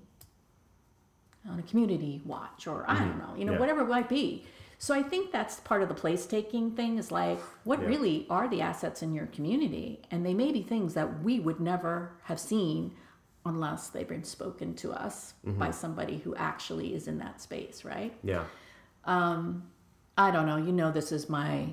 on 1.48 1.59
a 1.59 1.62
community 1.62 2.20
watch, 2.24 2.66
or 2.66 2.84
I 2.88 2.94
mm-hmm. 2.94 3.09
don't 3.09 3.18
know, 3.18 3.34
you 3.36 3.44
know, 3.44 3.53
Yeah. 3.53 3.59
whatever 3.59 3.80
it 3.82 3.88
might 3.88 4.09
be. 4.09 4.44
So 4.83 4.93
I 4.93 5.03
think 5.05 5.30
that's 5.30 5.61
part 5.61 5.85
of 5.85 5.89
the 5.89 5.95
place 5.95 6.26
taking 6.26 6.72
thing 6.72 6.99
is 6.99 7.12
like, 7.12 7.39
what 7.62 7.80
Yeah. 7.80 7.87
really 7.87 8.26
are 8.28 8.49
the 8.49 8.62
assets 8.62 9.01
in 9.01 9.14
your 9.14 9.26
community? 9.26 10.03
And 10.11 10.26
they 10.26 10.35
may 10.35 10.51
be 10.51 10.61
things 10.61 10.95
that 10.95 11.22
we 11.22 11.39
would 11.39 11.61
never 11.61 12.11
have 12.24 12.41
seen 12.41 12.97
unless 13.45 13.91
they've 13.91 14.09
been 14.09 14.24
spoken 14.24 14.74
to 14.74 14.91
us 14.91 15.35
mm-hmm. 15.47 15.57
by 15.57 15.70
somebody 15.70 16.18
who 16.18 16.35
actually 16.35 16.97
is 16.97 17.07
in 17.07 17.18
that 17.18 17.41
space, 17.41 17.85
right? 17.85 18.12
Yeah. 18.24 18.43
Um, 19.05 19.70
I 20.18 20.33
don't 20.33 20.47
know. 20.47 20.57
You 20.57 20.72
know, 20.72 20.91
this 20.91 21.12
is 21.12 21.28
my. 21.28 21.68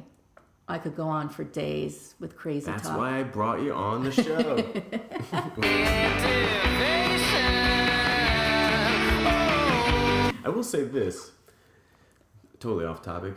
I 0.68 0.78
could 0.78 0.96
go 0.96 1.08
on 1.08 1.30
for 1.30 1.44
days 1.44 2.14
with 2.20 2.38
crazy 2.38 2.68
That's 2.68 2.90
talk. 2.90 2.98
why 3.00 3.22
I 3.22 3.24
brought 3.24 3.64
you 3.64 3.74
on 3.74 4.04
the 4.04 4.12
show. 4.12 4.64
I 10.46 10.50
will 10.50 10.64
say 10.64 10.84
this, 10.84 11.32
totally 12.60 12.86
off 12.86 13.02
topic. 13.02 13.36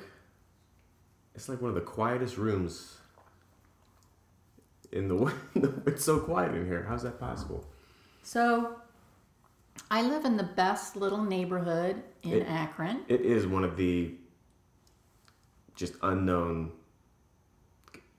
It's 1.35 1.49
like 1.49 1.61
one 1.61 1.69
of 1.71 1.75
the 1.75 1.81
quietest 1.81 2.37
rooms 2.37 2.99
in 4.91 5.09
the 5.09 5.33
It's 5.87 6.05
so 6.05 6.21
quiet 6.21 6.55
in 6.55 6.67
here. 6.67 6.85
How's 6.89 7.03
that 7.05 7.19
possible? 7.19 7.65
So, 8.23 8.77
I 9.91 10.03
live 10.03 10.25
in 10.25 10.37
the 10.37 10.43
best 10.45 10.97
little 10.97 11.23
neighborhood 11.23 12.03
in 12.23 12.33
It- 12.35 12.49
Akron. 12.49 13.01
It 13.09 13.23
is 13.23 13.47
one 13.47 13.65
of 13.65 13.77
the 13.77 14.15
just 15.75 15.95
unknown 16.03 16.73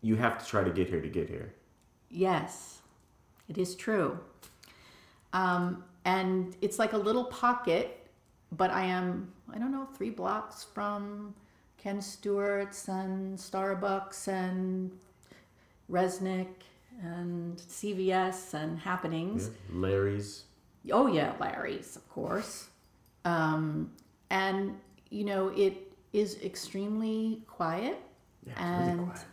you 0.02 0.16
have 0.18 0.38
to 0.38 0.46
try 0.46 0.64
to 0.64 0.72
get 0.72 0.88
here 0.90 1.00
to 1.02 1.08
get 1.08 1.30
here. 1.30 1.54
Yes, 2.10 2.82
it 3.48 3.58
is 3.58 3.74
true. 3.76 4.20
Um, 5.32 5.84
and 6.04 6.56
it's 6.62 6.78
like 6.78 6.92
a 6.94 6.98
little 6.98 7.24
pocket, 7.26 8.03
but 8.58 8.72
I 8.72 8.84
am, 8.86 9.32
I 9.54 9.58
don't 9.58 9.72
know, 9.72 9.86
three 9.98 10.10
blocks 10.10 10.64
from 10.64 11.34
Ken 11.78 12.02
Stewart's 12.02 12.88
and 12.88 13.38
Starbucks 13.38 14.28
and 14.28 14.92
Resnick 15.92 16.48
and 17.02 17.58
CVS 17.58 18.54
and 18.54 18.80
Happenings. 18.80 19.50
Larry's. 19.72 20.44
Oh 20.92 21.08
yeah, 21.08 21.34
Larry's, 21.40 21.96
of 21.96 22.08
course. 22.10 22.68
Um, 23.26 23.92
and 24.30 24.78
you 25.10 25.24
know, 25.26 25.50
it 25.50 25.92
is 26.12 26.38
extremely 26.44 27.42
quiet. 27.48 28.00
Yeah, 28.46 28.52
it's 28.54 28.62
And- 28.62 29.00
really 29.00 29.06
quiet. 29.12 29.26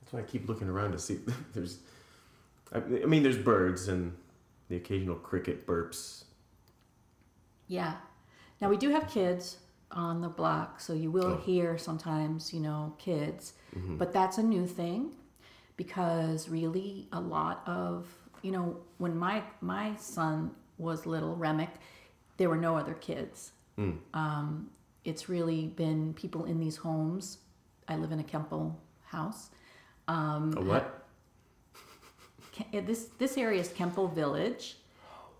That's 0.00 0.12
why 0.14 0.20
I 0.20 0.22
keep 0.22 0.48
looking 0.48 0.68
around 0.68 0.92
to 0.92 0.98
see 0.98 1.18
there's. 1.54 1.78
I, 2.72 2.78
I 2.78 3.06
mean, 3.06 3.22
there's 3.22 3.36
birds 3.38 3.88
and 3.88 4.14
the 4.68 4.76
occasional 4.76 5.16
cricket 5.16 5.66
burps. 5.66 6.24
Yeah. 7.68 7.94
Now 8.60 8.68
we 8.68 8.76
do 8.76 8.90
have 8.90 9.08
kids 9.08 9.58
on 9.92 10.20
the 10.20 10.28
block, 10.28 10.80
so 10.80 10.92
you 10.92 11.10
will 11.10 11.32
Oh. 11.34 11.36
hear 11.36 11.78
sometimes, 11.78 12.52
you 12.52 12.60
know, 12.60 12.94
kids. 12.98 13.54
Mm-hmm. 13.76 13.96
But 13.96 14.12
that's 14.12 14.38
a 14.38 14.42
new 14.42 14.66
thing 14.66 15.14
because 15.76 16.48
really 16.48 17.06
a 17.12 17.20
lot 17.20 17.62
of, 17.66 18.06
you 18.42 18.50
know, 18.50 18.76
when 18.98 19.16
my 19.16 19.42
my 19.60 19.94
son 19.96 20.50
was 20.78 21.06
little, 21.06 21.34
Remick, 21.36 21.70
there 22.36 22.48
were 22.48 22.56
no 22.56 22.76
other 22.76 22.94
kids. 22.94 23.52
Mm. 23.78 23.98
Um, 24.14 24.70
it's 25.04 25.28
really 25.28 25.66
been 25.68 26.12
people 26.14 26.44
in 26.44 26.58
these 26.58 26.76
homes. 26.76 27.38
I 27.86 27.96
live 27.96 28.12
in 28.12 28.20
a 28.20 28.24
Kemple 28.24 28.74
house. 29.04 29.50
Um, 30.08 30.54
A 30.56 30.60
what? 30.62 31.04
This 32.72 33.06
this 33.18 33.38
area 33.38 33.60
is 33.60 33.68
Kemple 33.68 34.12
Village, 34.12 34.78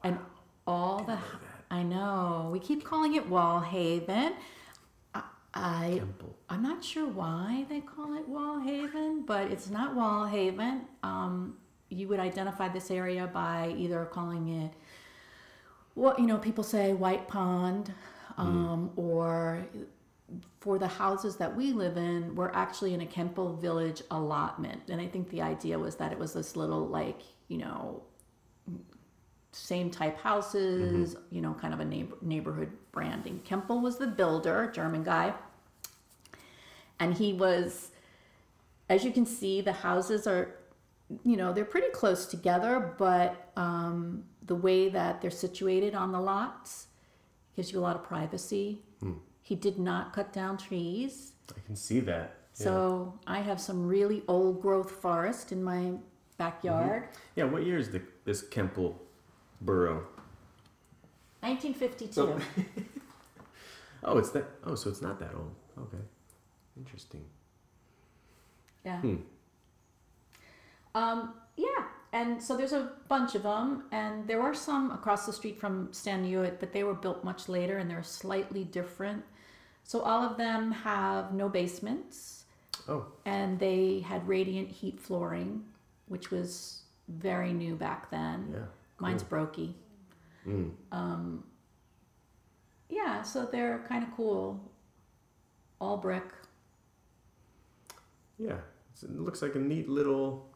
and 0.05 0.19
all 0.67 1.03
the 1.03 1.19
I 1.71 1.83
know 1.83 2.49
we 2.53 2.59
keep 2.59 2.85
calling 2.85 3.15
it 3.15 3.29
Wall 3.29 3.61
Haven. 3.61 4.35
I, 5.15 5.23
I 5.55 5.97
Temple. 5.99 6.37
I'm 6.49 6.63
not 6.63 6.83
sure 6.83 7.07
why 7.07 7.67
they 7.69 7.81
call 7.81 8.17
it 8.17 8.27
Wall 8.29 8.59
Haven, 8.59 9.25
but 9.27 9.51
it's 9.51 9.69
not 9.69 9.95
Wall 9.95 10.27
Haven. 10.27 10.83
Um, 11.03 11.57
you 11.91 12.09
would 12.09 12.21
identify 12.21 12.69
this 12.69 12.91
area 12.91 13.27
by 13.27 13.75
either 13.77 14.05
calling 14.07 14.49
it 14.49 14.73
what 15.95 16.19
you 16.19 16.27
know 16.27 16.39
people 16.39 16.65
say 16.65 16.93
White 16.93 17.27
Pond, 17.29 17.93
um, 18.37 18.91
or 18.97 19.67
for 20.61 20.79
the 20.79 20.87
houses 20.87 21.37
that 21.37 21.55
we 21.55 21.73
live 21.73 21.97
in, 21.97 22.35
we're 22.35 22.53
actually 22.53 22.95
in 22.95 23.01
a 23.01 23.07
Kemple 23.07 23.59
Village 23.61 24.03
allotment, 24.11 24.83
and 24.89 25.01
I 25.01 25.09
think 25.09 25.29
the 25.31 25.43
idea 25.43 25.79
was 25.79 25.97
that 25.97 26.13
it 26.13 26.19
was 26.19 26.33
this 26.33 26.57
little 26.57 26.87
like 26.87 27.21
you 27.49 27.59
know 27.59 28.03
same 29.53 29.91
type 29.91 30.19
houses, 30.19 31.15
mm-hmm. 31.15 31.35
you 31.35 31.41
know, 31.41 31.55
kind 31.55 31.75
of 31.75 31.81
a 31.81 31.85
neighbor, 31.85 32.17
neighborhood 32.21 32.71
branding. 32.93 33.41
Kemple 33.49 33.81
was 33.81 33.99
the 33.99 34.07
builder, 34.07 34.71
German 34.75 35.03
guy, 35.03 35.35
and 37.01 37.15
he 37.15 37.33
was, 37.33 37.91
as 38.89 39.05
you 39.05 39.11
can 39.11 39.27
see, 39.27 39.61
the 39.61 39.73
houses 39.73 40.27
are, 40.27 40.57
you 41.25 41.37
know, 41.37 41.53
they're 41.53 41.65
pretty 41.65 41.89
close 41.89 42.27
together, 42.27 42.95
but 42.99 43.51
um, 43.57 44.25
the 44.47 44.55
way 44.55 44.89
that 44.89 45.21
they're 45.21 45.31
situated 45.31 45.95
on 45.95 46.13
the 46.13 46.21
lots 46.21 46.89
gives 47.57 47.73
you 47.73 47.79
a 47.79 47.81
lot 47.81 47.97
of 47.97 48.05
privacy. 48.05 48.83
Hmm. 49.01 49.15
He 49.43 49.55
did 49.55 49.79
not 49.79 50.13
cut 50.13 50.33
down 50.33 50.59
trees. 50.59 51.33
I 51.57 51.61
can 51.65 51.75
see 51.75 52.01
that. 52.01 52.35
Yeah. 52.59 52.65
So 52.65 53.19
I 53.27 53.41
have 53.41 53.61
some 53.61 53.87
really 53.87 54.23
old 54.29 54.61
growth 54.61 54.91
forest 54.91 55.53
in 55.53 55.63
my 55.63 55.93
backyard. 56.37 57.05
Mm-hmm. 57.05 57.19
Yeah, 57.37 57.45
what 57.45 57.65
year 57.65 57.79
is 57.79 57.91
the 57.91 58.03
this 58.25 58.43
Kemple 58.47 58.95
borough? 59.61 60.07
1952. 61.41 62.41
Oh, 64.05 64.17
it's 64.17 64.31
that. 64.31 64.45
Oh, 64.65 64.77
so 64.77 64.91
it's 64.91 65.03
not 65.03 65.19
that 65.19 65.35
old. 65.35 65.53
Okay, 65.77 66.03
interesting. 66.77 67.25
Yeah. 68.85 69.01
Hmm. 69.01 69.17
Um, 70.95 71.35
yeah. 71.57 71.67
And 72.13 72.41
so 72.41 72.57
there's 72.57 72.73
a 72.73 72.93
bunch 73.09 73.35
of 73.35 73.43
them, 73.43 73.83
and 73.91 74.25
there 74.29 74.41
are 74.41 74.55
some 74.55 74.93
across 74.93 75.27
the 75.27 75.33
street 75.33 75.59
from 75.59 75.89
Stan 75.93 76.25
Hywet, 76.25 76.61
but 76.61 76.73
they 76.73 76.85
were 76.85 76.95
built 76.95 77.25
much 77.25 77.49
later 77.49 77.79
and 77.79 77.91
they're 77.91 78.05
slightly 78.05 78.63
different. 78.63 79.25
So 79.83 80.01
all 80.01 80.23
of 80.23 80.37
them 80.37 80.71
have 80.71 81.35
no 81.35 81.49
basements, 81.49 82.45
Oh, 82.89 83.05
and 83.27 83.59
they 83.59 83.99
had 84.07 84.27
radiant 84.29 84.71
heat 84.71 85.01
flooring, 85.01 85.65
which 86.07 86.31
was 86.31 86.83
very 87.09 87.53
new 87.53 87.75
back 87.75 88.11
then. 88.13 88.49
yeah. 88.55 88.61
Mine's 88.99 89.23
brokey. 89.23 89.75
Mm. 90.47 90.71
Um, 90.93 91.45
yeah, 92.89 93.23
so 93.23 93.45
they're 93.47 93.85
kind 93.89 94.03
of 94.03 94.11
cool. 94.17 94.61
All 95.81 95.97
brick. 95.97 96.25
Yeah, 98.39 98.57
it's, 98.93 99.03
it 99.03 99.19
looks 99.19 99.43
like 99.43 99.55
a 99.55 99.59
neat 99.59 99.89
little. 99.89 100.51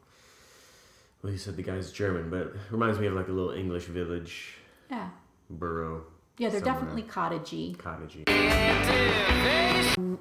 Well, 1.21 1.31
you 1.31 1.37
said 1.37 1.55
the 1.55 1.63
guy's 1.63 1.91
German, 1.91 2.29
but 2.29 2.39
it 2.47 2.53
reminds 2.71 2.99
me 2.99 3.07
of 3.07 3.13
like 3.13 3.29
a 3.29 3.31
little 3.31 3.51
English 3.51 3.85
village 3.85 4.55
Yeah. 4.89 5.09
borough 5.49 6.03
Yeah, 6.37 6.49
they're 6.49 6.59
Somewhere. 6.59 6.81
definitely 6.81 7.03
cottagey. 7.03 7.77
cottagey. 7.77 8.23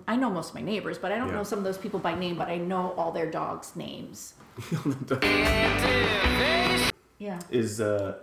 I 0.06 0.16
know 0.16 0.30
most 0.30 0.50
of 0.50 0.54
my 0.54 0.60
neighbors, 0.60 0.98
but 0.98 1.10
I 1.10 1.18
don't 1.18 1.28
Yeah. 1.28 1.34
know 1.36 1.42
some 1.42 1.58
of 1.58 1.64
those 1.64 1.78
people 1.78 1.98
by 1.98 2.14
name, 2.14 2.36
but 2.36 2.48
I 2.48 2.58
know 2.58 2.92
all 2.92 3.10
their 3.10 3.30
dogs' 3.30 3.74
names. 3.74 4.34
Yeah. 7.22 7.38
Is 7.50 7.80
uh, 7.80 8.16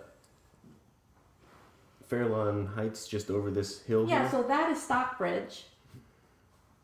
Fairlawn 2.08 2.66
Heights 2.66 3.08
just 3.08 3.30
over 3.30 3.50
this 3.50 3.80
hill 3.82 4.06
Yeah, 4.06 4.20
here? 4.22 4.30
so 4.30 4.42
that 4.42 4.70
is 4.70 4.82
Stockbridge. 4.82 5.64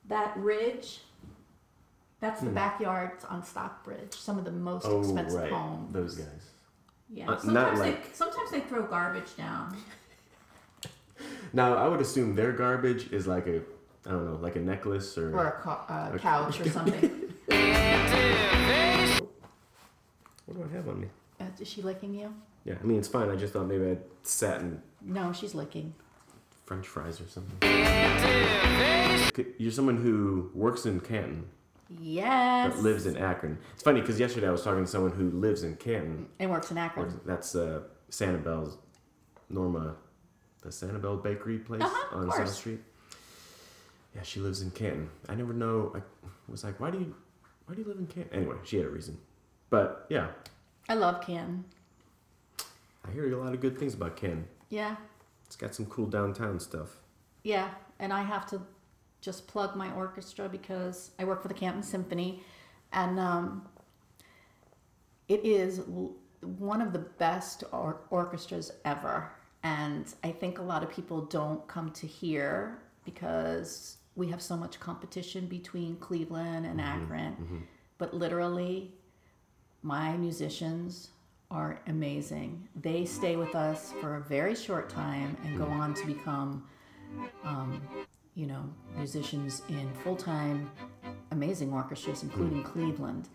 That 0.08 0.34
ridge, 0.38 1.00
that's 2.20 2.40
the 2.40 2.46
Hmm. 2.48 2.54
backyards 2.54 3.24
on 3.26 3.44
Stockbridge. 3.44 4.14
Some 4.14 4.38
of 4.38 4.46
the 4.46 4.50
most 4.50 4.86
oh, 4.86 5.00
expensive 5.00 5.40
right, 5.42 5.52
homes. 5.52 5.92
those 5.92 6.14
guys. 6.14 6.50
Yeah. 7.10 7.26
Uh, 7.26 7.32
not 7.32 7.40
sometimes 7.42 7.80
they 7.80 7.90
like- 7.92 8.14
sometimes 8.14 8.50
they 8.50 8.60
throw 8.60 8.82
garbage 8.86 9.36
down. 9.36 9.76
Now, 11.52 11.74
I 11.74 11.88
would 11.88 12.00
assume 12.00 12.34
their 12.34 12.52
garbage 12.52 13.10
is 13.10 13.26
like 13.26 13.46
a, 13.46 13.62
I 14.06 14.10
don't 14.10 14.26
know, 14.26 14.36
like 14.42 14.56
a 14.56 14.60
necklace 14.60 15.16
or. 15.16 15.34
Or 15.34 15.46
a 15.48 15.52
co- 15.62 15.70
uh, 15.88 16.10
A- 16.14 16.18
couch 16.18 16.60
or 16.60 16.68
something. 16.78 17.10
What 20.44 20.56
do 20.56 20.62
I 20.70 20.76
have 20.76 20.88
on 20.88 21.00
me? 21.00 21.08
Uh, 21.40 21.44
is 21.60 21.68
she 21.68 21.82
licking 21.82 22.14
you? 22.14 22.34
Yeah, 22.64 22.74
I 22.80 22.84
mean 22.86 22.98
it's 22.98 23.08
fine. 23.08 23.30
I 23.30 23.36
just 23.36 23.52
thought 23.52 23.66
maybe 23.66 23.86
I'd 23.90 24.00
sat 24.22 24.60
in 24.60 24.80
No, 25.02 25.32
she's 25.32 25.54
licking. 25.54 25.94
French 26.64 26.86
fries 26.88 27.20
or 27.20 27.28
something. 27.28 27.56
You're 29.58 29.70
someone 29.72 29.96
who 29.98 30.50
works 30.54 30.86
in 30.86 31.00
Canton 31.00 31.46
Yes. 32.00 32.72
but 32.74 32.82
lives 32.82 33.06
in 33.06 33.16
Akron. 33.16 33.58
It's 33.74 33.82
funny 33.84 34.00
because 34.00 34.18
yesterday 34.18 34.48
I 34.48 34.50
was 34.50 34.62
talking 34.64 34.84
to 34.84 34.90
someone 34.90 35.12
who 35.12 35.30
lives 35.30 35.62
in 35.62 35.76
Canton. 35.76 36.26
and 36.40 36.50
works 36.50 36.70
in 36.72 36.78
Akron. 36.78 37.20
That's 37.24 37.54
uh, 37.54 37.82
Sanibel's 38.10 38.78
Norma, 39.48 39.94
the 40.62 40.70
Sanibel 40.70 41.22
Bakery 41.22 41.58
place 41.58 41.82
Uh-huh, 41.82 42.16
of 42.16 42.22
on 42.22 42.30
South 42.30 42.36
course. 42.38 42.54
Street. 42.56 42.80
Yeah, 44.16 44.22
she 44.22 44.40
lives 44.40 44.62
in 44.62 44.70
Canton. 44.72 45.08
I 45.28 45.34
never 45.36 45.52
know. 45.52 45.92
I 45.94 46.00
was 46.48 46.64
like, 46.64 46.80
why 46.80 46.90
do 46.90 46.98
you, 46.98 47.14
why 47.66 47.74
do 47.76 47.82
you 47.82 47.86
live 47.86 47.98
in 47.98 48.06
Canton? 48.08 48.34
Anyway, 48.36 48.56
she 48.64 48.78
had 48.78 48.86
a 48.86 48.90
reason. 48.90 49.18
But 49.70 50.06
yeah, 50.08 50.28
I 50.88 50.94
love 50.94 51.20
Canton. 51.20 51.64
I 53.06 53.12
hear 53.12 53.32
a 53.32 53.36
lot 53.42 53.54
of 53.54 53.60
good 53.60 53.78
things 53.78 53.94
about 53.94 54.16
Canton. 54.16 54.46
Yeah. 54.68 54.96
It's 55.44 55.56
got 55.56 55.74
some 55.74 55.86
cool 55.86 56.06
downtown 56.06 56.58
stuff. 56.60 56.96
Yeah, 57.44 57.70
and 58.00 58.12
I 58.12 58.22
have 58.22 58.46
to 58.50 58.60
just 59.20 59.46
plug 59.46 59.76
my 59.76 59.92
orchestra 59.92 60.48
because 60.48 61.12
I 61.18 61.24
work 61.24 61.42
for 61.42 61.48
the 61.48 61.54
Canton 61.54 61.82
Symphony, 61.82 62.42
and 62.92 63.18
um, 63.20 63.68
it 65.28 65.44
is 65.44 65.80
one 66.40 66.80
of 66.80 66.92
the 66.92 66.98
best 66.98 67.64
or- 67.72 68.00
orchestras 68.10 68.72
ever. 68.84 69.30
And 69.62 70.12
I 70.22 70.30
think 70.30 70.58
a 70.58 70.62
lot 70.62 70.82
of 70.82 70.90
people 70.90 71.22
don't 71.22 71.66
come 71.66 71.90
to 71.92 72.06
hear 72.06 72.78
because 73.04 73.96
we 74.14 74.28
have 74.28 74.40
so 74.42 74.56
much 74.56 74.78
competition 74.80 75.46
between 75.46 75.96
Cleveland 75.96 76.66
and 76.66 76.80
Akron. 76.80 77.66
But 77.98 78.14
literally, 78.14 78.94
my 79.86 80.16
musicians 80.16 81.10
are 81.50 81.80
amazing. 81.86 82.66
They 82.82 83.04
stay 83.04 83.36
with 83.36 83.54
us 83.54 83.92
for 84.00 84.16
a 84.16 84.20
very 84.20 84.56
short 84.56 84.90
time 84.90 85.36
and 85.44 85.56
go 85.56 85.64
on 85.64 85.94
to 85.94 86.06
become 86.06 86.64
um, 87.44 87.80
you 88.34 88.46
know, 88.46 88.64
musicians 88.96 89.62
in 89.68 89.88
full 90.02 90.16
time, 90.16 90.70
amazing 91.30 91.72
orchestras, 91.72 92.24
including 92.24 92.64
Cleveland. 92.64 93.28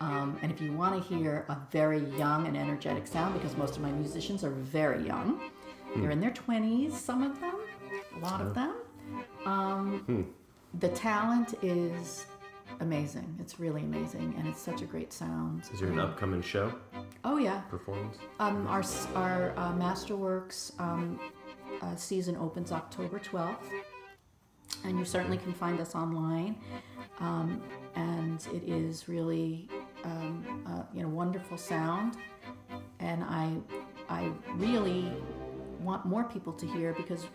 Um, 0.00 0.36
and 0.42 0.50
if 0.50 0.60
you 0.60 0.72
want 0.72 1.00
to 1.00 1.14
hear 1.14 1.46
a 1.48 1.56
very 1.70 2.00
young 2.18 2.48
and 2.48 2.56
energetic 2.56 3.06
sound, 3.06 3.34
because 3.34 3.56
most 3.56 3.76
of 3.76 3.82
my 3.82 3.92
musicians 3.92 4.42
are 4.42 4.50
very 4.50 5.06
young, 5.06 5.40
they're 5.96 6.10
in 6.10 6.20
their 6.20 6.32
20s, 6.32 6.90
some 6.92 7.22
of 7.22 7.40
them, 7.40 7.54
a 8.16 8.18
lot 8.18 8.40
of 8.40 8.52
them. 8.52 8.74
Um, 9.46 10.04
The 10.80 10.88
talent 10.88 11.54
is 11.62 12.26
amazing. 12.80 13.36
It's 13.40 13.58
really 13.60 13.82
amazing, 13.82 14.34
and 14.38 14.46
it's 14.46 14.60
such 14.60 14.82
a 14.82 14.84
great 14.84 15.12
sound. 15.12 15.64
Is 15.72 15.80
there 15.80 15.88
an 15.90 15.98
upcoming 16.00 16.42
show 16.42 16.72
Oh 17.24 17.38
yeah, 17.38 17.60
performance? 17.62 18.18
um, 18.40 18.66
our 18.66 18.82
our 19.14 19.52
uh, 19.56 19.72
Masterworks 19.72 20.78
um, 20.80 21.18
uh, 21.82 21.94
season 21.96 22.36
opens 22.36 22.72
October 22.72 23.18
twelfth, 23.18 23.68
and 24.84 24.98
you 24.98 25.04
certainly 25.04 25.38
can 25.38 25.52
find 25.52 25.80
us 25.80 25.94
online. 25.94 26.56
Um, 27.20 27.62
and 27.94 28.44
it 28.52 28.64
is 28.68 29.08
really 29.08 29.68
um, 30.04 30.62
uh, 30.66 30.82
you 30.92 31.02
know 31.02 31.08
wonderful 31.08 31.56
sound, 31.56 32.16
and 33.00 33.22
I 33.24 33.52
I 34.08 34.30
really 34.56 35.12
want 35.80 36.04
more 36.04 36.24
people 36.24 36.52
to 36.54 36.66
hear 36.66 36.92
because 36.94 37.26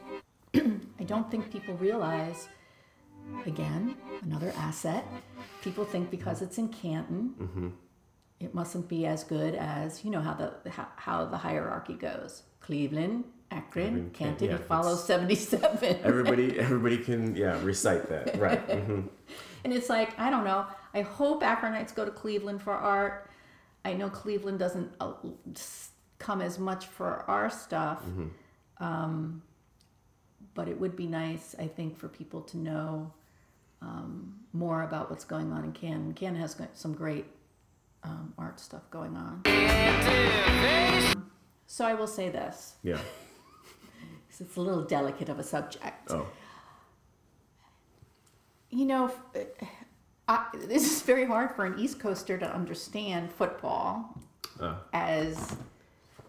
I 0.55 1.03
don't 1.05 1.29
think 1.31 1.51
people 1.51 1.75
realize. 1.75 2.47
Again, 3.45 3.95
another 4.21 4.53
asset. 4.57 5.05
People 5.61 5.85
think 5.85 6.09
because 6.11 6.41
it's 6.41 6.57
in 6.57 6.69
Canton, 6.69 7.73
it 8.39 8.53
mustn't 8.53 8.87
be 8.87 9.05
as 9.05 9.23
good 9.23 9.55
as 9.55 10.03
you 10.03 10.11
know 10.11 10.21
how 10.21 10.33
the 10.33 10.69
how, 10.69 10.87
how 10.95 11.25
the 11.25 11.37
hierarchy 11.37 11.93
goes. 11.93 12.43
Cleveland, 12.59 13.23
Akron, 13.51 13.71
Cleveland, 13.71 14.13
Can- 14.13 14.27
Canton. 14.29 14.49
yeah, 14.49 14.55
it 14.55 14.65
follows 14.65 15.03
seventy 15.11 15.35
seven. 15.35 15.97
Everybody, 16.03 16.59
everybody 16.59 16.97
can 16.97 17.35
yeah 17.35 17.59
recite 17.63 18.07
that 18.09 18.37
right. 18.39 18.59
hmm 18.59 19.01
And 19.63 19.73
it's 19.73 19.89
like, 19.89 20.17
I 20.19 20.29
don't 20.29 20.43
know. 20.43 20.65
I 20.93 21.01
hope 21.01 21.41
Akronites 21.43 21.93
go 21.93 22.05
to 22.05 22.11
Cleveland 22.11 22.61
for 22.61 22.73
art. 22.73 23.29
I 23.85 23.93
know 23.93 24.09
Cleveland 24.09 24.59
doesn't 24.59 24.91
uh, 24.99 25.13
come 26.17 26.41
as 26.41 26.59
much 26.59 26.87
for 26.87 27.23
our 27.29 27.49
stuff. 27.49 28.01
Um, 28.79 29.41
but 30.53 30.67
it 30.67 30.79
would 30.79 30.95
be 30.95 31.07
nice, 31.07 31.55
I 31.59 31.67
think, 31.67 31.97
for 31.97 32.07
people 32.07 32.41
to 32.41 32.57
know 32.57 33.13
um, 33.81 34.35
more 34.53 34.83
about 34.83 35.09
what's 35.09 35.23
going 35.25 35.51
on 35.51 35.63
in 35.63 35.71
Canton. 35.71 36.13
Canton 36.13 36.41
has 36.41 36.55
some 36.73 36.93
great 36.93 37.25
um, 38.03 38.33
art 38.37 38.59
stuff 38.59 38.81
going 38.91 39.15
on. 39.15 39.41
So 41.67 41.85
I 41.85 41.93
will 41.93 42.07
say 42.07 42.29
this, 42.29 42.75
Yeah. 42.83 42.99
it's 44.39 44.57
a 44.57 44.61
little 44.61 44.83
delicate 44.83 45.29
of 45.29 45.37
a 45.39 45.43
subject. 45.43 46.09
Oh. 46.11 46.27
you 48.71 48.85
know, 48.85 49.05
f- 49.35 49.45
I, 50.27 50.45
this 50.67 50.91
is 50.91 51.01
very 51.03 51.25
hard 51.25 51.55
for 51.55 51.65
an 51.65 51.77
East 51.79 51.99
Coaster 51.99 52.37
to 52.37 52.53
understand 52.53 53.31
football 53.31 54.17
Uh, 54.59 54.75
as 54.93 55.55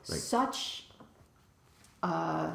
Like- 0.08 0.18
such 0.18 0.86
uh, 2.02 2.50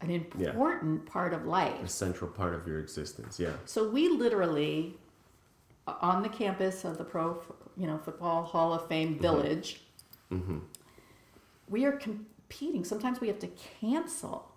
an 0.00 0.10
important 0.10 1.04
part 1.06 1.34
of 1.34 1.46
life, 1.46 1.82
a 1.84 1.88
central 1.88 2.30
part 2.30 2.54
of 2.54 2.66
your 2.66 2.78
existence. 2.78 3.38
Yeah. 3.38 3.52
So 3.66 3.88
we 3.88 4.08
literally, 4.08 4.96
uh, 5.86 5.94
on 6.00 6.22
the 6.22 6.28
campus 6.28 6.84
of 6.84 6.96
the 6.98 7.04
Pro, 7.04 7.42
you 7.76 7.86
know, 7.86 7.98
Football 7.98 8.44
Hall 8.44 8.72
of 8.72 8.88
Fame 8.88 9.14
mm-hmm. 9.14 9.22
Village, 9.22 9.80
mm-hmm. 10.32 10.58
we 11.68 11.84
are 11.84 11.92
competing. 11.92 12.84
Sometimes 12.84 13.20
we 13.20 13.28
have 13.28 13.38
to 13.40 13.48
cancel 13.80 14.52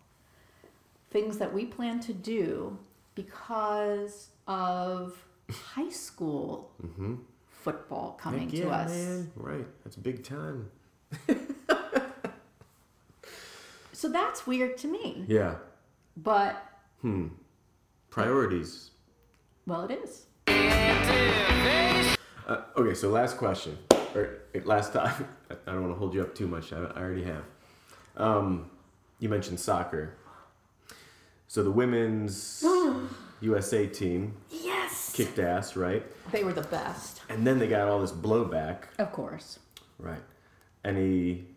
things 1.12 1.38
that 1.38 1.54
we 1.54 1.66
plan 1.66 2.00
to 2.02 2.14
do 2.14 2.78
because 3.14 4.30
of 4.48 5.18
high 5.52 5.90
school 5.90 6.72
mm-hmm. 6.82 7.16
football 7.50 8.18
coming 8.20 8.50
Heck 8.50 8.62
to 8.62 8.70
us. 8.70 8.92
man. 8.92 9.32
Right. 9.36 9.68
That's 9.84 9.98
big 9.98 10.24
time. 10.24 10.72
So 14.04 14.10
that's 14.10 14.46
weird 14.46 14.76
to 14.80 14.88
me. 14.90 15.24
Yeah. 15.30 15.56
But 16.18 16.62
Hmm. 17.00 17.28
Priorities. 18.10 18.92
well, 19.66 19.86
it 19.90 19.92
is. 20.04 20.26
Uh, 22.46 22.64
okay, 22.76 22.94
so 22.96 23.08
last 23.08 23.38
question, 23.38 23.78
or 24.14 24.42
uh, 24.54 24.60
last 24.66 24.92
time. 24.92 25.26
I 25.50 25.72
don't 25.72 25.84
want 25.84 25.94
to 25.94 25.98
hold 25.98 26.14
you 26.14 26.22
up 26.22 26.36
too 26.36 26.48
much. 26.48 26.74
I, 26.74 26.80
I 26.80 27.00
already 27.02 27.24
have. 27.24 27.46
Um, 28.18 28.70
you 29.20 29.30
mentioned 29.30 29.62
soccer. 29.62 30.18
So 31.48 31.64
the 31.64 31.72
women's 31.72 32.62
USA 33.40 33.88
team 33.88 34.34
Yes. 34.52 35.14
kicked 35.16 35.40
ass, 35.40 35.78
right? 35.78 36.04
They 36.34 36.44
were 36.44 36.52
the 36.52 36.64
best. 36.68 37.22
And 37.30 37.48
then 37.48 37.58
they 37.58 37.70
got 37.70 37.88
all 37.88 38.02
this 38.02 38.12
blowback, 38.12 38.80
Of 39.00 39.14
course. 39.14 39.60
right? 39.98 40.24
He. 40.84 41.53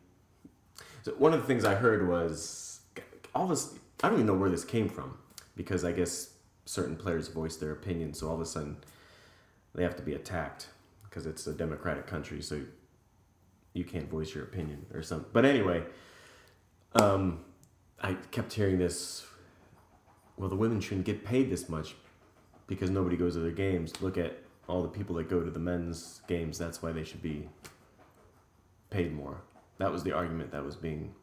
So 1.06 1.12
one 1.12 1.32
of 1.32 1.40
the 1.40 1.46
things 1.46 1.64
I 1.64 1.76
heard 1.76 2.08
was 2.08 2.80
all 3.32 3.46
this. 3.46 3.74
I 4.02 4.08
don't 4.08 4.16
even 4.16 4.26
know 4.26 4.34
where 4.34 4.50
this 4.50 4.64
came 4.64 4.88
from 4.88 5.16
because 5.54 5.84
I 5.84 5.92
guess 5.92 6.30
certain 6.64 6.96
players 6.96 7.28
voice 7.28 7.54
their 7.54 7.70
opinion, 7.70 8.12
so 8.12 8.26
all 8.26 8.34
of 8.34 8.40
a 8.40 8.44
sudden 8.44 8.78
they 9.72 9.84
have 9.84 9.94
to 9.98 10.02
be 10.02 10.14
attacked 10.14 10.66
because 11.04 11.24
it's 11.24 11.46
a 11.46 11.52
democratic 11.52 12.08
country, 12.08 12.42
so 12.42 12.60
you 13.72 13.84
can't 13.84 14.10
voice 14.10 14.34
your 14.34 14.42
opinion 14.42 14.84
or 14.92 15.00
something. 15.00 15.28
But 15.32 15.44
anyway, 15.44 15.84
um, 16.96 17.44
I 18.02 18.14
kept 18.32 18.52
hearing 18.52 18.78
this. 18.78 19.24
Well, 20.36 20.48
the 20.48 20.56
women 20.56 20.80
shouldn't 20.80 21.06
get 21.06 21.24
paid 21.24 21.50
this 21.50 21.68
much 21.68 21.94
because 22.66 22.90
nobody 22.90 23.16
goes 23.16 23.34
to 23.34 23.38
their 23.38 23.52
games. 23.52 23.92
Look 24.02 24.18
at 24.18 24.40
all 24.66 24.82
the 24.82 24.88
people 24.88 25.14
that 25.14 25.30
go 25.30 25.40
to 25.40 25.52
the 25.52 25.60
men's 25.60 26.22
games. 26.26 26.58
That's 26.58 26.82
why 26.82 26.90
they 26.90 27.04
should 27.04 27.22
be 27.22 27.48
paid 28.90 29.14
more. 29.14 29.40
That 29.78 29.92
was 29.92 30.02
the 30.02 30.12
argument 30.12 30.52
that 30.52 30.64
was 30.64 30.76
being 30.76 31.14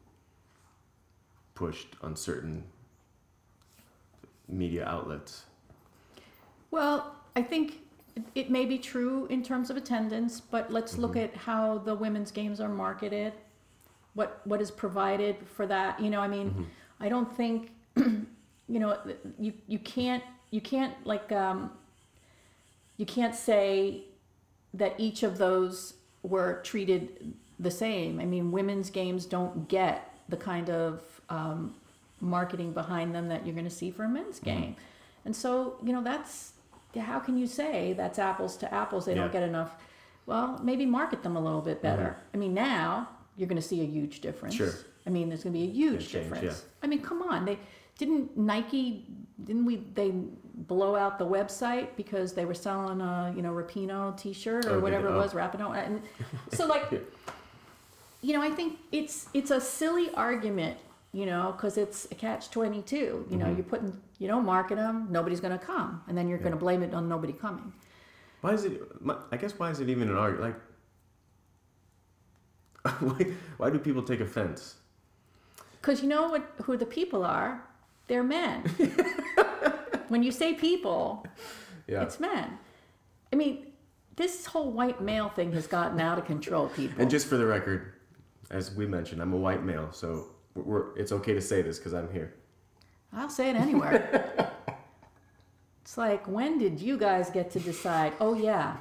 pushed 1.54 1.96
on 2.02 2.16
certain 2.16 2.64
media 4.48 4.84
outlets. 4.86 5.44
Well, 6.70 7.14
I 7.36 7.42
think 7.42 7.80
it- 8.34 8.50
may 8.50 8.64
be 8.64 8.78
true 8.78 9.26
in 9.26 9.42
terms 9.42 9.70
of 9.70 9.76
attendance, 9.76 10.40
but 10.40 10.72
let's 10.72 10.98
look 10.98 11.16
at 11.16 11.34
how 11.34 11.78
the 11.78 11.94
women's 11.94 12.30
games 12.30 12.60
are 12.60 12.68
marketed. 12.68 13.32
What 14.14 14.40
what 14.44 14.60
is 14.60 14.70
provided 14.70 15.36
for 15.48 15.66
that? 15.66 16.00
You 16.00 16.10
know, 16.10 16.20
I 16.20 16.28
mean, 16.28 16.68
I 17.00 17.08
don't 17.08 17.30
think 17.36 17.72
you 17.96 18.26
know 18.68 18.96
you 19.38 19.52
you 19.66 19.78
can't 19.80 20.22
you 20.50 20.60
can't 20.60 20.94
like 21.04 21.32
um, 21.32 21.72
you 22.96 23.06
can't 23.06 23.34
say 23.34 24.04
that 24.74 24.94
each 24.98 25.22
of 25.24 25.38
those 25.38 25.94
were 26.22 26.60
treated 26.62 27.34
the 27.58 27.70
same. 27.70 28.20
I 28.20 28.24
mean, 28.24 28.50
women's 28.52 28.90
games 28.90 29.26
don't 29.26 29.68
get 29.68 30.12
the 30.28 30.36
kind 30.36 30.70
of 30.70 31.02
um, 31.28 31.74
marketing 32.20 32.72
behind 32.72 33.14
them 33.14 33.28
that 33.28 33.44
you're 33.46 33.54
going 33.54 33.64
to 33.68 33.70
see 33.70 33.90
for 33.90 34.04
a 34.04 34.08
men's 34.08 34.38
game. 34.40 34.76
And 35.24 35.34
so, 35.34 35.76
you 35.84 35.92
know, 35.92 36.02
that's 36.02 36.52
how 36.98 37.18
can 37.18 37.36
you 37.38 37.46
say 37.46 37.92
that's 37.94 38.18
apples 38.18 38.56
to 38.58 38.72
apples? 38.72 39.04
They 39.06 39.14
don't 39.14 39.32
get 39.32 39.42
enough. 39.42 39.74
Well, 40.26 40.60
maybe 40.62 40.86
market 40.86 41.22
them 41.22 41.36
a 41.36 41.40
little 41.40 41.60
bit 41.60 41.82
better. 41.82 42.16
I 42.32 42.36
mean, 42.36 42.54
now 42.54 43.08
you're 43.36 43.48
going 43.48 43.60
to 43.60 43.66
see 43.66 43.80
a 43.82 43.86
huge 43.86 44.20
difference. 44.20 44.54
Sure. 44.54 44.72
I 45.06 45.10
mean, 45.10 45.28
there's 45.28 45.42
going 45.44 45.52
to 45.54 45.58
be 45.58 45.66
a 45.66 45.70
huge 45.72 46.08
change, 46.08 46.30
difference. 46.30 46.44
yeah. 46.44 46.68
I 46.82 46.86
mean, 46.86 47.02
come 47.02 47.22
on. 47.22 47.44
They 47.44 47.58
didn't 47.98 48.36
Nike 48.36 49.06
didn't 49.44 49.64
we 49.66 49.76
they 49.94 50.10
blow 50.54 50.96
out 50.96 51.18
the 51.18 51.26
website 51.26 51.88
because 51.96 52.32
they 52.32 52.44
were 52.44 52.54
selling 52.54 53.00
a 53.00 53.32
you 53.36 53.42
know 53.42 53.52
Rapinoe 53.52 54.16
T-shirt 54.16 54.64
or 54.66 54.76
Oh, 54.76 54.80
whatever 54.80 55.08
it 55.08 55.12
Oh. 55.12 55.18
was 55.18 55.32
Rapinoe 55.32 55.76
and 55.76 56.02
so 56.52 56.66
like 56.66 56.90
you 58.24 58.32
know 58.32 58.42
I 58.42 58.50
think 58.50 58.70
it's 58.92 59.16
it's 59.34 59.50
a 59.50 59.60
silly 59.60 60.08
argument 60.14 60.76
you 61.12 61.26
know 61.26 61.52
because 61.52 61.76
it's 61.84 61.98
a 62.10 62.14
catch 62.14 62.50
twenty 62.50 62.82
two 62.82 63.26
you 63.30 63.36
know 63.36 63.44
Mm-hmm. 63.46 63.56
you're 63.56 63.64
putting 63.72 63.90
you 64.18 64.26
don't 64.32 64.46
market 64.46 64.76
them 64.76 64.96
nobody's 65.10 65.40
going 65.40 65.56
to 65.58 65.64
come 65.72 66.02
and 66.08 66.16
then 66.16 66.28
you're 66.28 66.38
going 66.46 66.52
to 66.58 66.62
blame 66.66 66.82
it 66.82 66.94
on 66.94 67.08
nobody 67.08 67.32
coming 67.32 67.72
Why 68.40 68.52
is 68.52 68.64
it? 68.64 68.72
I 69.32 69.36
guess 69.36 69.52
why 69.58 69.68
is 69.70 69.78
it 69.80 69.88
even 69.88 70.08
an 70.08 70.16
argument? 70.16 70.56
Like, 72.84 72.98
why, 73.08 73.26
why 73.58 73.70
do 73.70 73.78
people 73.78 74.02
take 74.02 74.20
offense? 74.20 74.76
because 75.80 76.02
you 76.02 76.08
know 76.08 76.28
what 76.28 76.42
who 76.64 76.76
the 76.76 76.86
people 76.86 77.22
are 77.24 77.62
they're 78.08 78.22
men 78.24 78.62
when 80.08 80.22
you 80.22 80.32
say 80.32 80.54
people 80.54 81.26
Yeah. 81.86 82.02
It's 82.02 82.18
men. 82.18 82.58
I 83.32 83.36
mean, 83.36 83.66
this 84.16 84.46
whole 84.46 84.70
white 84.72 85.00
male 85.02 85.28
thing 85.28 85.52
has 85.52 85.66
gotten 85.66 86.00
out 86.00 86.18
of 86.18 86.24
control, 86.24 86.68
people. 86.68 86.96
And 87.02 87.10
just 87.10 87.26
for 87.26 87.36
the 87.36 87.44
record, 87.44 87.93
as 88.50 88.74
we 88.74 88.86
mentioned, 88.86 89.20
I'm 89.22 89.32
a 89.32 89.36
white 89.36 89.64
male, 89.64 89.88
so 89.92 90.26
we're, 90.54 90.62
we're, 90.62 90.96
it's 90.96 91.12
okay 91.12 91.34
to 91.34 91.40
say 91.40 91.62
this 91.62 91.78
because 91.78 91.94
I'm 91.94 92.12
here. 92.12 92.34
I'll 93.12 93.28
say 93.30 93.50
it 93.50 93.56
anywhere. 93.56 94.50
it's 95.82 95.96
like, 95.96 96.26
when 96.26 96.58
did 96.58 96.80
you 96.80 96.98
guys 96.98 97.30
get 97.30 97.50
to 97.52 97.60
decide? 97.60 98.12
Oh, 98.20 98.34
yeah. 98.34 98.76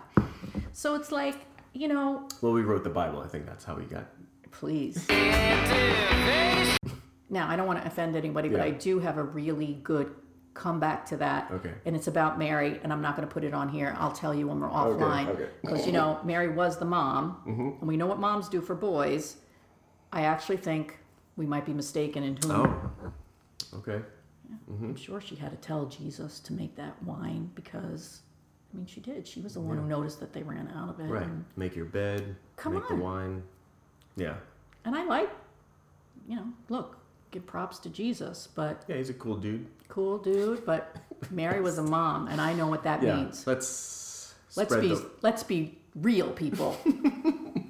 So 0.72 0.96
it's 0.96 1.12
like, 1.12 1.46
you 1.74 1.88
know, 1.88 2.28
Well, 2.42 2.54
we 2.54 2.62
wrote 2.62 2.84
the 2.84 2.90
Bible. 2.90 3.22
I 3.22 3.28
think 3.28 3.46
that's 3.46 3.64
how 3.64 3.76
we 3.76 3.84
got. 3.84 4.06
please. 4.52 5.08
Now, 7.30 7.50
I 7.50 7.56
don't 7.56 7.66
want 7.66 7.82
to 7.82 7.88
offend 7.88 8.16
anybody, 8.16 8.48
but 8.48 8.58
Yeah. 8.60 8.66
I 8.66 8.70
do 8.70 9.00
have 9.00 9.18
a 9.18 9.24
really 9.24 9.80
good 9.82 10.14
comeback 10.54 11.04
to 11.08 11.18
that. 11.18 11.50
Okay. 11.52 11.74
And 11.86 11.96
it's 11.96 12.08
about 12.08 12.38
Mary, 12.38 12.80
and 12.84 12.94
I'm 12.94 13.02
not 13.02 13.16
going 13.16 13.28
to 13.28 13.34
put 13.34 13.44
it 13.44 13.56
on 13.56 13.70
here. 13.70 13.96
I'll 13.98 14.12
tell 14.12 14.36
you 14.36 14.48
when 14.48 14.60
we're 14.60 14.70
offline. 14.70 15.30
okay. 15.30 15.50
Because, 15.62 15.88
you 15.88 15.94
know, 15.94 16.20
Mary 16.24 16.50
was 16.50 16.78
the 16.78 16.86
mom, 16.86 17.38
mm-hmm. 17.48 17.80
and 17.80 17.88
we 17.88 17.98
know 17.98 18.06
what 18.06 18.20
moms 18.20 18.50
do 18.50 18.62
for 18.62 18.76
boys. 18.76 19.38
I 20.14 20.22
actually 20.22 20.58
think 20.58 20.98
we 21.36 21.46
might 21.46 21.66
be 21.66 21.74
mistaken 21.74 22.24
in 22.24 22.38
whom. 22.38 22.52
Oh, 22.52 23.78
okay. 23.80 24.00
Mm-hmm. 24.72 24.86
I'm 24.86 24.96
sure 24.96 25.20
she 25.20 25.36
had 25.36 25.50
to 25.52 25.58
tell 25.58 25.86
Jesus 25.88 26.40
to 26.42 26.54
make 26.54 26.76
that 26.76 27.02
wine 27.04 27.50
because 27.56 28.22
I 28.74 28.78
mean, 28.78 28.86
she 28.86 29.00
did. 29.02 29.28
She 29.28 29.40
was 29.42 29.56
the 29.56 29.60
one 29.60 29.78
who 29.78 29.84
noticed 29.86 30.20
that 30.20 30.32
they 30.34 30.44
ran 30.44 30.72
out 30.76 30.90
of 30.90 31.00
it. 31.00 31.04
Right. 31.10 31.24
And, 31.24 31.44
Make 31.56 31.76
your 31.76 31.86
bed. 31.86 32.36
Come 32.56 32.74
make 32.76 32.90
on. 32.92 32.98
the 33.00 33.04
wine. 33.04 33.44
Yeah. 34.16 34.36
and 34.86 34.96
I 34.96 35.04
like, 35.06 35.30
you 36.28 36.36
know, 36.36 36.46
look, 36.70 36.98
give 37.32 37.46
props 37.48 37.80
to 37.80 37.90
Jesus, 37.90 38.48
but 38.54 38.84
Yeah, 38.88 38.98
he's 38.98 39.10
a 39.10 39.14
cool 39.16 39.38
dude. 39.38 39.66
cool 39.88 40.20
dude. 40.20 40.64
But 40.66 40.96
Mary 41.32 41.62
was 41.62 41.78
a 41.80 41.84
mom, 41.84 42.28
and 42.28 42.40
I 42.40 42.54
know 42.54 42.68
what 42.68 42.84
that 42.84 43.02
Yeah. 43.02 43.16
means. 43.16 43.48
Let's 43.48 44.36
Let's 44.56 44.70
spread 44.70 44.82
be 44.82 44.90
the- 44.90 45.10
let's 45.24 45.42
be 45.44 45.80
real 45.96 46.30
people. 46.32 46.78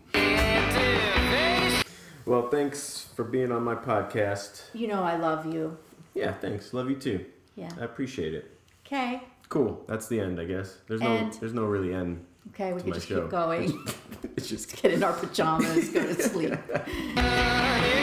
Well, 2.25 2.49
thanks 2.49 3.07
for 3.15 3.23
being 3.23 3.51
on 3.51 3.63
my 3.63 3.75
podcast. 3.75 4.61
you 4.73 4.87
know, 4.87 5.03
I 5.03 5.17
love 5.17 5.45
you. 5.53 5.77
Yeah, 6.13 6.33
thanks. 6.33 6.73
Love 6.73 6.89
you 6.89 6.95
too. 6.95 7.25
Yeah. 7.55 7.69
I 7.79 7.83
appreciate 7.85 8.33
it. 8.33 8.49
Okay. 8.85 9.21
Cool. 9.49 9.83
That's 9.87 10.07
the 10.07 10.19
end, 10.19 10.39
I 10.39 10.45
guess. 10.45 10.77
There's 10.87 11.01
no 11.01 11.29
there's 11.39 11.53
no 11.53 11.65
really 11.65 11.93
end. 11.93 12.25
Okay, 12.49 12.73
we 12.73 12.81
can 12.81 12.93
just 12.93 13.07
show. 13.07 13.21
keep 13.21 13.29
going. 13.31 13.85
It's 14.37 14.47
just 14.47 14.81
Get 14.81 14.93
in 14.93 15.03
our 15.03 15.13
pajamas, 15.13 15.89
go 15.89 16.01
to 16.01 16.13
sleep. 16.29 16.53